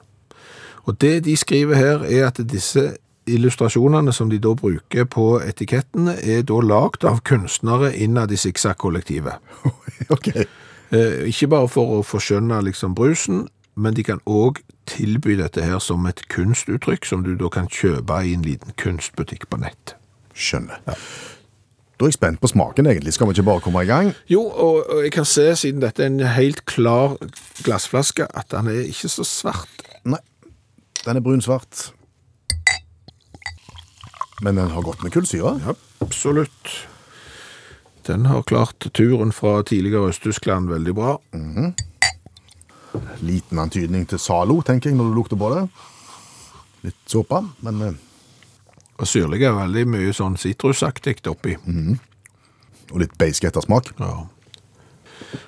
Og 0.88 0.95
det 1.02 1.26
de 1.26 1.36
skriver 1.36 1.76
her 1.76 2.04
er 2.08 2.30
at 2.30 2.39
disse 2.47 2.93
illustrasjonene 3.27 4.13
som 4.13 4.29
de 4.31 4.39
da 4.41 4.53
bruker 4.57 5.07
på 5.11 5.27
etikettene, 5.43 6.17
er 6.23 6.45
da 6.47 6.61
lagd 6.63 7.05
av 7.07 7.21
kunstnere 7.27 7.93
innad 7.95 8.31
i 8.31 8.39
Sikksakk-kollektivet. 8.39 9.43
okay. 10.15 10.47
Eh, 10.95 11.27
ikke 11.27 11.51
bare 11.51 11.69
for 11.71 11.99
å 11.99 12.03
forskjønne 12.07 12.61
liksom 12.69 12.95
brusen, 12.97 13.47
men 13.77 13.93
de 13.93 14.05
kan 14.07 14.21
òg 14.25 14.63
tilby 14.89 15.35
dette 15.37 15.61
her 15.61 15.79
som 15.83 16.05
et 16.09 16.23
kunstuttrykk 16.33 17.05
som 17.05 17.25
du 17.25 17.35
da 17.37 17.49
kan 17.53 17.67
kjøpe 17.69 18.21
i 18.23 18.33
en 18.37 18.45
liten 18.45 18.73
kunstbutikk 18.79 19.49
på 19.51 19.59
nett. 19.61 19.97
Skjønner. 20.33 20.79
Da 21.97 22.05
er 22.05 22.11
jeg 22.11 22.17
spent 22.19 22.41
på 22.41 22.49
smaken, 22.51 22.85
egentlig. 22.85 23.15
Skal 23.15 23.27
vi 23.27 23.33
ikke 23.33 23.47
bare 23.47 23.63
komme 23.65 23.81
i 23.81 23.89
gang? 23.89 24.11
Jo, 24.29 24.43
og, 24.45 24.83
og 24.85 25.03
jeg 25.03 25.11
kan 25.15 25.25
se, 25.25 25.49
siden 25.57 25.81
dette 25.81 26.05
er 26.05 26.11
en 26.11 26.21
helt 26.37 26.61
klar 26.69 27.17
glassflaske, 27.65 28.27
at 28.37 28.51
den 28.53 28.69
er 28.69 28.83
ikke 28.85 29.09
så 29.09 29.25
svart. 29.25 29.87
Nei. 30.05 30.21
Den 31.01 31.17
er 31.17 31.25
brunsvart. 31.25 31.87
Men 34.41 34.56
den 34.56 34.71
har 34.71 34.82
gått 34.86 35.04
med 35.04 35.13
kullsyre. 35.13 35.56
Ja, 35.65 35.73
absolutt. 36.06 36.73
Den 38.08 38.26
har 38.26 38.43
klart 38.47 38.86
turen 38.93 39.32
fra 39.36 39.63
tidligere 39.63 40.12
Øst-Tyskland 40.12 40.69
veldig 40.69 40.93
bra. 40.95 41.17
Liten 43.19 43.60
antydning 43.60 44.06
til 44.08 44.21
Zalo, 44.21 44.62
tenker 44.62 44.89
jeg, 44.91 44.97
når 44.97 45.10
du 45.10 45.17
lukter 45.17 45.39
på 45.41 45.50
det. 45.56 45.65
Litt 46.88 47.02
såpe, 47.10 47.41
men 47.65 47.82
eh, 47.82 47.97
Og 48.97 49.06
syrlig 49.10 49.43
er 49.45 49.58
veldig 49.58 49.84
mye 49.91 50.13
sånn 50.15 50.38
sitrusaktig 50.39 51.19
oppi. 51.30 51.58
Og 52.93 53.02
litt 53.02 53.17
beisk 53.19 53.43
ettersmak. 53.50 53.91
Ja. 54.00 54.23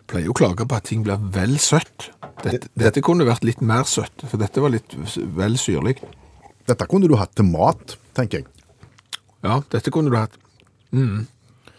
Pleier 0.09 0.29
å 0.29 0.35
klage 0.37 0.67
på 0.67 0.75
at 0.75 0.89
ting 0.89 1.05
blir 1.05 1.21
vel 1.33 1.55
søtt. 1.61 2.09
Dette, 2.43 2.67
dette 2.77 3.01
kunne 3.05 3.25
vært 3.27 3.45
litt 3.47 3.61
mer 3.61 3.87
søtt, 3.89 4.25
for 4.27 4.37
dette 4.41 4.61
var 4.61 4.73
litt 4.73 4.93
vel 5.37 5.57
syrlig. 5.57 5.97
Dette 6.67 6.85
kunne 6.89 7.07
du 7.09 7.15
hatt 7.17 7.33
til 7.37 7.47
mat, 7.49 7.95
tenker 8.17 8.41
jeg. 8.43 8.58
Ja, 9.45 9.61
dette 9.71 9.91
kunne 9.93 10.11
du 10.11 10.17
hatt. 10.19 10.35
Mm. 10.91 11.27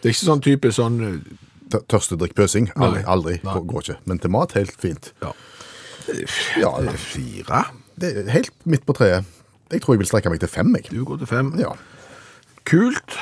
Det 0.01 0.09
er 0.09 0.15
ikke 0.15 0.27
sånn 0.27 0.43
type 0.45 0.71
sånn 0.73 1.01
eh, 1.05 1.81
Tørstedrikkpøsing. 1.91 2.73
Aldri. 2.75 3.03
Aldri. 3.07 3.37
Nei. 3.45 3.53
Går, 3.55 3.67
går 3.71 3.85
ikke. 3.85 3.99
Men 4.11 4.23
til 4.23 4.33
mat, 4.35 4.57
helt 4.59 4.75
fint. 4.81 5.13
Ja. 5.23 5.35
Ja, 6.59 6.73
er 6.81 6.97
Fire? 6.99 7.67
det 8.01 8.09
er 8.17 8.31
helt 8.33 8.55
midt 8.65 8.87
på 8.89 8.97
treet. 8.97 9.29
Jeg 9.71 9.85
tror 9.85 9.95
jeg 9.95 10.03
vil 10.03 10.09
strekke 10.11 10.33
meg 10.33 10.41
til 10.43 10.51
fem, 10.51 10.73
jeg. 10.79 10.89
Du 10.91 11.05
går 11.07 11.21
til 11.21 11.31
fem. 11.31 11.53
Ja. 11.61 11.75
Kult. 12.67 13.19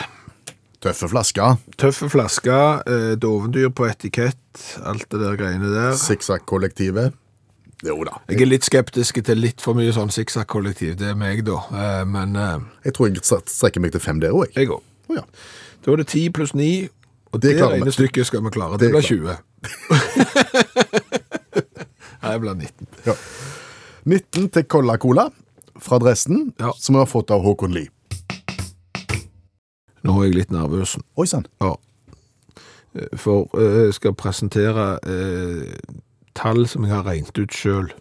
Tøffe 0.80 1.08
flasker. 1.10 1.58
Tøffe 1.76 2.08
flasker, 2.08 2.82
eh, 2.86 3.14
dovendyr 3.20 3.72
på 3.74 3.88
etikett, 3.90 4.62
alt 4.86 5.08
det 5.10 5.20
der 5.20 5.36
greiene 5.36 5.72
der. 5.74 5.96
Sikksakk-kollektivet. 5.98 7.16
Jo 7.86 7.94
da. 8.04 8.16
Jeg 8.28 8.40
er 8.42 8.48
litt 8.50 8.64
skeptisk 8.66 9.20
til 9.24 9.38
litt 9.38 9.60
for 9.62 9.74
mye 9.78 9.92
sånn 9.94 10.10
sikksakk-kollektiv. 10.10 10.96
Det 10.98 11.12
er 11.12 11.14
meg, 11.18 11.44
da. 11.46 11.60
Eh, 11.70 12.04
Men 12.10 12.34
eh, 12.36 12.58
Jeg 12.88 12.94
tror 12.96 13.08
jeg 13.12 13.22
strekker 13.22 13.80
meg 13.80 13.92
til 13.94 14.00
fem 14.02 14.18
der 14.20 14.30
òg, 14.34 14.48
jeg. 14.48 14.54
jeg 14.64 14.68
òg. 14.74 14.82
Oh, 15.08 15.14
ja. 15.16 15.22
Da 15.84 15.92
er 15.92 15.96
det 16.02 16.08
ti 16.10 16.24
pluss 16.34 16.54
ni, 16.58 16.88
og 17.32 17.40
Det 17.40 17.54
det, 17.56 17.62
regnestykket 17.70 18.26
skal 18.26 18.42
vi 18.42 18.50
klare. 18.50 18.78
Det 18.78 18.88
Det 18.88 18.90
blir 18.90 19.02
20. 19.02 19.36
Nei, 22.22 22.32
det 22.34 22.40
blir 22.42 22.54
19. 22.54 22.86
ja. 23.06 23.14
19 24.08 24.48
til 24.54 24.64
Cola 24.64 24.96
Cola 24.98 25.28
fra 25.78 25.98
Dresden, 26.02 26.52
Ja. 26.58 26.72
som 26.78 26.94
vi 26.94 26.98
har 26.98 27.06
fått 27.06 27.30
av 27.30 27.42
Håkon 27.44 27.72
Lie. 27.74 27.88
Nå 30.02 30.14
er 30.22 30.24
jeg 30.28 30.34
litt 30.34 30.50
nervøs. 30.50 30.96
Oi 31.16 31.26
sann. 31.26 31.46
Ja. 31.60 31.74
Eh, 32.94 33.16
For 33.16 33.46
jeg 33.54 33.94
skal 33.94 34.14
presentere 34.14 34.98
eh, 35.06 35.72
tall 36.38 36.64
som 36.70 36.86
jeg 36.86 36.94
har 36.94 37.06
regnet 37.08 37.38
ut 37.38 37.54
sjøl. 37.54 37.92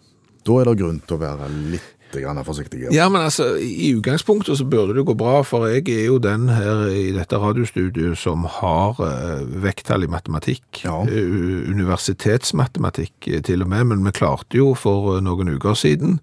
Da 0.46 0.60
er 0.62 0.70
det 0.70 0.78
grunn 0.80 1.00
til 1.04 1.18
å 1.18 1.22
være 1.22 1.48
litt 1.74 1.94
grann 2.16 2.40
forsiktig. 2.44 2.86
Ja, 2.94 3.08
men 3.12 3.20
altså, 3.26 3.50
i 3.60 3.90
utgangspunktet 3.92 4.56
så 4.56 4.64
burde 4.64 4.94
det 4.96 5.04
gå 5.04 5.12
bra, 5.18 5.42
for 5.44 5.66
jeg 5.68 5.84
er 5.92 6.06
jo 6.06 6.18
den 6.22 6.48
her 6.48 6.86
i 6.88 7.10
dette 7.12 7.36
radiostudiet 7.36 8.16
som 8.16 8.46
har 8.48 8.96
uh, 8.96 9.42
vekttall 9.62 10.06
i 10.06 10.10
matematikk. 10.10 10.84
Ja. 10.86 11.02
Uh, 11.04 11.66
universitetsmatematikk 11.68 13.28
eh, 13.28 13.42
til 13.44 13.64
og 13.66 13.68
med, 13.74 13.90
men 13.92 14.06
vi 14.06 14.14
klarte 14.16 14.56
jo 14.60 14.72
for 14.78 15.18
noen 15.24 15.52
uker 15.58 15.76
siden 15.78 16.18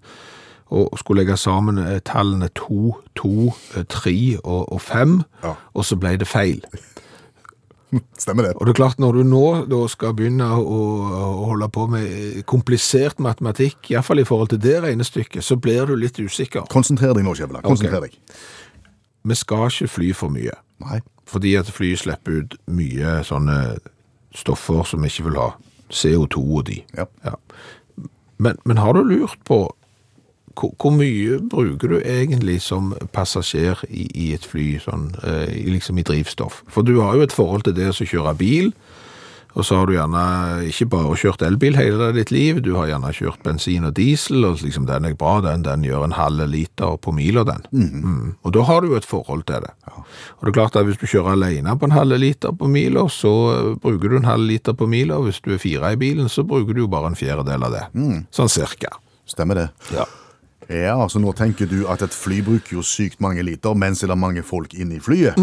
å 0.74 0.88
skulle 0.98 1.22
legge 1.22 1.36
sammen 1.38 1.78
tallene 2.02 2.48
2, 2.58 2.80
2, 3.20 3.32
3 3.86 4.16
og, 4.42 4.64
og 4.74 4.80
5, 4.82 5.20
Ja. 5.44 5.52
og 5.78 5.86
så 5.86 5.94
ble 6.02 6.16
det 6.18 6.26
feil. 6.26 6.64
Stemmer 8.18 8.48
det. 8.48 8.52
Og 8.56 8.66
det 8.66 8.72
er 8.74 8.78
klart, 8.80 8.98
når 9.02 9.18
du 9.20 9.22
nå 9.30 9.80
skal 9.92 10.14
begynne 10.18 10.46
å, 10.58 10.78
å 11.06 11.48
holde 11.52 11.68
på 11.72 11.86
med 11.92 12.40
komplisert 12.50 13.20
matematikk, 13.22 13.90
i 13.90 13.94
hvert 13.96 14.08
fall 14.08 14.22
i 14.22 14.26
forhold 14.26 14.50
til 14.54 14.62
det 14.64 14.76
regnestykket, 14.84 15.44
så 15.46 15.56
blir 15.60 15.86
du 15.86 15.94
litt 15.98 16.18
usikker. 16.18 16.66
Konsentrer 16.72 17.14
deg 17.16 17.26
nå, 17.26 17.34
Skjæveland. 17.38 17.64
Konsentrer 17.66 18.02
Ok. 18.02 18.10
deg. 18.10 18.40
Vi 19.26 19.34
skal 19.38 19.68
ikke 19.70 19.88
fly 19.90 20.10
for 20.14 20.30
mye, 20.34 20.54
Nei. 20.84 21.00
fordi 21.26 21.56
at 21.58 21.70
fly 21.74 21.94
slipper 21.98 22.42
ut 22.42 22.58
mye 22.70 23.20
sånne 23.26 23.56
stoffer 24.36 24.84
som 24.86 25.02
vi 25.02 25.10
ikke 25.10 25.30
vil 25.30 25.40
ha. 25.40 25.48
CO2 25.90 26.42
og 26.58 26.64
de. 26.68 26.80
Ja. 26.98 27.06
Ja. 27.24 27.34
Men, 28.42 28.58
men 28.66 28.76
har 28.82 28.92
du 28.92 29.02
lurt 29.06 29.38
på 29.48 29.62
hvor, 30.56 30.92
mye 30.94 31.40
bruker 31.52 31.92
du 31.92 31.96
egentlig 32.00 32.60
som 32.64 32.94
passasjer 33.12 33.82
i, 33.88 34.06
i 34.14 34.32
et 34.36 34.46
fly, 34.46 34.76
sånn, 34.82 35.10
eh, 35.26 35.52
liksom 35.68 35.98
i 36.00 36.06
drivstoff? 36.06 36.62
For 36.72 36.86
du 36.86 36.98
har 37.02 37.16
jo 37.16 37.26
et 37.26 37.34
forhold 37.34 37.66
til 37.66 37.76
det 37.76 37.90
å 37.92 37.96
kjøre 38.06 38.36
bil, 38.38 38.72
og 39.56 39.64
så 39.64 39.78
har 39.78 39.88
du 39.88 39.94
gjerne 39.94 40.22
ikke 40.68 40.88
bare 40.92 41.16
kjørt 41.16 41.42
elbil 41.46 41.78
hele 41.78 42.10
ditt 42.12 42.28
liv, 42.34 42.58
du 42.60 42.74
har 42.76 42.90
gjerne 42.90 43.12
kjørt 43.16 43.40
bensin 43.44 43.86
og 43.88 43.94
diesel, 43.96 44.44
og 44.44 44.60
liksom 44.60 44.84
den 44.88 45.08
er 45.08 45.14
bra, 45.16 45.38
den, 45.44 45.64
den 45.64 45.86
gjør 45.86 46.04
en 46.04 46.16
halv 46.18 46.44
liter 46.52 46.98
på 47.00 47.14
mila, 47.16 47.44
den. 47.48 47.64
Mm. 47.72 48.34
Og 48.44 48.52
da 48.52 48.66
har 48.68 48.84
du 48.84 48.90
jo 48.92 48.98
et 49.00 49.08
forhold 49.08 49.46
til 49.48 49.64
det. 49.64 49.72
Og 49.88 50.44
det 50.44 50.52
er 50.52 50.58
klart 50.58 50.76
at 50.76 50.84
hvis 50.84 51.00
du 51.00 51.06
kjører 51.08 51.32
alene 51.38 51.72
på 51.72 51.88
en 51.88 51.96
halv 51.96 52.20
liter 52.20 52.52
på 52.52 52.68
mila, 52.68 53.06
så 53.08 53.32
eh, 53.54 53.72
bruker 53.80 54.12
du 54.12 54.20
en 54.20 54.28
halv 54.28 54.44
liter 54.44 54.76
på 54.76 54.90
mila, 54.92 55.16
og 55.16 55.30
hvis 55.30 55.40
du 55.40 55.54
er 55.56 55.62
fire 55.62 55.94
i 55.96 56.00
bilen, 56.04 56.28
så 56.28 56.44
bruker 56.44 56.76
du 56.76 56.84
jo 56.84 56.92
bare 56.92 57.14
en 57.14 57.18
fjerdedel 57.18 57.64
av 57.64 57.78
det. 57.78 57.86
Sånn 58.36 58.52
cirka. 58.52 58.92
Stemmer 59.26 59.64
det. 59.64 59.68
Ja. 59.96 60.04
Ja, 60.68 60.96
altså 60.98 61.20
nå 61.22 61.32
tenker 61.38 61.68
du 61.70 61.84
at 61.90 62.02
et 62.02 62.14
fly 62.14 62.40
bruker 62.42 62.78
jo 62.78 62.82
sykt 62.82 63.20
mange 63.22 63.42
liter, 63.46 63.74
mens 63.78 64.02
det 64.02 64.10
er 64.10 64.18
mange 64.18 64.42
folk 64.46 64.74
inne 64.74 64.98
i 64.98 65.02
flyet. 65.02 65.38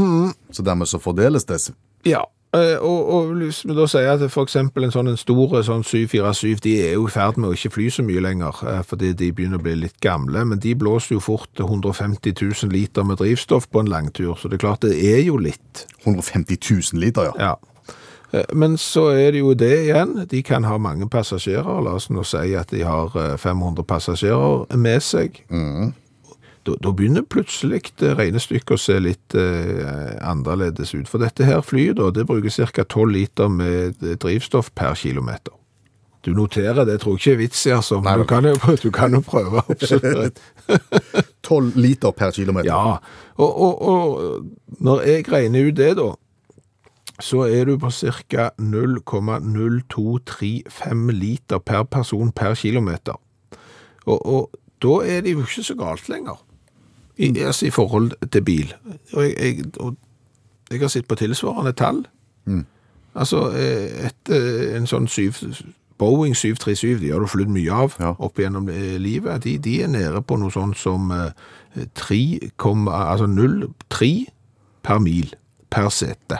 Så 0.52 0.66
dermed 0.66 0.90
så 0.92 1.00
fordeles 1.00 1.46
det. 1.48 1.62
Ja, 2.04 2.26
eh, 2.58 2.76
og, 2.76 3.00
og 3.16 3.34
hvis 3.40 3.62
vi 3.64 3.76
da 3.78 3.88
sier 3.88 4.12
at 4.18 4.26
eksempel 4.28 4.84
en 4.84 4.92
sånn 4.92 5.14
en 5.14 5.20
stor 5.20 5.56
sånn 5.64 5.86
747, 5.88 6.60
de 6.66 6.76
er 6.90 6.96
jo 6.98 7.08
i 7.08 7.14
ferd 7.14 7.40
med 7.40 7.54
å 7.54 7.56
ikke 7.56 7.72
fly 7.78 7.90
så 7.96 8.04
mye 8.04 8.24
lenger, 8.24 8.64
eh, 8.68 8.82
fordi 8.88 9.14
de 9.16 9.32
begynner 9.32 9.62
å 9.62 9.64
bli 9.64 9.78
litt 9.86 10.00
gamle, 10.04 10.44
men 10.50 10.60
de 10.60 10.76
blåser 10.76 11.16
jo 11.16 11.24
fort 11.24 11.64
150 11.64 12.36
000 12.36 12.74
liter 12.76 13.08
med 13.08 13.22
drivstoff 13.24 13.70
på 13.72 13.84
en 13.84 13.92
langtur, 13.94 14.36
så 14.36 14.52
det 14.52 14.60
er 14.60 14.66
klart 14.68 14.84
det 14.84 14.98
er 15.00 15.24
jo 15.24 15.40
litt. 15.40 15.86
150 16.04 16.60
000 16.60 17.00
liter, 17.06 17.32
ja. 17.32 17.54
Ja. 17.54 17.56
Eh, 18.34 18.44
Men 18.54 18.78
så 18.78 19.08
er 19.14 19.32
det 19.32 19.40
jo 19.44 19.54
det 19.54 19.74
igjen, 19.88 20.16
de 20.30 20.44
kan 20.44 20.64
ha 20.66 20.78
mange 20.82 21.08
passasjerer, 21.10 21.82
la 21.86 21.98
oss 22.00 22.10
nå 22.10 22.24
si 22.26 22.56
at 22.58 22.72
de 22.74 22.84
har 22.86 23.14
eh, 23.20 23.36
500 23.38 23.84
passasjerer 23.90 24.78
med 24.78 25.04
seg. 25.06 25.44
Da, 26.64 26.78
da 26.80 26.92
begynner 26.96 27.26
plutselig 27.28 27.90
det 28.00 28.14
regnestykket 28.16 28.72
å 28.72 28.80
se 28.80 28.96
litt 29.04 29.36
eh, 29.36 30.14
annerledes 30.24 30.94
ut. 30.96 31.10
For 31.12 31.20
dette 31.20 31.44
her 31.44 31.60
flyet 31.62 31.98
da, 32.00 32.08
det 32.16 32.24
bruker 32.30 32.54
ca. 32.72 32.86
12 32.88 33.12
liter 33.12 33.52
med 33.52 34.00
eh, 34.02 34.16
drivstoff 34.16 34.72
per 34.76 34.96
kilometer. 34.96 35.52
Du 36.24 36.32
noterer 36.32 36.86
det, 36.88 37.02
tror 37.04 37.18
jeg 37.18 37.20
ikke 37.20 37.32
er 37.34 37.40
vits 37.42 37.66
i, 37.68 37.72
altså, 37.76 37.98
men 38.00 38.22
du 38.22 38.24
kan, 38.30 38.46
jo, 38.48 38.56
du 38.80 38.90
kan 38.96 39.12
jo 39.12 39.20
prøve. 39.28 39.60
absolutt. 39.74 40.40
12 41.50 41.74
liter 41.76 42.16
per 42.16 42.32
kilometer. 42.32 42.70
Ja, 42.72 42.96
og, 43.36 43.52
og, 43.60 43.82
og 43.82 44.80
når 44.80 45.04
jeg 45.10 45.28
regner 45.34 45.68
ut 45.68 45.76
det 45.76 45.90
da, 46.00 46.14
så 47.24 47.46
er 47.48 47.64
du 47.70 47.78
på 47.80 47.90
ca. 47.94 48.50
0,0235 48.60 51.12
liter 51.12 51.58
per 51.64 51.84
person 51.84 52.32
per 52.32 52.54
kilometer. 52.60 53.14
Og, 54.06 54.26
og 54.26 54.50
da 54.84 54.88
er 55.08 55.22
det 55.24 55.32
jo 55.32 55.40
ikke 55.46 55.64
så 55.64 55.76
galt 55.80 56.10
lenger. 56.12 56.42
I, 57.18 57.30
altså, 57.40 57.66
I 57.66 57.70
forhold 57.70 58.12
til 58.32 58.42
bil. 58.44 58.74
Og 59.14 59.24
jeg, 59.24 59.36
jeg, 59.40 59.66
og 59.80 59.96
jeg 60.72 60.80
har 60.82 60.88
sett 60.92 61.08
på 61.08 61.16
tilsvarende 61.16 61.72
tall. 61.78 62.04
Altså, 63.16 63.44
etter 63.54 64.10
et, 64.10 64.30
eh, 64.34 64.76
en 64.80 64.88
sånn 64.90 65.06
syv, 65.08 65.38
Boeing 66.02 66.34
737, 66.36 66.98
de 67.04 67.12
har 67.14 67.20
du 67.22 67.28
flydd 67.30 67.50
mye 67.54 67.70
av 67.72 67.94
Ja. 68.02 68.16
opp 68.18 68.40
gjennom 68.42 68.66
eh, 68.74 68.98
livet. 69.00 69.44
De, 69.46 69.58
de 69.62 69.76
er 69.84 69.88
nede 69.94 70.22
på 70.26 70.36
noe 70.42 70.50
sånt 70.52 70.78
som 70.82 71.12
eh, 71.14 71.30
3, 71.96 72.50
altså 72.90 73.26
0,3 73.30 74.10
per 74.84 74.98
mil 75.00 75.30
per 75.70 75.90
sete. 75.94 76.38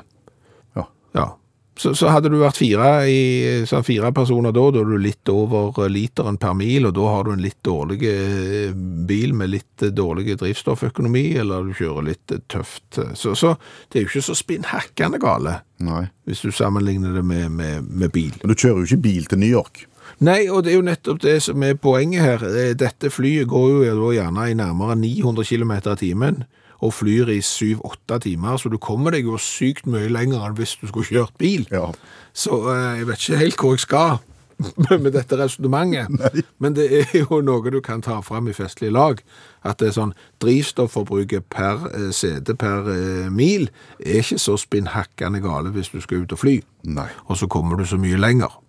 Ja. 1.14 1.32
Så, 1.78 1.96
så 1.98 2.12
hadde 2.14 2.30
du 2.30 2.36
vært 2.38 2.60
fire, 2.60 2.88
i, 3.10 3.64
sånn 3.66 3.86
fire 3.86 4.12
personer 4.14 4.54
da, 4.54 4.68
da 4.70 4.84
er 4.84 4.92
du 4.92 5.00
litt 5.02 5.30
over 5.32 5.74
literen 5.90 6.38
per 6.38 6.54
mil, 6.58 6.86
og 6.86 6.94
da 6.94 7.08
har 7.10 7.26
du 7.26 7.32
en 7.34 7.42
litt 7.42 7.58
dårlig 7.66 7.98
eh, 8.06 8.76
bil 9.10 9.34
med 9.34 9.50
litt 9.56 9.86
dårlig 9.98 10.36
drivstofføkonomi, 10.38 11.32
eller 11.42 11.66
du 11.66 11.74
kjører 11.74 12.06
litt 12.12 12.36
eh, 12.36 12.44
tøft. 12.54 13.00
Så, 13.18 13.34
så 13.40 13.56
det 13.90 14.00
er 14.00 14.06
jo 14.06 14.12
ikke 14.12 14.26
så 14.30 14.38
spinnhakkende 14.38 15.18
gale, 15.24 15.56
Nei. 15.82 16.04
hvis 16.30 16.46
du 16.46 16.54
sammenligner 16.54 17.18
det 17.18 17.26
med, 17.26 17.50
med, 17.58 17.90
med 17.90 18.14
bil. 18.14 18.38
Men 18.44 18.54
du 18.54 18.56
kjører 18.60 18.84
jo 18.84 18.92
ikke 18.92 19.06
bil 19.10 19.26
til 19.32 19.42
New 19.42 19.54
York. 19.58 19.88
Nei, 20.22 20.44
og 20.54 20.64
det 20.64 20.76
er 20.76 20.78
jo 20.78 20.86
nettopp 20.86 21.24
det 21.24 21.40
som 21.42 21.64
er 21.66 21.80
poenget 21.82 22.22
her. 22.22 22.46
Eh, 22.54 22.76
Dette 22.78 23.10
flyet 23.10 23.50
går 23.50 23.90
jo 23.90 24.12
gjerne 24.14 24.46
i 24.52 24.58
nærmere 24.62 25.00
900 25.02 25.50
km 25.50 25.74
i 25.80 25.98
timen, 26.06 26.44
og 26.84 26.94
flyr 26.98 27.32
i 27.32 27.40
7-8 27.40 28.20
timer, 28.26 28.58
så 28.60 28.70
du 28.70 28.78
kommer 28.82 29.16
deg 29.16 29.30
jo 29.30 29.40
sykt 29.40 29.88
mye 29.90 30.12
lenger 30.12 30.44
enn 30.44 30.58
hvis 30.58 30.76
du 30.82 30.88
skulle 30.90 31.08
kjørt 31.08 31.36
bil. 31.40 31.66
Ja. 31.72 31.90
Så 32.36 32.60
eh, 32.74 33.00
jeg 33.00 33.10
vet 33.10 33.24
ikke 33.24 33.42
helt 33.44 33.60
hvor 33.62 33.76
jeg 33.78 33.86
skal 33.86 34.18
med 35.04 35.12
dette 35.16 35.38
resonemanget. 35.40 36.12
Men 36.60 36.76
det 36.76 36.88
er 37.00 37.16
jo 37.22 37.40
noe 37.46 37.72
du 37.74 37.80
kan 37.84 38.04
ta 38.04 38.20
fram 38.26 38.48
i 38.48 38.56
festlig 38.56 38.92
lag. 38.94 39.22
At 39.64 39.80
det 39.80 39.92
er 39.92 39.98
sånn 39.98 40.16
drivstofforbruket 40.44 41.48
per 41.54 41.88
eh, 41.94 42.10
sete 42.16 42.56
per 42.60 42.90
eh, 42.92 43.32
mil 43.32 43.70
er 44.04 44.22
ikke 44.22 44.42
så 44.42 44.58
spinnhakkende 44.60 45.44
gale 45.44 45.74
hvis 45.76 45.94
du 45.94 46.02
skal 46.04 46.26
ut 46.26 46.36
og 46.36 46.44
fly. 46.44 46.60
Nei. 46.84 47.10
Og 47.30 47.40
så 47.40 47.50
kommer 47.52 47.80
du 47.80 47.88
så 47.88 48.00
mye 48.02 48.20
lenger. 48.20 48.60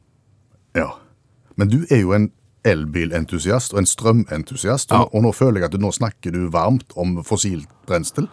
Ja. 0.79 0.93
Men 1.59 1.71
du 1.71 1.83
er 1.91 2.03
jo 2.03 2.15
en 2.17 2.31
elbilentusiast 2.65 3.73
og 3.75 3.79
en 3.83 3.87
strømentusiast, 3.91 4.91
Ja. 4.91 5.05
og 5.13 5.23
nå 5.23 5.33
føler 5.33 5.61
jeg 5.61 5.65
at 5.65 5.73
du, 5.73 5.79
nå 5.79 5.93
snakker 5.93 6.33
du 6.33 6.49
varmt 6.51 6.93
om 6.97 7.23
fossilt 7.25 7.69
brensel. 7.87 8.29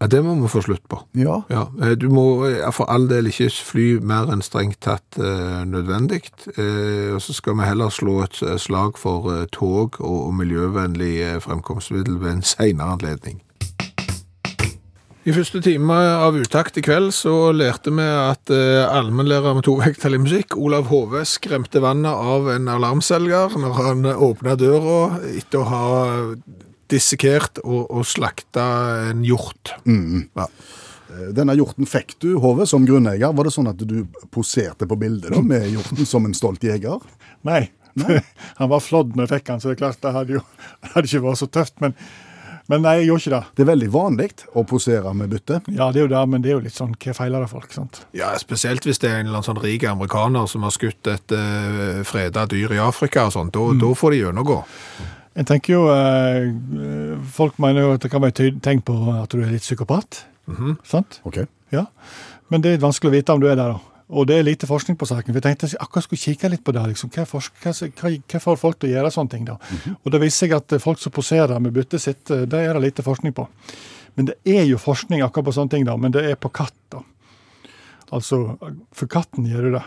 Ja, 0.00 0.06
det 0.10 0.24
må 0.24 0.34
vi 0.42 0.48
få 0.50 0.60
slutt 0.60 0.82
på. 0.90 0.98
Ja. 1.16 1.42
Ja, 1.48 1.62
eh, 1.80 1.94
du 1.96 2.08
må 2.10 2.44
eh, 2.48 2.70
for 2.74 2.84
all 2.90 3.06
del 3.08 3.26
ikke 3.30 3.46
fly 3.64 4.00
mer 4.02 4.28
enn 4.34 4.42
strengt 4.42 4.80
tatt 4.84 5.16
eh, 5.16 5.62
nødvendig. 5.64 6.26
Eh, 6.58 7.14
og 7.14 7.22
så 7.22 7.32
skal 7.32 7.54
vi 7.56 7.64
heller 7.64 7.88
slå 7.94 8.18
et 8.24 8.40
slag 8.60 8.98
for 8.98 9.30
eh, 9.32 9.46
tog 9.54 10.00
og, 10.00 10.26
og 10.26 10.34
miljøvennlig 10.34 11.40
fremkomstmiddel 11.46 12.18
ved 12.20 12.32
en 12.32 12.42
senere 12.42 12.98
anledning. 12.98 13.40
I 15.24 15.32
første 15.32 15.56
time 15.64 15.94
av 16.20 16.34
utakt 16.36 16.76
i 16.76 16.82
kveld 16.84 17.08
så 17.16 17.48
lærte 17.56 17.88
vi 17.96 18.04
at 18.04 18.50
eh, 18.52 18.82
allmennlærer 18.84 19.54
med 19.56 19.64
tovektig 19.64 20.18
musikk, 20.20 20.56
Olav 20.60 20.90
Hove, 20.90 21.22
skremte 21.24 21.80
vannet 21.80 22.12
av 22.12 22.50
en 22.52 22.68
alarmselger 22.68 23.56
når 23.56 23.78
han 23.78 24.04
åpna 24.12 24.52
døra 24.60 25.22
etter 25.30 25.62
å 25.62 25.70
ha 25.70 25.86
dissekert 26.92 27.62
og, 27.64 27.86
og 27.88 28.04
slakta 28.04 28.66
en 29.14 29.22
hjort. 29.24 29.72
Ja. 30.36 30.44
Eh, 30.44 31.30
Denne 31.40 31.56
hjorten 31.56 31.88
fikk 31.88 32.18
du, 32.20 32.34
Hove, 32.44 32.68
som 32.68 32.84
grunneier. 32.84 33.32
Var 33.32 33.48
det 33.48 33.54
sånn 33.56 33.72
at 33.72 33.80
du 33.80 34.02
poserte 34.28 34.84
på 34.90 35.00
bildet 35.00 35.32
da, 35.32 35.40
med 35.40 35.70
hjorten 35.72 36.04
som 36.04 36.28
en 36.28 36.36
stolt 36.36 36.68
jeger? 36.68 37.00
Nei. 37.48 37.62
han 38.60 38.72
var 38.74 38.84
flådd 38.84 39.16
når 39.16 39.24
jeg 39.24 39.38
fikk 39.38 39.54
han, 39.54 39.64
så 39.64 39.72
det 39.72 39.78
er 39.78 39.82
klart 39.86 40.04
det 40.04 40.14
hadde 40.18 40.36
jo 40.36 40.44
det 40.44 40.92
hadde 40.98 41.08
ikke 41.08 41.24
vært 41.30 41.44
så 41.46 41.52
tøft. 41.56 41.78
Men, 41.80 41.96
men 42.72 42.84
nei, 42.84 42.94
jeg 43.00 43.10
gjorde 43.10 43.22
ikke 43.22 43.34
det. 43.34 43.42
Det 43.56 43.64
er 43.64 43.68
veldig 43.68 43.88
vanlig 43.92 44.28
å 44.56 44.62
posere 44.68 45.10
med 45.16 45.32
bytte. 45.34 45.58
Ja, 45.68 45.90
det 45.92 46.00
er 46.00 46.06
jo 46.06 46.12
det, 46.14 46.22
men 46.32 46.44
det 46.44 46.52
er 46.52 46.56
jo 46.56 46.62
litt 46.64 46.76
sånn 46.76 46.94
hva 46.96 47.16
feiler 47.16 47.44
det 47.44 47.50
folk, 47.50 47.72
sant? 47.76 48.00
Ja, 48.16 48.30
spesielt 48.40 48.86
hvis 48.88 49.02
det 49.02 49.10
er 49.10 49.18
en 49.18 49.28
eller 49.28 49.40
annen 49.40 49.48
sånn 49.50 49.60
rik 49.60 49.84
amerikaner 49.88 50.48
som 50.50 50.64
har 50.64 50.72
skutt 50.72 51.10
et 51.12 51.34
uh, 51.36 52.00
freda 52.08 52.46
dyr 52.48 52.72
i 52.72 52.80
Afrika 52.80 53.26
og 53.28 53.34
sånt. 53.36 53.52
Da, 53.56 53.66
da 53.80 53.92
får 53.98 54.16
de 54.16 54.22
gjennomgå. 54.22 54.60
Jeg 55.34 55.48
tenker 55.50 55.72
jo, 55.74 55.82
eh, 55.90 57.18
Folk 57.34 57.56
mener 57.58 57.82
jo 57.82 57.94
at 57.96 58.04
det 58.04 58.10
kan 58.12 58.22
være 58.22 58.52
tegn 58.62 58.84
på 58.86 58.94
at 59.16 59.32
du 59.34 59.42
er 59.42 59.50
litt 59.50 59.64
psykopat. 59.66 60.24
sant? 60.86 61.18
Ok. 61.26 61.42
Ja. 61.74 61.88
Men 62.48 62.62
det 62.62 62.70
er 62.70 62.76
litt 62.76 62.84
vanskelig 62.86 63.10
å 63.10 63.16
vite 63.16 63.34
om 63.34 63.42
du 63.42 63.48
er 63.50 63.58
der, 63.58 63.74
da. 63.74 63.93
Og 64.12 64.26
det 64.28 64.36
er 64.36 64.44
lite 64.44 64.68
forskning 64.68 64.98
på 65.00 65.06
saken. 65.08 65.32
for 65.32 65.40
jeg 65.40 65.42
tenkte 65.42 65.68
jeg 65.70 65.80
akkurat 65.80 66.04
skulle 66.04 66.20
kikke 66.20 66.50
litt 66.52 66.64
på 66.64 66.72
det. 66.76 66.82
liksom. 66.90 67.10
Hva, 67.10 67.24
hva, 67.24 67.40
hva, 67.40 68.10
hva 68.28 68.40
får 68.40 68.60
folk 68.60 68.78
til 68.78 68.90
å 68.90 68.92
gjøre 68.98 69.10
sånne 69.14 69.30
ting? 69.30 69.44
da? 69.48 69.56
Og 70.04 70.12
det 70.12 70.20
viser 70.20 70.46
seg 70.46 70.56
at 70.58 70.72
eh, 70.72 70.82
folk 70.82 71.00
som 71.00 71.12
poserer 71.12 71.58
med 71.60 71.72
byttet 71.72 72.02
sitt, 72.02 72.30
eh, 72.30 72.44
det 72.44 72.60
er 72.60 72.74
det 72.74 72.82
lite 72.84 73.02
forskning 73.02 73.32
på. 73.32 73.48
Men 74.14 74.28
det 74.28 74.36
er 74.44 74.64
jo 74.68 74.78
forskning 74.78 75.24
akkurat 75.24 75.48
på 75.48 75.56
sånne 75.56 75.70
ting, 75.72 75.84
da, 75.88 75.96
men 75.96 76.12
det 76.12 76.24
er 76.30 76.36
på 76.36 76.52
katt. 76.52 76.76
da. 76.92 77.00
Altså, 78.12 78.58
For 78.92 79.08
katten 79.10 79.48
gjør 79.48 79.62
du 79.70 79.76
det. 79.78 79.84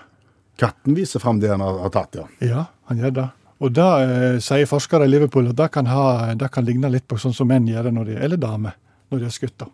Katten 0.57 0.97
viser 0.97 1.21
fram 1.21 1.39
det 1.39 1.53
han 1.53 1.61
har, 1.61 1.89
tatt, 1.93 2.17
ja. 2.17 2.25
Ja, 2.41 2.65
han 2.89 2.97
gjør 2.97 3.13
det. 3.19 3.27
Og 3.61 3.73
da 3.73 3.87
eh, 4.01 4.39
sier 4.43 4.69
forskere 4.69 5.05
i 5.05 5.11
Liverpool 5.13 5.49
at 5.49 5.57
det 5.57 5.69
kan, 5.73 5.85
ha, 5.89 6.33
det 6.33 6.49
kan 6.53 6.65
ligne 6.65 6.89
litt 6.89 7.07
på 7.09 7.17
sånn 7.21 7.33
som 7.37 7.49
menn 7.49 7.69
gjør 7.69 7.87
det, 7.87 7.93
når 7.93 8.09
de, 8.09 8.17
eller 8.25 8.41
damer, 8.41 8.73
når 9.13 9.21
de 9.21 9.29
er 9.29 9.37
skutt. 9.37 9.55
da. 9.61 9.69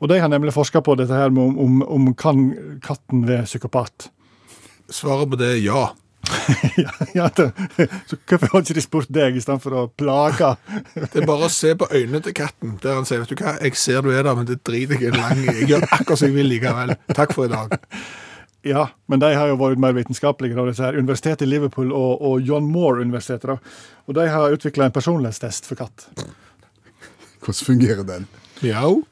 Og 0.00 0.08
de 0.08 0.20
har 0.20 0.30
nemlig 0.32 0.54
forska 0.56 0.80
på 0.84 0.96
dette 0.96 1.16
her 1.16 1.32
med 1.32 1.50
om, 1.50 1.58
om, 1.58 1.82
om 1.96 2.12
kan 2.16 2.46
katten 2.84 3.26
være 3.28 3.48
psykopat. 3.48 4.08
Svaret 4.90 5.30
på 5.30 5.38
det 5.40 5.54
er 5.54 5.60
ja. 5.62 5.82
ja, 6.76 6.92
ja, 7.14 7.28
det, 7.36 7.50
så 8.06 8.16
Hvorfor 8.28 8.50
har 8.52 8.62
ikke 8.62 8.76
de 8.76 8.82
spurt 8.84 9.12
deg 9.12 9.36
istedenfor 9.40 9.76
å 9.76 9.84
plage? 9.98 10.50
Det 10.96 11.22
er 11.22 11.28
bare 11.28 11.48
å 11.48 11.52
se 11.52 11.72
på 11.78 11.88
øynene 11.90 12.20
til 12.24 12.36
katten, 12.36 12.74
der 12.82 12.98
han 12.98 13.08
sier 13.08 13.22
vet 13.22 13.32
du 13.32 13.40
hva, 13.40 13.54
jeg 13.60 13.78
ser 13.80 14.04
du 14.04 14.10
er 14.12 14.26
der, 14.26 14.36
men 14.36 14.48
det 14.48 14.60
driter 14.66 15.00
jeg 15.00 15.16
lang 15.16 15.40
i. 15.40 15.48
Jeg 15.62 15.70
gjør 15.72 15.86
akkurat 15.88 16.20
som 16.20 16.28
jeg 16.28 16.36
vil 16.36 16.50
likevel. 16.52 16.94
Takk 17.16 17.32
for 17.36 17.48
i 17.48 17.52
dag. 17.52 17.78
Ja, 18.66 18.90
men 19.08 19.22
de 19.22 19.30
har 19.32 19.48
jo 19.48 19.56
vært 19.60 19.80
mer 19.80 19.96
vitenskapelige. 19.96 20.56
Da, 20.58 20.66
disse 20.68 20.84
her. 20.84 20.98
Universitetet 21.00 21.46
i 21.46 21.48
Liverpool 21.48 21.94
og, 21.96 22.20
og 22.20 22.44
John 22.44 22.68
Moore-universitetet. 22.68 23.72
Og 24.04 24.18
De 24.18 24.28
har 24.28 24.56
utvikla 24.56 24.88
en 24.88 24.96
personlighetstest 24.96 25.68
for 25.70 25.80
katt. 25.80 26.10
Hvordan 27.40 27.64
fungerer 27.64 28.04
den? 28.04 28.28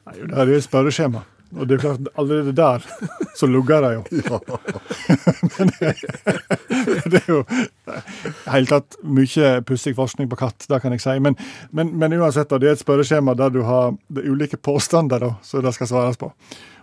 Nei, 0.05 0.15
Det 0.29 0.39
er 0.45 0.55
et 0.57 0.65
spørreskjema. 0.65 1.25
Og 1.57 1.65
det 1.65 1.79
er 1.79 1.81
klart, 1.81 2.09
allerede 2.13 2.51
der 2.53 2.83
så 3.37 3.47
lugger 3.49 3.81
det 3.81 3.93
jo. 3.95 4.03
Men 5.57 5.71
det 7.09 7.21
er 7.23 7.31
jo 7.31 7.39
helt 8.53 8.69
tatt 8.69 8.99
mye 9.01 9.53
pussig 9.65 9.95
forskning 9.97 10.29
på 10.29 10.37
katt, 10.43 10.67
det 10.69 10.81
kan 10.83 10.93
jeg 10.93 11.01
si. 11.01 11.15
Men, 11.25 11.37
men, 11.73 11.95
men 11.97 12.13
uansett, 12.19 12.53
det 12.53 12.69
er 12.69 12.77
et 12.77 12.83
spørreskjema 12.83 13.33
der 13.39 13.55
du 13.55 13.63
har 13.65 13.95
er 14.13 14.29
ulike 14.29 14.61
påstander 14.61 15.25
da, 15.25 15.31
som 15.41 15.65
det 15.65 15.73
skal 15.77 15.89
svares 15.89 16.21
på. 16.21 16.29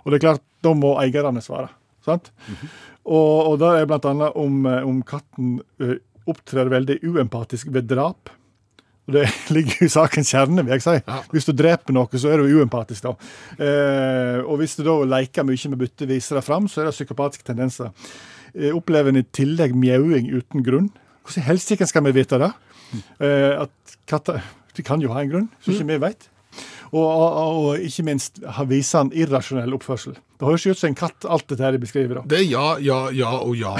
Og 0.03 0.11
det 0.11 0.19
er 0.19 0.27
klart, 0.27 0.45
da 0.67 0.75
må 0.75 0.97
eierne 1.03 1.43
svare. 1.45 1.71
sant? 2.05 2.33
Og, 3.07 3.53
og 3.53 3.59
det 3.63 3.71
er 3.71 3.95
annet 4.11 4.35
om, 4.35 4.67
eh, 4.67 4.83
om 4.83 4.99
katten 5.07 5.61
eh, 5.79 5.99
opptrer 6.27 6.71
veldig 6.73 6.99
uempatisk 7.07 7.71
ved 7.75 7.87
drap. 7.91 8.31
Og 9.07 9.15
Det 9.15 9.25
ligger 9.55 9.87
i 9.87 9.91
sakens 9.93 10.33
kjerne, 10.35 10.65
vil 10.67 10.77
jeg 10.77 10.85
si. 10.85 10.97
Ja. 10.99 11.21
Hvis 11.33 11.47
du 11.49 11.53
dreper 11.57 11.95
noe, 11.95 12.21
så 12.21 12.33
er 12.33 12.43
du 12.43 12.51
uempatisk. 12.59 13.07
da. 13.07 13.15
Eh, 13.63 14.39
og 14.43 14.59
hvis 14.61 14.77
du 14.79 14.85
da 14.87 14.97
leker 15.17 15.47
mye 15.47 15.73
med 15.73 15.83
bytte, 15.85 16.09
viser 16.11 16.41
det 16.41 16.45
fram, 16.47 16.67
så 16.71 16.83
er 16.83 16.91
det 16.91 16.97
psykopatiske 16.99 17.47
tendenser. 17.47 17.93
Eh, 18.55 18.73
opplever 18.75 19.13
en 19.13 19.23
i 19.23 19.27
tillegg 19.37 19.77
mjauing 19.79 20.31
uten 20.35 20.65
grunn. 20.67 20.91
Hvordan 21.27 21.43
i 21.43 21.49
helsike 21.51 21.87
skal 21.89 22.07
vi 22.07 22.15
vite 22.19 22.39
det? 22.43 22.53
Eh, 23.21 23.53
at 23.67 23.99
katter 24.07 24.43
De 24.77 24.85
kan 24.85 25.01
jo 25.01 25.09
ha 25.15 25.23
en 25.23 25.31
grunn, 25.31 25.47
som 25.65 25.73
ikke 25.73 25.89
vi 25.89 25.97
vet. 26.03 26.27
Og, 26.97 27.05
og, 27.05 27.59
og 27.67 27.85
ikke 27.85 28.05
minst 28.07 28.41
viser 28.71 29.03
han 29.03 29.13
irrasjonell 29.13 29.75
oppførsel. 29.77 30.17
Det 30.37 30.45
høres 30.45 30.65
ikke 30.65 30.77
ut 30.77 30.81
som 30.81 30.91
en 30.91 30.99
katt, 30.99 31.27
alt 31.33 31.47
dette 31.49 31.71
de 31.73 31.81
beskriver. 31.81 32.19
da. 32.19 32.23
Det 32.29 32.39
er 32.43 32.49
ja, 32.51 32.65
ja, 32.85 32.99
ja 33.17 33.31
og 33.41 33.57
ja. 33.57 33.73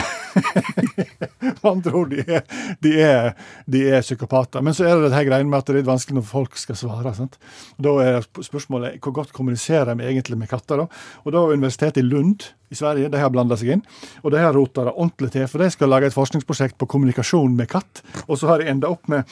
Med 1.47 1.67
andre 1.69 1.93
ord, 1.97 2.13
de 2.13 2.23
er, 2.25 2.43
de, 2.85 2.93
er, 3.05 3.29
de 3.69 3.83
er 3.93 4.05
psykopater. 4.05 4.65
Men 4.65 4.77
så 4.77 4.87
er 4.87 4.97
det 4.97 5.11
dette 5.11 5.25
greiene 5.29 5.53
med 5.53 5.61
at 5.61 5.69
det 5.69 5.75
er 5.75 5.79
litt 5.83 5.91
vanskelig 5.91 6.19
når 6.19 6.27
folk 6.31 6.57
skal 6.61 6.79
svare. 6.81 7.13
sant? 7.17 7.37
Da 7.77 7.93
er 8.05 8.25
spørsmålet 8.25 8.97
hvor 9.05 9.19
godt 9.21 9.37
kommuniserer 9.37 9.93
de 9.93 10.09
egentlig 10.09 10.41
med 10.41 10.49
katter. 10.53 10.81
da? 10.81 10.89
Og 11.25 11.35
da 11.35 11.45
har 11.45 11.57
Universitetet 11.57 12.01
i 12.01 12.09
Lund 12.09 12.49
i 12.73 12.79
Sverige 12.79 13.13
de 13.13 13.21
har 13.21 13.31
blanda 13.31 13.57
seg 13.61 13.77
inn, 13.77 13.85
og 14.25 14.33
de 14.35 14.41
har 14.43 14.57
rota 14.57 14.89
det 14.89 14.97
ordentlig 14.97 15.31
til. 15.37 15.47
For 15.53 15.63
de 15.63 15.71
skal 15.71 15.93
lage 15.93 16.09
et 16.09 16.17
forskningsprosjekt 16.17 16.81
på 16.81 16.89
kommunikasjon 16.91 17.53
med 17.57 17.69
katt, 17.71 18.03
og 18.27 18.41
så 18.41 18.51
har 18.51 18.65
de 18.65 18.73
enda 18.73 18.91
opp 18.91 19.13
med 19.13 19.29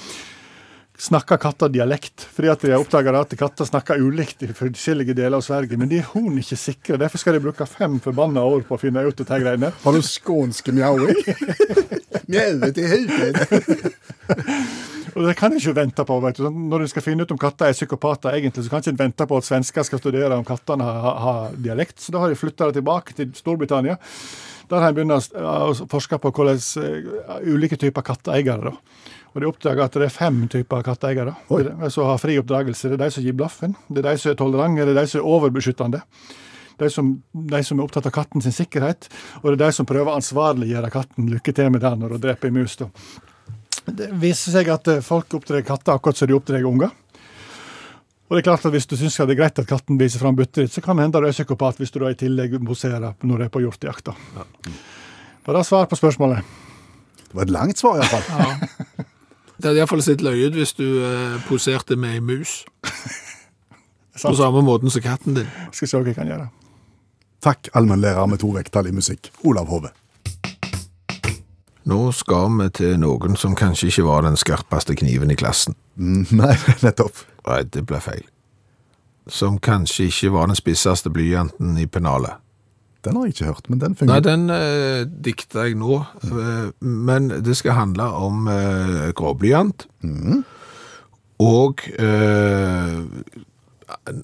Snakker 0.99 1.40
katter 1.42 1.68
dialekt? 1.74 2.22
Fordi 2.36 2.51
at 2.53 2.62
de 2.62 2.70
har 2.70 2.82
oppdaga 2.82 3.16
at 3.18 3.32
katter 3.38 3.66
snakker 3.66 3.99
ulikt 3.99 4.45
i 4.47 4.53
forskjellige 4.55 5.16
deler 5.18 5.40
av 5.40 5.42
Sverige. 5.42 5.78
Men 5.80 5.90
de 5.90 5.99
er 5.99 6.07
hun 6.12 6.38
ikke 6.38 6.59
sikre. 6.61 6.99
Derfor 7.03 7.18
skal 7.18 7.34
de 7.34 7.42
bruke 7.42 7.66
fem 7.66 7.99
forbanna 8.03 8.45
år 8.47 8.62
på 8.68 8.76
å 8.76 8.80
finne 8.80 9.03
ut 9.03 9.18
dette 9.18 9.40
greiene. 9.42 9.72
Har 9.82 9.97
du 9.97 10.07
skånske 10.07 10.74
mjauing? 10.74 11.18
Mjauet 12.30 12.78
i 12.80 12.86
hodet. 12.88 13.34
Og 15.14 15.26
det 15.28 15.34
kan 15.38 15.53
en 15.53 15.59
ikke 15.61 15.74
vente 15.76 16.05
på. 16.07 16.20
vet 16.22 16.38
du. 16.38 16.45
Sånn, 16.47 16.62
Når 16.70 16.84
en 16.84 16.92
skal 16.95 17.05
finne 17.07 17.26
ut 17.26 17.34
om 17.34 17.40
katter 17.42 17.70
er 17.70 17.76
psykopater, 17.76 18.34
egentlig, 18.34 18.64
så 18.64 18.72
kan 18.72 18.82
en 18.82 18.95
ikke 18.95 19.03
vente 19.03 19.26
på 19.30 19.38
at 19.38 19.49
svensker 19.49 19.86
skal 19.86 20.03
studere 20.03 20.38
om 20.38 20.47
kattene 20.47 20.86
har, 20.86 21.18
har, 21.26 21.59
dialekt. 21.59 21.99
Så 22.03 22.14
da 22.14 22.22
har 22.22 22.32
de 22.32 22.38
flytta 22.38 22.70
det 22.70 22.78
tilbake 22.80 23.18
til 23.18 23.34
Storbritannia. 23.38 23.99
Der 24.70 24.80
har 24.80 24.90
en 24.90 24.97
begynt 24.97 25.36
å 25.36 25.86
forske 25.90 26.18
på 26.22 26.32
hvordan 26.34 26.62
eh, 26.82 27.53
ulike 27.53 27.78
typer 27.78 28.07
katteeiere. 28.07 28.72
da. 28.72 28.74
Og 29.35 29.43
de 29.43 29.51
oppdaga 29.51 29.89
at 29.89 29.97
det 29.99 30.07
er 30.07 30.14
fem 30.14 30.45
typer 30.51 30.85
katteeiere. 30.87 31.35
Er 31.51 31.91
som 31.91 32.07
har 32.07 32.20
fri 32.22 32.37
oppdragelse. 32.39 32.93
Det 32.93 32.99
er 33.01 33.05
de 33.05 33.11
som 33.16 33.24
gir 33.26 33.35
blaffen. 33.35 33.74
Det 33.89 34.05
er 34.05 34.12
de 34.12 34.22
som 34.22 34.30
er 34.30 34.39
tolerante. 34.39 34.87
Det 34.87 34.95
er 34.95 35.01
de 35.01 35.11
som 35.11 35.20
er 35.20 35.30
overbeskyttende. 35.35 36.03
De 36.78 36.91
som, 36.91 37.11
de 37.32 37.62
som 37.66 37.78
er 37.78 37.87
opptatt 37.87 38.07
av 38.07 38.14
katten 38.14 38.43
sin 38.43 38.55
sikkerhet. 38.55 39.09
Og 39.43 39.49
det 39.51 39.57
er 39.57 39.62
de 39.66 39.74
som 39.74 39.89
prøver 39.91 40.12
å 40.12 40.18
ansvarliggjøre 40.20 40.91
katten. 40.95 41.30
Lykke 41.35 41.55
til 41.55 41.70
med 41.74 41.82
det 41.82 41.95
når 41.99 42.14
hun 42.14 42.22
dreper 42.22 42.55
mus. 42.55 42.76
da. 42.78 42.91
Det 43.85 44.12
viser 44.22 44.55
seg 44.55 44.70
at 44.72 44.89
eh, 44.89 45.03
folk 45.05 45.35
oppdrar 45.37 45.64
katter 45.66 45.99
akkurat 45.99 46.18
som 46.20 46.30
de 46.30 46.37
oppdrar 46.39 46.66
unger. 46.70 46.95
Og 48.24 48.37
det 48.37 48.41
er 48.41 48.47
klart 48.47 48.64
at 48.64 48.72
Hvis 48.72 48.87
du 48.89 48.97
syns 48.97 49.18
det 49.18 49.35
er 49.35 49.41
greit 49.43 49.59
at 49.61 49.68
katten 49.68 49.99
viser 50.01 50.22
fram 50.22 50.37
byttet 50.39 50.62
ditt, 50.62 50.72
så 50.72 50.80
kan 50.80 50.97
det 50.97 51.05
hende 51.05 51.20
du 51.20 51.26
er 51.28 51.35
psykopat 51.35 51.82
hvis 51.82 51.93
du 51.93 51.99
da 52.01 52.11
i 52.14 52.18
tillegg 52.18 52.57
moserer 52.62 53.18
når 53.20 53.43
du 53.43 53.45
er 53.45 53.53
på 53.53 53.62
hjortejakt. 53.66 54.14
Var 55.45 55.59
det 55.59 55.64
svar 55.68 55.91
på 55.91 55.99
spørsmålet? 55.99 56.55
Det 57.26 57.35
var 57.35 57.45
et 57.45 57.53
langt 57.53 57.82
svar, 57.82 57.99
iallfall. 57.99 59.05
Det 59.64 59.70
hadde 59.70 59.80
iallfall 59.80 60.02
sett 60.04 60.20
løye 60.20 60.50
ut 60.50 60.56
hvis 60.58 60.74
du 60.76 60.84
eh, 61.00 61.36
poserte 61.48 61.96
med 61.96 62.18
ei 62.18 62.20
mus. 62.20 62.66
På 64.20 64.34
samme 64.36 64.60
måten 64.60 64.92
som 64.92 65.00
katten 65.00 65.38
din. 65.38 65.46
Skal 65.72 65.88
se 65.88 65.96
hva 65.96 66.10
jeg 66.10 66.18
kan 66.18 66.28
gjøre. 66.28 66.50
Takk, 67.40 67.70
allmennlærer 67.72 68.28
med 68.28 68.42
to 68.42 68.50
vekttall 68.52 68.90
i 68.90 68.92
musikk, 68.92 69.30
Olav 69.40 69.72
Hove. 69.72 69.88
Nå 71.88 71.98
skal 72.12 72.52
vi 72.58 72.68
til 72.76 73.00
noen 73.00 73.40
som 73.40 73.56
kanskje 73.56 73.88
ikke 73.88 74.04
var 74.04 74.28
den 74.28 74.36
skarpeste 74.36 74.98
kniven 75.00 75.32
i 75.32 75.38
klassen. 75.40 75.78
Mm, 75.96 76.26
Nei, 76.42 76.52
nettopp. 76.84 77.24
Nei, 77.48 77.62
det 77.64 77.86
ble 77.88 78.04
feil. 78.04 78.28
Som 79.32 79.56
kanskje 79.64 80.10
ikke 80.10 80.34
var 80.36 80.52
den 80.52 80.60
spisseste 80.60 81.08
blyanten 81.08 81.80
i 81.80 81.88
pennalet. 81.88 82.36
Den 83.05 83.16
har 83.16 83.26
jeg 83.28 83.34
ikke 83.36 83.48
hørt, 83.52 83.68
men 83.70 83.80
den 83.82 83.94
fungerer. 83.98 84.20
Nei, 84.20 84.24
den 84.24 84.50
eh, 84.50 85.05
dikter 85.26 85.66
jeg 85.68 85.76
nå, 85.80 85.98
eh, 86.24 86.68
men 86.80 87.28
det 87.44 87.57
skal 87.59 87.76
handle 87.78 88.07
om 88.16 88.48
eh, 88.48 89.11
gråblyant 89.16 89.86
og 91.44 91.82
eh, 91.98 93.00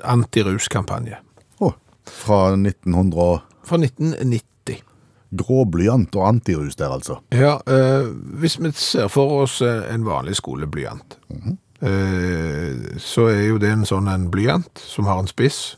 antiruskampanje 0.09 1.19
Å, 1.61 1.73
fra 2.09 2.41
1900 2.57 3.21
og 3.21 3.41
fra 3.69 3.79
1990. 3.79 4.81
Gråblyant 5.41 6.17
og 6.19 6.25
antirus 6.27 6.75
der, 6.81 6.91
altså. 6.97 7.21
Ja, 7.31 7.59
eh, 7.71 8.09
hvis 8.43 8.57
vi 8.59 8.73
ser 8.75 9.07
for 9.13 9.45
oss 9.45 9.61
eh, 9.63 9.85
en 9.95 10.03
vanlig 10.09 10.35
skoleblyant, 10.41 11.19
eh, 11.87 12.97
så 12.99 13.29
er 13.31 13.45
jo 13.53 13.61
det 13.63 13.71
en 13.77 13.87
sånn 13.87 14.11
en 14.11 14.27
blyant 14.33 14.83
som 14.83 15.07
har 15.07 15.21
en 15.23 15.31
spiss 15.31 15.77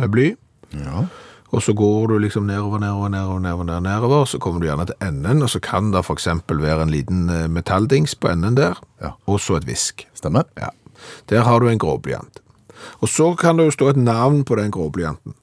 med 0.00 0.12
bly, 0.14 0.30
Ja. 0.76 1.06
Og 1.52 1.62
så 1.62 1.72
går 1.72 2.06
du 2.06 2.18
liksom 2.18 2.46
nedover, 2.46 2.78
nedover, 2.78 3.08
nedover, 3.08 3.38
nedover, 3.38 3.80
nedover, 3.80 4.24
så 4.24 4.38
kommer 4.38 4.60
du 4.60 4.66
gjerne 4.66 4.86
til 4.86 4.94
enden, 5.02 5.42
og 5.42 5.50
så 5.50 5.60
kan 5.60 5.92
det 5.92 6.04
eksempel 6.10 6.58
være 6.62 6.82
en 6.82 6.90
liten 6.90 7.28
eh, 7.30 7.48
metalldings 7.48 8.14
på 8.14 8.28
enden 8.28 8.56
der, 8.56 8.74
Ja. 9.02 9.10
og 9.26 9.40
så 9.40 9.56
et 9.56 9.66
visk. 9.66 10.08
Stemmer? 10.14 10.42
Ja. 10.58 10.68
Der 11.30 11.40
har 11.42 11.58
du 11.58 11.68
en 11.68 11.78
gråblyant. 11.78 12.40
Og 13.00 13.08
så 13.08 13.34
kan 13.34 13.58
det 13.58 13.64
jo 13.64 13.70
stå 13.70 13.88
et 13.88 13.96
navn 13.96 14.44
på 14.44 14.56
den 14.56 14.70
gråblyanten. 14.70 15.34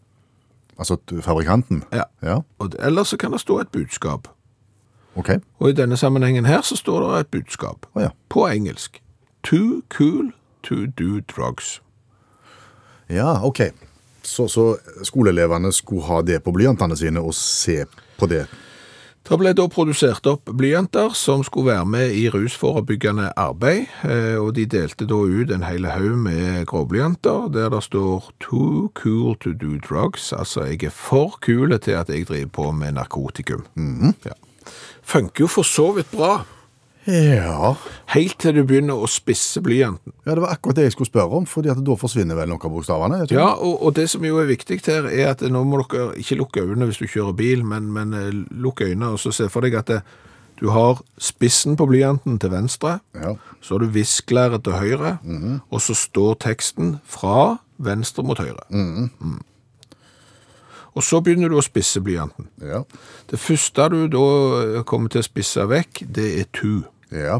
Altså 0.80 0.98
fabrikanten? 1.22 1.84
Ja. 1.94 2.04
Ja, 2.24 2.38
Og, 2.60 2.72
eller 2.80 3.04
så 3.04 3.18
kan 3.18 3.32
det 3.32 3.40
stå 3.42 3.60
et 3.60 3.68
budskap. 3.72 4.28
ok. 5.16 5.30
Og 5.60 5.70
i 5.70 5.74
denne 5.74 5.98
sammenhengen 5.98 6.46
her 6.46 6.62
så 6.62 6.76
står 6.76 7.00
det 7.14 7.20
et 7.20 7.28
budskap. 7.28 7.86
Oh, 7.96 8.02
ja. 8.04 8.10
På 8.30 8.48
engelsk. 8.48 9.02
Too 9.44 9.82
cool 9.98 10.32
to 10.64 10.76
do 10.76 11.20
drugs. 11.36 11.82
Ja, 13.10 13.46
ok. 13.46 13.60
Så, 14.24 14.48
så 14.48 14.74
skoleelevene 15.04 15.72
skulle 15.76 16.08
ha 16.08 16.22
det 16.26 16.42
på 16.44 16.54
blyantene 16.56 16.96
sine 16.98 17.24
og 17.24 17.36
se 17.38 17.84
på 18.20 18.30
det. 18.32 18.46
Det 19.24 19.38
ble 19.40 19.54
da 19.56 19.64
produsert 19.72 20.26
opp 20.28 20.50
blyanter 20.60 21.14
som 21.16 21.46
skulle 21.48 21.72
være 21.72 21.88
med 21.88 22.16
i 22.20 22.26
rusforebyggende 22.32 23.30
arbeid, 23.40 23.86
eh, 24.04 24.36
og 24.36 24.52
de 24.58 24.66
delte 24.68 25.08
da 25.08 25.16
ut 25.16 25.54
en 25.56 25.64
hel 25.64 25.88
haug 25.88 26.18
med 26.26 26.66
gråblyanter, 26.68 27.48
der 27.56 27.72
det 27.72 27.80
står 27.86 28.28
«Too 28.44 28.90
cool 29.00 29.38
to 29.40 29.54
do 29.56 29.78
drugs», 29.80 30.34
altså 30.36 30.66
jeg 30.68 30.84
er 30.90 30.96
for 30.96 31.38
kule 31.40 31.80
til 31.80 31.96
at 32.02 32.12
jeg 32.12 32.28
driver 32.28 32.52
på 32.52 32.68
med 32.76 33.00
narkotikum. 33.00 33.64
ja. 34.28 34.36
Funker 35.04 35.46
jo 35.46 35.48
for 35.48 35.64
så 35.64 35.92
vidt 35.96 36.12
bra, 36.12 36.44
Ja. 37.06 37.74
helt 38.14 38.38
til 38.40 38.56
du 38.56 38.64
begynner 38.64 38.96
å 38.96 39.08
spisse 39.12 39.62
blyanten. 39.62 40.14
ja, 40.26 40.36
det 40.36 40.42
var 40.42 40.54
akkurat 40.56 40.76
det 40.78 40.84
jeg 40.88 40.92
skulle 40.96 41.10
spørre 41.12 41.36
om, 41.42 41.46
fordi 41.50 41.70
at 41.74 41.82
da 41.84 41.96
forsvinner 42.00 42.36
vel 42.38 42.48
noen 42.50 42.64
av 42.64 42.72
bokstavene? 42.72 43.22
Ja, 43.32 43.50
og, 43.56 43.82
og 43.84 43.96
det 43.98 44.10
som 44.10 44.24
jo 44.24 44.38
er 44.40 44.48
viktig 44.48 44.80
her, 44.88 45.08
er 45.12 45.32
at 45.34 45.42
nå 45.42 45.64
må 45.68 45.82
dere 45.84 46.14
ikke 46.22 46.38
lukke 46.40 46.64
øynene 46.64 46.88
hvis 46.88 47.02
du 47.04 47.08
kjører 47.08 47.36
bil, 47.36 47.64
men, 47.68 47.92
men 47.92 48.14
eh, 48.14 48.30
lukk 48.56 48.82
øynene 48.86 49.14
og 49.16 49.20
så 49.20 49.34
se 49.36 49.50
for 49.52 49.62
deg 49.66 49.76
at 49.82 49.92
det, 49.92 50.02
du 50.62 50.70
har 50.72 51.02
spissen 51.20 51.76
på 51.76 51.88
blyanten 51.90 52.38
til 52.40 52.52
venstre, 52.54 53.00
Ja. 53.18 53.34
så 53.60 53.74
har 53.76 53.84
du 53.84 53.90
visklæret 53.92 54.64
til 54.64 54.78
høyre, 54.80 55.18
og 55.70 55.82
så 55.82 55.96
står 55.98 56.38
teksten 56.46 57.00
fra 57.04 57.58
venstre 57.84 58.24
mot 58.24 58.38
høyre. 58.40 58.62
Mm. 58.72 59.42
Og 60.94 61.02
så 61.04 61.20
begynner 61.26 61.50
du 61.50 61.58
å 61.58 61.66
spisse 61.66 62.00
blyanten. 62.06 62.48
Ja. 62.62 62.84
Det 63.32 63.40
første 63.42 63.88
du 63.90 64.00
da 64.14 64.84
kommer 64.86 65.10
til 65.10 65.24
å 65.24 65.26
spisse 65.26 65.66
vekk, 65.68 66.04
det 66.14 66.28
er 66.44 66.50
to. 66.54 66.84
Ja. 67.14 67.40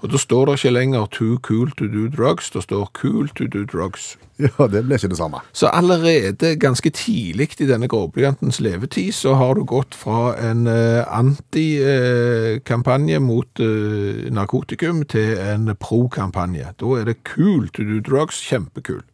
Og 0.00 0.08
da 0.08 0.16
står 0.16 0.46
det 0.46 0.52
ikke 0.56 0.70
lenger 0.72 1.06
too 1.12 1.36
cool 1.44 1.68
to 1.76 1.84
do 1.84 2.08
drugs, 2.08 2.50
det 2.50 2.62
står 2.62 2.88
cool 2.96 3.28
to 3.28 3.44
do 3.44 3.64
drugs. 3.68 4.16
Ja, 4.40 4.48
det 4.72 4.86
ble 4.86 4.94
ikke 4.96 5.08
det 5.12 5.18
samme. 5.18 5.36
Så 5.52 5.68
allerede 5.68 6.56
ganske 6.56 6.90
tidlig 6.90 7.60
i 7.60 7.66
denne 7.68 7.88
gråblyantens 7.88 8.60
levetid 8.64 9.12
så 9.12 9.34
har 9.36 9.54
du 9.54 9.64
gått 9.68 9.94
fra 9.94 10.32
en 10.40 10.66
eh, 10.66 11.04
anti-kampanje 11.04 13.20
mot 13.20 13.60
eh, 13.60 14.32
narkotikum 14.32 15.04
til 15.04 15.36
en 15.36 15.76
pro-kampanje. 15.76 16.72
Da 16.80 16.86
er 16.96 17.04
det 17.04 17.20
cool 17.34 17.68
to 17.68 17.84
do 17.84 18.00
drugs, 18.00 18.40
kjempekul. 18.48 19.04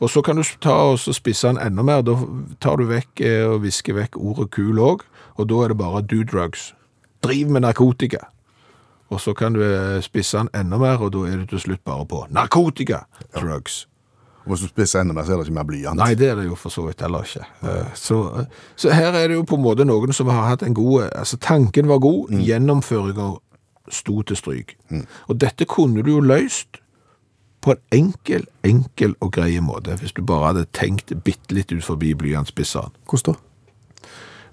Og 0.00 0.10
så 0.10 0.22
kan 0.24 0.36
du 0.36 0.42
ta 0.60 0.72
og 0.94 0.98
spisse 0.98 1.48
den 1.48 1.60
enda 1.60 1.82
mer. 1.84 2.02
Da 2.02 2.16
tar 2.60 2.80
du 2.80 2.88
vekk 2.88 3.20
eh, 3.20 3.44
og 3.44 3.62
visker 3.68 4.00
vekk 4.00 4.16
ordet 4.16 4.50
kul 4.56 4.80
òg, 4.80 5.04
og 5.36 5.52
da 5.52 5.64
er 5.64 5.74
det 5.74 5.78
bare 5.78 6.02
do 6.02 6.24
drugs. 6.24 6.72
Driv 7.24 7.52
med 7.52 7.68
narkotika. 7.68 8.30
Og 9.12 9.20
så 9.20 9.34
kan 9.36 9.52
du 9.52 9.60
eh, 9.62 10.00
spisse 10.02 10.38
den 10.38 10.48
enda 10.54 10.78
mer, 10.80 10.96
og 11.02 11.12
da 11.12 11.24
er 11.28 11.42
du 11.42 11.46
til 11.46 11.60
slutt 11.60 11.84
bare 11.84 12.06
på 12.06 12.22
narkotika, 12.30 13.02
drugs. 13.36 13.84
Og 14.44 14.50
Hvis 14.52 14.60
du 14.60 14.68
spisser 14.68 15.00
enda 15.00 15.14
mer, 15.16 15.24
så 15.24 15.32
er 15.32 15.36
det 15.40 15.46
ikke 15.46 15.54
mer 15.56 15.64
blyant. 15.68 15.96
Nei, 15.96 16.14
det 16.20 16.28
er 16.28 16.34
det 16.36 16.44
jo 16.50 16.56
for 16.60 16.68
så 16.72 16.82
vidt 16.86 17.00
heller 17.00 17.24
ikke. 17.24 17.44
Eh, 17.62 17.92
Så, 17.94 18.18
så 18.76 18.90
her 18.92 19.12
er 19.12 19.28
det 19.28 19.34
jo 19.38 19.42
på 19.48 19.56
en 19.56 19.62
måte 19.64 19.84
noen 19.88 20.12
som 20.12 20.28
har 20.28 20.48
hatt 20.50 20.62
en 20.62 20.74
god 20.74 21.10
Altså, 21.12 21.36
tanken 21.40 21.88
var 21.88 21.98
god, 21.98 22.30
gjennomføringa 22.44 23.30
sto 23.92 24.22
til 24.22 24.36
stryk. 24.36 24.76
Og 25.28 25.40
dette 25.40 25.64
kunne 25.68 26.02
du 26.02 26.10
jo 26.10 26.20
løst 26.20 26.80
på 27.64 27.72
en 27.72 27.80
enkel, 27.92 28.44
enkel 28.64 29.14
og 29.20 29.32
grei 29.32 29.60
måte, 29.60 29.96
hvis 29.96 30.12
du 30.12 30.20
bare 30.22 30.50
hadde 30.52 30.66
tenkt 30.76 31.12
bitte 31.24 31.54
litt 31.56 31.72
ut 31.72 31.84
forbi 31.84 32.12
blyantspisseren. 32.14 32.92
Hvordan 33.08 33.34
da? 33.34 34.08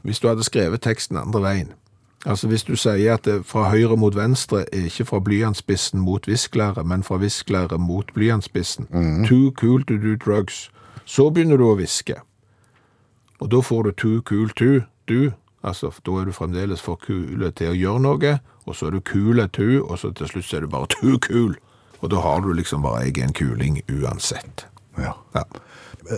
Hvis 0.07 0.19
du 0.19 0.27
hadde 0.27 0.43
skrevet 0.47 0.81
teksten 0.81 1.17
andre 1.19 1.41
veien. 1.43 1.73
Altså 2.25 2.47
hvis 2.47 2.63
du 2.63 2.75
sier 2.77 3.15
at 3.15 3.25
det 3.25 3.39
fra 3.49 3.69
høyre 3.71 3.97
mot 3.97 4.15
venstre 4.15 4.61
er 4.69 4.85
ikke 4.85 5.07
fra 5.09 5.19
blyantspissen 5.19 5.99
mot 5.99 6.27
viskelæret, 6.27 6.85
men 6.85 7.03
fra 7.03 7.17
viskelæret 7.17 7.79
mot 7.79 8.13
blyantspissen. 8.13 8.87
Too 9.25 9.51
cool 9.57 9.83
to 9.83 9.97
do 9.97 10.15
drugs. 10.25 10.69
Så 11.05 11.29
begynner 11.29 11.57
du 11.57 11.65
å 11.65 11.77
viske. 11.79 12.19
Og 13.41 13.49
da 13.51 13.61
får 13.65 13.83
du 13.83 13.91
too 13.91 14.21
cool 14.29 14.49
to 14.49 14.85
do. 15.09 15.31
Altså 15.63 15.89
da 16.05 16.11
er 16.11 16.29
du 16.29 16.33
fremdeles 16.33 16.81
for 16.81 16.95
kule 17.01 17.51
til 17.57 17.73
å 17.73 17.77
gjøre 17.77 18.03
noe, 18.05 18.37
og 18.65 18.75
så 18.77 18.87
er 18.87 18.95
du 18.95 19.01
kule 19.05 19.47
to, 19.53 19.81
og 19.85 19.99
så 19.99 20.11
til 20.13 20.29
slutt 20.29 20.45
så 20.45 20.57
er 20.57 20.65
du 20.65 20.69
bare 20.73 20.89
too 20.93 21.17
cool. 21.25 21.55
Og 22.01 22.09
da 22.13 22.21
har 22.21 22.41
du 22.41 22.53
liksom 22.53 22.85
bare 22.85 23.05
jeg 23.05 23.17
er 23.17 23.29
en 23.29 23.33
kuling 23.33 23.81
uansett. 23.89 24.65
Ja. 24.97 25.13
Ja. 25.35 25.43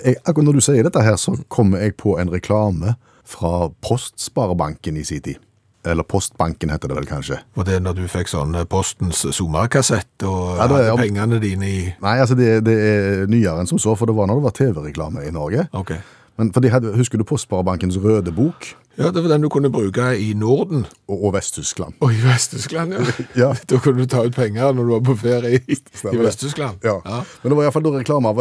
Jeg, 0.04 0.16
akkurat 0.26 0.48
når 0.48 0.60
du 0.60 0.64
sier 0.64 0.84
dette 0.84 1.04
her, 1.04 1.16
så 1.20 1.36
kommer 1.52 1.84
jeg 1.84 1.96
på 2.00 2.18
en 2.20 2.32
reklame 2.32 2.96
fra 3.28 3.70
Postsparebanken 3.84 4.98
i 4.98 5.04
sin 5.08 5.24
tid. 5.24 5.40
Eller 5.86 6.04
Postbanken 6.08 6.72
heter 6.72 6.88
det 6.88 6.96
vel 6.96 7.08
kanskje. 7.10 7.42
Og 7.60 7.66
det 7.68 7.76
er 7.76 7.84
når 7.84 7.98
du 7.98 8.04
fikk 8.12 8.32
sånn 8.32 8.56
eh, 8.56 8.68
postens 8.70 9.26
sommerkassett 9.36 10.24
og 10.28 10.56
Ja, 10.56 10.68
hadde 10.68 10.98
pengene 11.02 11.40
dine 11.44 11.68
i 11.68 11.80
Nei, 12.02 12.18
altså 12.24 12.38
det, 12.40 12.62
det 12.68 12.76
er 12.88 13.26
nyere 13.32 13.60
enn 13.64 13.68
som 13.70 13.82
så, 13.82 13.96
for 14.00 14.08
det 14.08 14.16
var 14.16 14.30
når 14.32 14.40
det 14.40 14.48
var 14.48 14.56
TV-reklame 14.60 15.26
i 15.28 15.34
Norge. 15.36 15.68
Ok. 15.76 15.98
Men 16.40 16.54
for 16.54 16.64
de 16.66 16.72
hadde, 16.74 16.94
Husker 16.98 17.20
du 17.22 17.28
Postsparebankens 17.28 18.00
røde 18.02 18.32
bok? 18.34 18.72
Ja, 18.98 19.10
det 19.10 19.24
var 19.24 19.30
den 19.34 19.42
du 19.42 19.50
kunne 19.50 19.70
bruke 19.74 20.06
i 20.18 20.34
Norden. 20.38 20.86
Og, 21.08 21.26
og 21.26 21.34
Vest-Tyskland. 21.34 21.94
Og 22.00 22.14
i 22.14 22.20
Vest-Tyskland, 22.22 22.94
ja. 22.94 23.04
Ja. 23.44 23.50
Da 23.70 23.80
kunne 23.82 24.06
du 24.06 24.10
ta 24.10 24.24
ut 24.26 24.36
penger 24.38 24.74
når 24.74 24.84
du 24.86 24.92
var 24.94 25.04
på 25.08 25.16
ferie 25.18 25.60
i, 25.60 25.78
i 26.14 26.18
Vest-Tyskland. 26.22 26.86
Ja. 26.86 27.00
Men 27.04 27.50
det 27.50 27.58
var 27.58 27.64
i 27.64 27.68
hvert 27.68 27.74
fall 27.78 27.86
da 27.86 27.94
reklame 27.98 28.34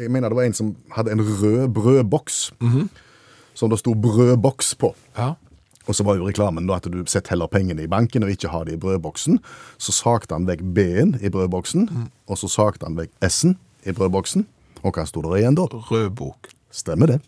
Jeg 0.00 0.10
mener 0.10 0.28
det 0.32 0.36
var 0.40 0.48
en 0.48 0.56
som 0.56 0.74
hadde 0.96 1.12
en 1.12 1.20
rød 1.20 1.68
brødboks. 1.76 2.52
Som 3.54 3.70
det 3.70 3.78
sto 3.82 3.94
brødboks 3.94 4.74
på. 4.80 4.94
Ja. 5.18 5.34
Og 5.88 5.96
så 5.98 6.04
var 6.06 6.16
jo 6.18 6.28
reklamen 6.28 6.68
da 6.68 6.76
at 6.78 6.86
du 6.92 7.00
setter 7.10 7.34
heller 7.34 7.50
pengene 7.50 7.82
i 7.82 7.90
banken 7.90 8.22
og 8.22 8.30
ikke 8.30 8.52
har 8.52 8.64
det 8.68 8.76
i 8.76 8.80
brødboksen. 8.82 9.40
Så 9.82 9.94
sakte 9.96 10.36
han 10.36 10.46
vekk 10.46 10.62
B-en 10.76 11.16
i 11.20 11.30
brødboksen, 11.32 11.88
og 12.30 12.38
så 12.38 12.50
sakte 12.52 12.86
han 12.86 12.98
vekk 13.00 13.10
S-en 13.28 13.56
i 13.86 13.92
brødboksen. 13.96 14.46
Og 14.82 14.94
hva 14.94 15.04
sto 15.06 15.22
der 15.22 15.36
igjen 15.40 15.58
da? 15.58 15.66
Rødbok. 15.66 16.50
Stemmer 16.72 17.06
det. 17.14 17.20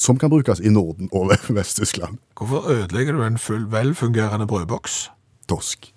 Som 0.00 0.18
kan 0.18 0.30
brukes 0.32 0.60
i 0.64 0.72
Norden 0.72 1.10
og 1.12 1.30
Vest-Tyskland. 1.56 2.18
Hvorfor 2.36 2.70
ødelegger 2.72 3.12
du 3.12 3.22
en 3.24 3.38
full, 3.38 3.66
velfungerende 3.72 4.46
brødboks? 4.46 5.10
Tosk. 5.48 5.92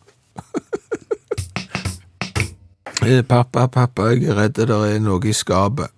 Eh, 3.03 3.23
Pappa, 3.27 3.65
pappa, 3.67 4.05
jeg 4.13 4.29
er 4.31 4.37
redd 4.37 4.55
det 4.55 4.69
er 4.71 4.99
noe 5.03 5.19
i 5.27 5.33
skapet. 5.35 5.91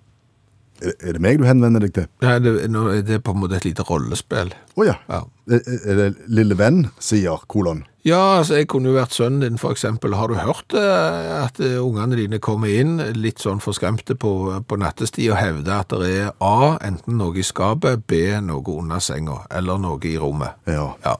Er, 0.83 1.15
det 1.15 1.21
meg 1.23 1.39
du 1.39 1.45
henvender 1.47 1.83
deg 1.85 1.93
til? 1.95 2.07
Nei, 2.25 2.35
det, 2.43 2.53
det 3.07 3.17
er 3.17 3.23
på 3.23 3.35
en 3.35 3.41
måte 3.45 3.55
et 3.59 3.67
lite 3.67 3.85
rollespill. 3.87 4.51
Å 4.75 4.87
ja. 4.87 4.95
Ja. 5.07 5.21
Er, 5.47 5.61
er 5.63 5.99
det 6.01 6.07
lille 6.27 6.57
venn, 6.59 6.87
sier 6.99 7.43
kolon. 7.51 7.85
Ja, 8.05 8.37
altså, 8.37 8.59
jeg 8.59 8.67
kunne 8.69 8.91
jo 8.91 8.99
vært 8.99 9.15
sønnen 9.15 9.41
din, 9.41 9.57
for 9.57 9.73
eksempel. 9.73 10.13
Har 10.13 10.29
du 10.29 10.35
hørt 10.37 10.75
eh, 10.77 11.31
at 11.39 11.57
eh, 11.63 11.79
ungene 11.81 12.19
dine 12.19 12.37
kommer 12.43 12.69
inn 12.69 12.99
litt 13.17 13.41
sånn 13.41 13.63
forskremte 13.63 14.13
på, 14.21 14.33
på 14.61 14.77
nattestid 14.77 15.31
og 15.31 15.39
hevder 15.39 15.79
at 15.79 15.95
det 16.03 16.11
er 16.11 16.29
A, 16.43 16.75
enten 16.85 17.17
noe 17.17 17.33
i 17.41 17.45
skapet, 17.45 18.05
B, 18.05 18.21
noe 18.45 18.77
under 18.77 19.01
senga, 19.01 19.39
eller 19.49 19.81
noe 19.81 19.97
i 20.05 20.19
rommet? 20.21 20.59
Ja. 20.69 20.91
Ja. 21.05 21.17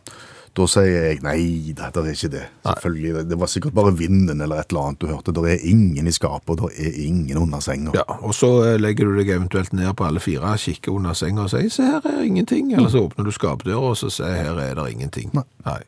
Da 0.56 0.66
sier 0.72 0.86
jeg 1.10 1.18
nei, 1.26 1.74
det 1.76 1.84
er 1.84 2.06
ikke 2.14 2.30
det. 2.32 2.44
Selvfølgelig, 2.64 3.14
det- 3.16 3.30
Det 3.30 3.38
var 3.40 3.48
sikkert 3.52 3.74
bare 3.76 3.92
vinden 3.98 4.40
eller 4.42 4.56
et 4.62 4.70
eller 4.72 4.82
annet 4.88 5.00
du 5.00 5.08
hørte. 5.08 5.34
Det 5.36 5.44
er 5.52 5.68
ingen 5.70 6.08
i 6.08 6.12
skapet, 6.16 6.50
og 6.62 6.70
det 6.72 6.80
er 6.80 7.06
ingen 7.08 7.38
under 7.38 7.60
senga. 7.60 7.92
Ja, 7.94 8.04
og 8.22 8.32
så 8.34 8.64
eh, 8.66 8.78
legger 8.80 9.06
du 9.06 9.18
deg 9.18 9.28
eventuelt 9.36 9.74
ned 9.74 9.92
på 9.96 10.06
alle 10.08 10.20
fire, 10.24 10.56
kikker 10.58 10.94
under 10.96 11.14
senga 11.14 11.44
og 11.44 11.50
sier, 11.52 11.70
se 11.70 11.84
her 11.84 12.00
er 12.06 12.24
ingenting, 12.24 12.72
eller 12.74 12.88
så 12.90 13.04
åpner 13.10 13.26
du 13.26 13.32
skapdøra 13.32 13.82
og 13.92 13.98
så 14.00 14.10
sier, 14.10 14.32
her 14.46 14.60
er 14.60 14.76
det 14.76 14.94
ingenting. 14.94 15.34
Nei. 15.66 15.80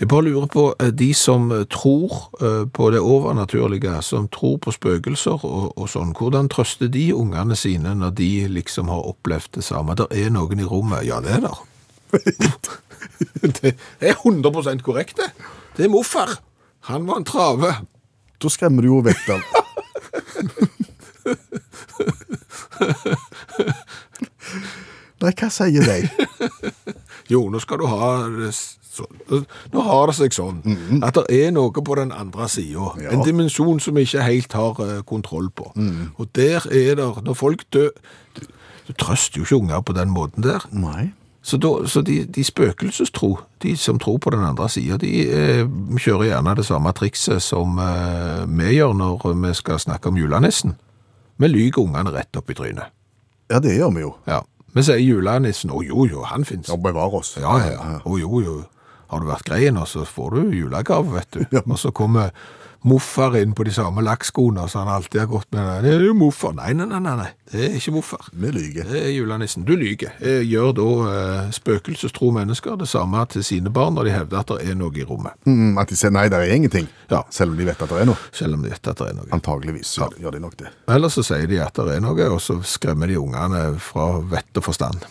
Jeg 0.00 0.08
bare 0.08 0.22
lurer 0.26 0.48
på, 0.50 0.74
eh, 0.80 0.90
de 0.90 1.12
som 1.14 1.52
eh, 1.52 1.62
tror 1.70 2.10
på 2.74 2.90
det 2.90 2.98
overnaturlige, 3.00 4.02
som 4.02 4.26
tror 4.28 4.58
på 4.58 4.72
spøkelser 4.74 5.38
og, 5.44 5.72
og 5.78 5.86
sånn, 5.88 6.10
hvordan 6.18 6.48
trøster 6.50 6.88
de 6.90 7.12
ungene 7.14 7.54
sine 7.54 7.94
når 7.94 8.10
de 8.18 8.48
liksom 8.48 8.88
har 8.90 9.06
opplevd 9.06 9.52
det 9.54 9.62
samme? 9.62 9.94
Det 9.94 10.08
er 10.10 10.30
noen 10.34 10.58
i 10.58 10.64
rommet. 10.66 11.04
Ja, 11.06 11.20
det 11.20 11.30
er 11.36 11.40
der. 11.46 11.62
det 13.60 13.74
er 14.00 14.14
100% 14.14 14.82
korrekt 14.86 15.16
det. 15.20 15.30
Det 15.76 15.84
er 15.86 15.92
morfar. 15.92 16.30
Han 16.90 17.06
var 17.08 17.16
en 17.20 17.28
trave. 17.28 17.70
Da 18.42 18.48
skremmer 18.52 18.82
du 18.84 18.88
jo 18.90 19.00
vekk 19.04 19.22
den. 19.28 19.42
Nei, 25.24 25.30
hva 25.32 25.48
sier 25.52 25.84
de? 25.86 25.98
Jo, 27.32 27.46
nå 27.48 27.60
skal 27.62 27.80
du 27.80 27.86
ha 27.88 28.08
det 28.34 28.50
sånn. 28.54 29.44
Nå 29.72 29.84
har 29.86 30.10
det 30.10 30.16
seg 30.18 30.34
sånn 30.36 30.60
at 31.06 31.16
det 31.16 31.38
er 31.38 31.54
noe 31.54 31.72
på 31.72 31.96
den 31.98 32.12
andre 32.14 32.48
sida. 32.52 32.90
Ja. 33.00 33.14
En 33.14 33.24
dimensjon 33.26 33.80
som 33.82 33.96
vi 33.96 34.04
ikke 34.06 34.26
helt 34.26 34.52
har 34.58 34.82
eh, 34.84 35.00
kontroll 35.08 35.48
på. 35.50 35.70
Og 36.18 36.28
der 36.36 36.66
er 36.68 37.00
det 37.00 37.08
Når 37.24 37.34
folk 37.38 37.64
dør 37.74 37.90
Du, 38.36 38.42
du 38.88 38.92
trøster 39.00 39.40
jo 39.40 39.46
ikke 39.46 39.60
unger 39.62 39.80
på 39.86 39.96
den 39.96 40.10
måten 40.12 40.44
der. 40.44 40.66
Nei. 40.70 41.12
Så, 41.44 41.58
da, 41.60 41.86
så 41.86 42.00
de, 42.00 42.22
de 42.24 42.40
spøkelsestro, 42.44 43.34
de 43.60 43.74
som 43.76 43.98
tror 44.00 44.16
på 44.18 44.30
den 44.32 44.46
andre 44.46 44.64
sida, 44.72 44.96
de 44.96 45.10
eh, 45.28 45.66
kjører 46.00 46.30
gjerne 46.30 46.54
det 46.56 46.64
samme 46.64 46.92
trikset 46.96 47.44
som 47.44 47.76
eh, 47.84 48.46
vi 48.48 48.78
gjør 48.78 48.94
når 48.96 49.26
vi 49.42 49.50
skal 49.58 49.82
snakke 49.82 50.08
om 50.08 50.16
julenissen. 50.16 50.72
Vi 51.36 51.50
lyger 51.50 51.82
ungene 51.84 52.14
rett 52.14 52.40
opp 52.40 52.48
i 52.48 52.56
trynet. 52.56 52.88
Ja, 53.52 53.60
det 53.60 53.76
gjør 53.76 53.92
vi 53.92 54.06
jo. 54.06 54.14
Ja. 54.30 54.40
Vi 54.72 54.86
sier 54.86 55.02
julenissen. 55.04 55.74
Å 55.74 55.82
jo, 55.84 56.06
jo, 56.08 56.24
han 56.30 56.48
fins. 56.48 56.70
Ja, 56.72 56.80
bevar 56.80 57.12
oss. 57.20 57.34
Ja, 57.36 57.58
ja, 57.60 57.74
ja. 57.76 58.00
Å 58.00 58.18
jo, 58.18 58.40
jo. 58.40 58.56
Har 59.12 59.20
du 59.20 59.28
vært 59.28 59.44
grei 59.50 59.68
nå, 59.68 59.84
så 59.84 60.06
får 60.08 60.38
du 60.38 60.56
julegave, 60.56 61.12
vet 61.12 61.36
du. 61.36 61.44
Ja. 61.52 61.60
Og 61.68 61.76
så 61.78 61.92
kommer 61.92 62.32
moffar 62.84 63.36
inn 63.40 63.54
på 63.56 63.64
de 63.64 63.72
samme 63.72 64.02
lakkskoene 64.04 64.66
som 64.68 64.84
han 64.84 64.94
alltid 64.98 65.22
har 65.22 65.28
gått 65.30 65.48
med. 65.56 65.84
Det 65.86 65.92
er 65.94 66.02
jo 66.04 66.14
moffar. 66.18 66.52
Nei, 66.58 66.74
nei, 66.76 66.84
nei, 66.90 67.00
nei, 67.00 67.28
det 67.52 67.62
er 67.64 67.76
ikke 67.78 67.94
moffar. 67.96 68.26
Vi 68.32 68.50
lyger. 68.52 68.88
Det 68.90 69.00
er 69.00 69.12
julenissen. 69.14 69.64
Du 69.64 69.72
lyger. 69.80 70.12
Eh, 70.20 70.42
Gjør 70.44 70.74
da 70.76 70.88
eh, 71.08 71.48
spøkelsestro 71.56 72.28
mennesker 72.36 72.76
det 72.80 72.90
samme 72.90 73.24
til 73.32 73.46
sine 73.46 73.72
barn 73.72 73.96
når 73.96 74.10
de 74.10 74.14
hevder 74.18 74.42
at 74.42 74.52
det 74.52 74.68
er 74.68 74.76
noe 74.78 74.92
i 75.00 75.06
rommet. 75.08 75.38
Mm, 75.48 75.78
at 75.80 75.88
de 75.88 75.98
sier 75.98 76.12
nei, 76.12 76.26
det 76.32 76.42
er 76.42 76.52
ingenting. 76.58 76.90
Ja. 77.08 77.22
Selv 77.32 77.54
om 77.54 77.58
de 77.60 77.70
vet 77.70 77.80
at 77.80 77.94
det 77.94 78.02
er 78.04 78.10
noe. 78.12 78.20
Selv 78.36 78.58
om 78.58 78.66
de 78.66 78.72
vet 78.74 78.92
at 78.92 79.00
det 79.00 79.08
er 79.08 79.18
noe. 79.18 79.30
Antageligvis 79.38 79.96
gjør, 79.96 80.20
gjør 80.20 80.36
de 80.36 80.44
nok 80.44 80.60
det. 80.60 80.72
Eller 80.92 81.12
så 81.16 81.24
sier 81.24 81.48
de 81.48 81.60
at 81.64 81.80
det 81.80 81.96
er 81.96 82.04
noe, 82.04 82.30
og 82.36 82.40
så 82.44 82.60
skremmer 82.68 83.08
de 83.08 83.16
ungene 83.20 83.64
fra 83.80 84.10
vett 84.34 84.60
og 84.60 84.68
forstand. 84.68 85.08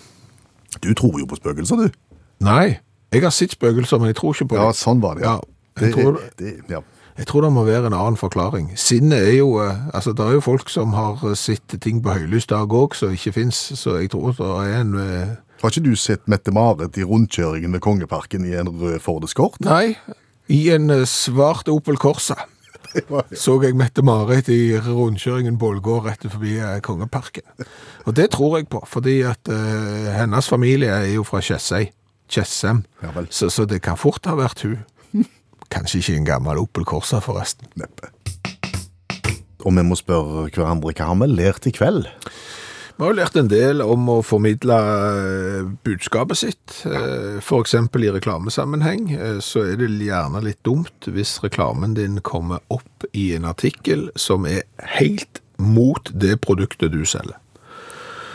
Du 0.84 0.91
tror 0.97 1.19
jo 1.21 1.28
på 1.30 1.41
spøkelser, 1.41 1.88
du. 1.88 2.17
Nei, 2.45 2.78
jeg 3.13 3.21
har 3.26 3.34
sett 3.34 3.53
spøkelser, 3.57 3.97
men 4.01 4.13
jeg 4.13 4.21
tror 4.21 4.34
ikke 4.38 4.51
på 4.53 4.57
det. 4.57 4.63
Ja, 4.65 4.78
sånn 4.78 5.01
var 5.03 5.17
det. 5.17 5.26
Ja, 5.26 5.38
det, 5.80 5.93
tror... 5.93 6.17
det, 6.17 6.34
det, 6.41 6.53
ja. 6.69 6.86
Jeg 7.18 7.28
tror 7.30 7.45
det 7.45 7.51
må 7.53 7.64
være 7.68 7.91
en 7.91 7.95
annen 7.95 8.18
forklaring. 8.18 8.72
Sinnet 8.80 9.22
er 9.22 9.36
jo 9.38 9.57
eh, 9.61 9.86
Altså, 9.93 10.14
det 10.18 10.26
er 10.26 10.38
jo 10.38 10.45
folk 10.45 10.70
som 10.70 10.95
har 10.97 11.22
eh, 11.28 11.38
sett 11.38 11.76
ting 11.82 12.01
på 12.03 12.16
høylys 12.16 12.49
dag 12.49 12.74
òg 12.74 12.97
som 12.97 13.14
ikke 13.14 13.36
fins, 13.36 13.59
så 13.78 13.99
jeg 14.01 14.09
tror 14.14 14.34
det 14.38 14.49
er 14.64 14.80
en 14.82 14.95
eh, 14.97 15.36
Har 15.61 15.70
ikke 15.72 15.86
du 15.86 15.93
sett 15.95 16.26
Mette-Marit 16.28 16.97
i 16.97 17.05
rundkjøringen 17.05 17.74
ved 17.74 17.84
Kongeparken 17.86 18.47
i 18.49 18.55
en 18.57 18.70
rød 18.70 18.99
Ford 18.99 19.24
Escort? 19.24 19.61
Nei, 19.64 19.93
i 20.49 20.66
en 20.74 20.89
svart 21.07 21.70
Opel 21.72 21.97
Corsa 22.01 22.36
så 23.43 23.55
jeg 23.64 23.78
Mette-Marit 23.78 24.49
i 24.53 24.78
rundkjøringen 24.78 25.57
Bålgård 25.57 26.05
rett 26.05 26.26
forbi 26.30 26.57
Kongeparken. 26.86 27.45
Og 28.05 28.16
det 28.18 28.30
tror 28.36 28.59
jeg 28.59 28.68
på, 28.70 28.84
fordi 28.86 29.22
at 29.26 29.49
uh, 29.49 30.11
hennes 30.14 30.49
familie 30.49 30.91
er 30.91 31.14
jo 31.16 31.24
fra 31.26 31.41
Tjessheim. 31.41 32.84
Ja. 33.01 33.26
Så, 33.30 33.49
så 33.49 33.66
det 33.66 33.82
kan 33.82 33.97
fort 33.97 34.26
ha 34.30 34.36
vært 34.38 34.61
hun. 34.68 34.84
Kanskje 35.74 36.03
ikke 36.03 36.17
en 36.19 36.28
gammel 36.28 36.61
Opel 36.61 36.86
Corsa, 36.86 37.21
forresten. 37.24 37.69
Neppe. 37.80 38.11
Og 39.63 39.71
vi 39.74 39.86
må 39.88 39.97
spørre 39.97 40.49
hverandre 40.51 40.91
hva 40.93 41.07
har 41.09 41.21
vi 41.21 41.30
lært 41.32 41.67
i 41.69 41.74
kveld? 41.74 42.09
Vi 42.93 43.01
har 43.01 43.09
jo 43.09 43.17
lært 43.17 43.38
en 43.39 43.49
del 43.49 43.82
om 43.82 44.05
å 44.13 44.19
formidle 44.21 44.76
eh, 44.78 45.69
budskapet 45.86 46.38
sitt. 46.38 46.76
F.eks. 46.86 47.41
For 47.47 47.65
eksempel 47.65 48.05
i 48.05 48.11
reklamesammenheng, 48.13 49.07
eh, 49.15 49.39
så 49.41 49.63
er 49.71 49.80
det 49.82 49.89
gjerne 49.97 50.43
litt 50.45 50.61
dumt 50.67 51.07
hvis 51.09 51.39
reklamen 51.41 51.95
din 51.97 52.19
kommer 52.21 52.61
opp 52.74 53.07
i 53.17 53.32
en 53.34 53.49
artikkel 53.49 54.11
som 54.13 54.45
er 54.45 54.67
helt 54.99 55.41
mot 55.57 56.11
det 56.13 56.38
produktet 56.45 56.93
du 56.93 57.01
selger. 57.01 57.39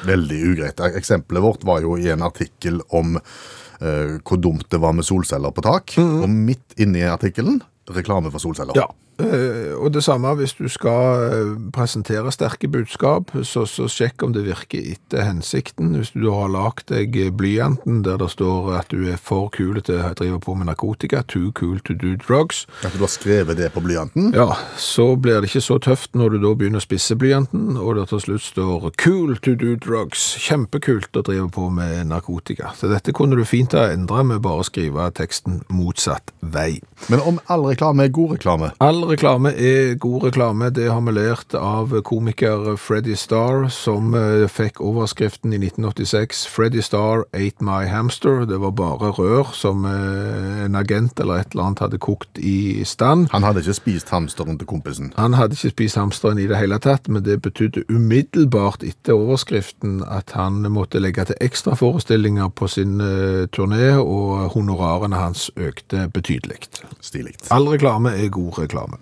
Veldig 0.09 0.41
ugreit. 0.51 0.83
Eksempelet 0.91 1.45
vårt 1.45 1.63
var 1.67 1.87
jo 1.87 1.95
i 1.99 2.11
en 2.11 2.27
artikkel 2.27 2.83
om 2.91 3.15
eh, 3.21 3.39
hvor 3.79 4.41
dumt 4.43 4.67
det 4.73 4.81
var 4.83 4.95
med 4.97 5.07
solceller 5.07 5.53
på 5.55 5.63
tak. 5.63 5.95
Og 6.03 6.27
midt 6.31 6.75
inni 6.83 7.05
artikkelen 7.07 7.61
reklame 7.95 8.33
for 8.33 8.43
solceller. 8.43 8.77
Ja, 8.79 8.89
eh, 8.89 9.08
og 9.19 9.91
det 9.95 10.05
samme 10.05 10.31
hvis 10.39 10.53
du 10.55 10.69
skal 10.71 11.23
eh, 11.27 11.49
presentere 11.75 12.31
sterke 12.33 12.69
budskap, 12.71 13.33
så, 13.43 13.65
så 13.67 13.89
sjekk 13.91 14.23
om 14.23 14.35
det 14.35 14.45
virker 14.47 14.93
etter 14.95 15.25
hensikten. 15.27 15.91
Hvis 15.99 16.13
du 16.15 16.29
har 16.31 16.51
lagt 16.53 16.93
deg 16.93 17.17
blyanten 17.35 18.05
der 18.07 18.19
det 18.21 18.31
står 18.31 18.71
at 18.79 18.93
du 18.95 19.09
er 19.11 19.19
for 19.19 19.51
kul 19.55 19.81
til 19.83 19.99
å 19.99 20.13
drive 20.19 20.39
på 20.45 20.55
med 20.55 20.71
narkotika, 20.71 21.25
too 21.27 21.51
cool 21.59 21.81
to 21.83 21.97
do 21.99 22.15
drugs, 22.21 22.67
At 22.87 22.95
du 22.95 23.03
har 23.03 23.11
skrevet 23.11 23.59
det 23.59 23.73
på 23.75 23.83
blyanten. 23.83 24.31
ja, 24.35 24.55
så 24.77 25.17
blir 25.17 25.41
det 25.41 25.51
ikke 25.51 25.65
så 25.67 25.79
tøft 25.83 26.15
når 26.15 26.37
du 26.37 26.39
da 26.47 26.55
begynner 26.55 26.79
å 26.79 26.87
spisse 26.87 27.17
blyanten, 27.19 27.77
og 27.77 27.97
det 27.99 28.09
til 28.13 28.23
slutt 28.23 28.47
står 28.47 28.89
cool 29.03 29.35
to 29.43 29.57
do 29.59 29.75
drugs, 29.77 30.37
kjempekult 30.39 31.17
å 31.17 31.25
drive 31.27 31.49
på 31.55 31.69
med 31.75 32.07
narkotika. 32.13 32.71
Så 32.79 32.87
dette 32.93 33.13
kunne 33.17 33.37
du 33.39 33.45
fint 33.49 33.75
ha 33.75 33.89
endret 33.93 34.31
med 34.31 34.43
bare 34.47 34.63
å 34.63 34.69
skrive 34.69 35.11
teksten 35.19 35.63
motsatt 35.73 36.31
vei. 36.41 36.79
Men 37.11 37.25
om 37.27 37.43
all 37.51 37.67
reklame 37.67 38.07
er 38.07 38.15
god 38.15 38.37
reklame 38.39 38.71
All 38.85 39.08
reklame 39.09 39.51
er 39.57 39.95
god 39.95 40.23
reklame. 40.23 40.71
Det 40.71 40.89
har 40.91 41.01
vi 41.01 41.13
lært 41.17 41.55
av 41.57 41.93
komiker 42.05 42.77
Freddy 42.77 43.15
Starr, 43.17 43.69
som 43.73 44.13
eh, 44.17 44.45
fikk 44.51 44.83
overskriften 44.85 45.55
i 45.57 45.61
1986 45.61 46.45
Freddy 46.53 46.83
Starr 46.85 47.25
ate 47.33 47.65
my 47.65 47.87
hamster. 47.89 48.45
Det 48.49 48.61
var 48.61 48.75
bare 48.77 49.11
rør 49.17 49.53
som 49.57 49.87
eh, 49.89 50.65
en 50.67 50.77
agent 50.79 51.21
eller 51.21 51.41
et 51.41 51.55
eller 51.55 51.71
annet 51.71 51.83
hadde 51.87 52.01
kokt 52.05 52.41
i 52.43 52.85
stand. 52.85 53.29
Han 53.33 53.47
hadde 53.47 53.65
ikke 53.65 53.79
spist 53.79 54.13
hamsteren 54.13 54.61
til 54.61 54.69
kompisen. 54.69 55.13
Han 55.17 55.37
hadde 55.39 55.57
ikke 55.57 55.73
spist 55.77 56.01
hamsteren 56.01 56.39
i 56.39 56.49
det 56.51 56.61
hele 56.61 56.79
tatt, 56.83 57.09
men 57.09 57.25
det 57.25 57.41
betydde 57.43 57.87
umiddelbart 57.89 58.85
etter 58.87 59.17
overskriften 59.17 60.03
at 60.05 60.37
han 60.37 60.61
måtte 60.75 61.01
legge 61.01 61.25
til 61.31 61.41
ekstra 61.45 61.79
forestillinger 61.79 62.53
på 62.53 62.69
sin 62.69 63.01
eh, 63.01 63.47
turné, 63.55 63.95
og 63.99 64.53
honorarene 64.55 65.17
hans 65.17 65.49
økte 65.57 66.09
betydelig. 66.13 66.61
Stilig. 67.01 67.39
All 67.55 67.69
reklame 67.71 68.13
er 68.19 68.29
god 68.33 68.63
reklame. 68.63 68.98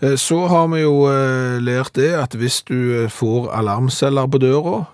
Eh, 0.00 0.16
Så 0.16 0.46
har 0.48 0.68
vi 0.72 0.80
jo 0.82 1.04
eh, 1.10 1.58
lært 1.60 1.92
det 1.98 2.12
at 2.16 2.34
hvis 2.38 2.62
du 2.68 2.76
eh, 3.04 3.08
får 3.12 3.50
alarmceller 3.56 4.26
på 4.30 4.38
døra, 4.42 4.86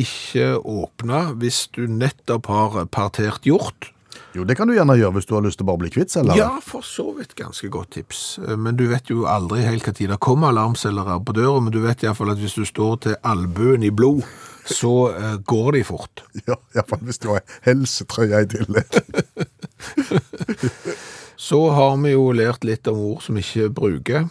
ikke 0.00 0.54
åpne 0.56 1.34
hvis 1.36 1.66
du 1.76 1.82
nettopp 1.84 2.46
har 2.48 2.78
partert 2.88 3.44
hjort. 3.44 3.90
Jo, 4.32 4.40
det 4.48 4.54
kan 4.56 4.70
du 4.70 4.72
gjerne 4.72 4.94
gjøre 4.96 5.12
hvis 5.18 5.28
du 5.28 5.34
har 5.36 5.44
lyst 5.44 5.60
til 5.60 5.66
å 5.66 5.68
bare 5.68 5.82
bli 5.82 5.90
kvitt 5.92 6.08
celler. 6.14 6.32
Ja, 6.38 6.54
for 6.64 6.80
så 6.80 7.04
vidt 7.18 7.34
ganske 7.36 7.68
godt 7.68 7.90
tips. 7.98 8.38
Men 8.56 8.78
du 8.80 8.86
vet 8.88 9.12
jo 9.12 9.26
aldri 9.28 9.60
helt 9.66 9.84
hva 9.84 9.92
tid 9.92 10.08
det 10.14 10.16
kommer 10.24 10.48
alarmceller 10.48 11.12
på 11.20 11.36
døra, 11.36 11.60
men 11.60 11.76
du 11.76 11.82
vet 11.84 12.00
i 12.00 12.08
hvert 12.08 12.16
fall 12.16 12.32
at 12.32 12.40
hvis 12.40 12.56
du 12.56 12.64
står 12.64 12.96
til 13.04 13.18
albuen 13.20 13.84
i 13.84 13.92
blod, 13.92 14.24
så 14.64 15.12
går 15.44 15.76
de 15.76 15.84
fort. 15.84 16.24
Ja, 16.48 16.56
Iallfall 16.72 17.04
hvis 17.04 17.20
du 17.20 17.28
har 17.34 17.44
helsetrøye 17.68 18.40
i 18.46 18.50
tillegg. 18.56 18.96
Så 21.40 21.60
har 21.72 21.96
vi 22.02 22.12
jo 22.12 22.30
lært 22.36 22.66
litt 22.68 22.88
om 22.90 22.98
ord 23.14 23.24
som 23.24 23.38
vi 23.38 23.44
ikke 23.44 23.70
bruker. 23.72 24.28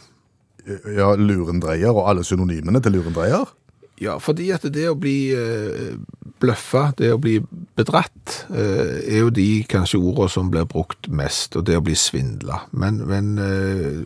Ja, 0.93 1.15
lurendreier 1.17 1.95
og 1.95 2.05
alle 2.11 2.25
synonymene 2.27 2.81
til 2.85 2.99
lurendreier. 2.99 3.49
Ja, 3.99 4.15
fordi 4.21 4.51
at 4.55 4.63
det 4.71 4.85
å 4.87 4.95
bli 4.95 5.31
eh, 5.35 5.97
bløffa, 6.39 6.89
det 6.99 7.09
å 7.11 7.19
bli 7.19 7.39
bedratt, 7.75 8.45
eh, 8.53 9.01
er 9.01 9.25
jo 9.25 9.33
de 9.33 9.49
kanskje 9.67 9.99
ordene 9.99 10.31
som 10.31 10.51
blir 10.53 10.69
brukt 10.69 11.09
mest, 11.11 11.57
og 11.59 11.65
det 11.67 11.75
å 11.79 11.83
bli 11.83 11.97
svindla. 11.99 12.61
Men, 12.71 13.01
men 13.09 13.33
eh, 13.43 14.05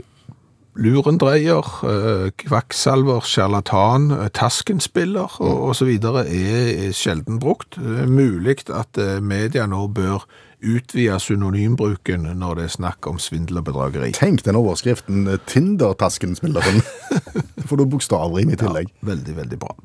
lurendreier, 0.81 1.69
eh, 1.91 2.31
kvakksalver, 2.41 3.21
sjarlatan, 3.29 4.09
eh, 4.15 4.31
taskenspiller 4.33 5.37
og, 5.43 5.75
så 5.77 5.85
videre 5.91 6.25
er 6.25 6.89
sjelden 6.97 7.37
brukt. 7.43 7.77
Det 7.77 8.07
er 8.07 8.09
mulig 8.09 8.63
at 8.73 8.97
media 9.21 9.67
nå 9.69 9.85
bør 9.93 10.25
utvide 10.63 11.19
synonymbruken 11.19 12.25
når 12.39 12.59
det 12.59 12.67
er 12.67 12.75
snakk 12.77 13.07
om 13.09 13.19
svindel 13.21 13.61
og 13.61 13.67
bedrageri. 13.69 14.11
Tenk 14.17 14.43
den 14.45 14.59
overskriften 14.59 15.27
'Tinder-tasken-spilleren'. 15.27 16.83
Får 17.67 17.79
du 17.79 17.85
bokstavrim 17.85 18.51
i 18.51 18.59
tillegg. 18.59 18.89
Ja, 18.89 19.07
Veldig, 19.13 19.35
veldig 19.37 19.59
bra. 19.59 19.75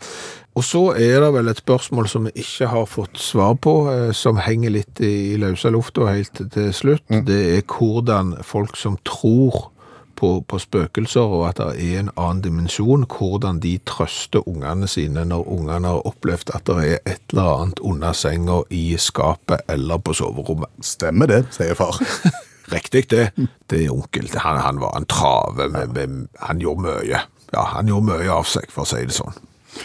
Og 0.59 0.65
så 0.67 0.83
er 0.99 1.21
det 1.23 1.33
vel 1.37 1.51
et 1.53 1.61
spørsmål 1.63 2.09
som 2.11 2.27
vi 2.27 2.33
ikke 2.43 2.67
har 2.73 2.87
fått 2.91 3.19
svar 3.23 3.55
på, 3.63 3.75
eh, 3.93 4.13
som 4.13 4.41
henger 4.43 4.75
litt 4.75 5.03
i, 5.05 5.37
løse 5.39 5.71
lufta 5.71 6.09
helt 6.11 6.41
til 6.55 6.73
slutt. 6.75 7.05
Det 7.09 7.43
er 7.59 7.63
hvordan 7.63 8.39
folk 8.43 8.77
som 8.77 8.99
tror 9.07 9.69
på, 10.19 10.31
på 10.51 10.59
spøkelser 10.59 11.35
og 11.39 11.45
at 11.49 11.61
det 11.63 11.85
er 11.85 12.03
en 12.03 12.11
annen 12.17 12.43
dimensjon, 12.45 13.07
hvordan 13.07 13.61
de 13.63 13.77
trøster 13.87 14.45
ungene 14.51 14.89
sine 14.91 15.25
når 15.29 15.47
ungene 15.55 15.93
har 15.95 16.07
opplevd 16.09 16.53
at 16.57 16.67
det 16.67 16.79
er 16.83 16.99
et 17.07 17.35
eller 17.35 17.53
annet 17.55 17.83
under 17.87 18.17
senga, 18.17 18.61
i 18.75 18.97
skapet 18.99 19.63
eller 19.71 20.03
på 20.03 20.17
soverommet. 20.19 20.71
Stemmer 20.85 21.31
det, 21.31 21.43
sier 21.55 21.79
far. 21.79 22.01
Riktig 22.75 23.07
det. 23.11 23.31
Det 23.71 23.85
er 23.85 23.95
onkel. 23.95 24.29
Han, 24.43 24.61
han 24.61 24.81
var 24.83 24.97
en 24.99 25.07
trave, 25.09 25.71
med, 25.73 25.95
med, 25.95 26.27
han 26.43 26.61
gjorde 26.61 26.85
mye. 26.85 27.23
Ja, 27.55 27.63
han 27.77 27.89
gjorde 27.89 28.11
mye 28.11 28.33
av 28.33 28.49
seg, 28.49 28.69
for 28.73 28.85
å 28.85 28.91
si 28.91 29.07
det 29.09 29.17
sånn. 29.17 29.37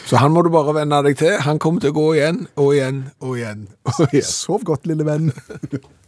Så 0.07 0.19
han 0.19 0.33
må 0.33 0.41
du 0.43 0.49
bare 0.51 0.73
venne 0.75 1.01
deg 1.05 1.17
til. 1.19 1.35
Han 1.45 1.59
kommer 1.61 1.83
til 1.83 1.93
å 1.93 1.97
gå 1.97 2.07
igjen 2.17 2.45
og 2.59 2.73
igjen 2.75 3.03
og 3.21 3.37
igjen. 3.37 3.67
og 3.87 4.05
igjen. 4.11 4.27
Sov 4.27 4.65
godt, 4.67 4.87
lille 4.89 5.05
venn. 5.07 5.31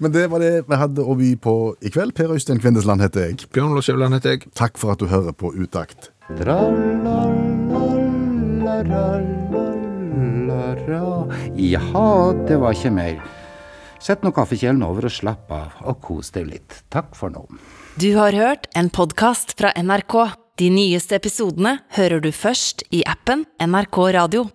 Men 0.00 0.12
det 0.12 0.30
var 0.32 0.40
det 0.40 0.64
vi 0.64 0.76
hadde 0.80 1.04
å 1.04 1.14
by 1.18 1.34
på 1.44 1.54
i 1.84 1.90
kveld. 1.92 2.14
Per 2.16 2.32
Øystein 2.32 2.60
Kvindesland 2.62 3.04
heter 3.04 3.26
jeg. 3.28 3.42
Bjørn 3.52 3.74
Lars 3.76 3.84
Skjæveland 3.84 4.16
heter 4.16 4.38
jeg. 4.38 4.46
Takk 4.56 4.80
for 4.80 4.94
at 4.94 5.02
du 5.02 5.10
hører 5.12 5.36
på 5.36 5.52
Utakt. 5.52 6.08
Jaha, 11.60 12.08
det 12.48 12.56
var 12.62 12.78
ikke 12.78 12.94
mer. 12.96 13.20
Sett 14.00 14.24
nå 14.24 14.32
kaffekjelen 14.32 14.80
over 14.86 15.10
og 15.10 15.12
slapp 15.12 15.52
av, 15.52 15.76
og 15.84 16.00
kos 16.00 16.32
deg 16.32 16.48
litt. 16.48 16.78
Takk 16.88 17.12
for 17.18 17.28
nå. 17.34 17.44
Du 18.00 18.14
har 18.16 18.32
hørt 18.32 18.70
en 18.72 18.88
podkast 18.88 19.52
fra 19.60 19.74
NRK. 19.76 20.16
De 20.56 20.70
nyeste 20.72 21.20
episodene 21.20 21.76
hører 21.98 22.24
du 22.24 22.30
først 22.32 22.86
i 22.88 23.04
appen 23.04 23.44
NRK 23.60 24.00
Radio. 24.16 24.48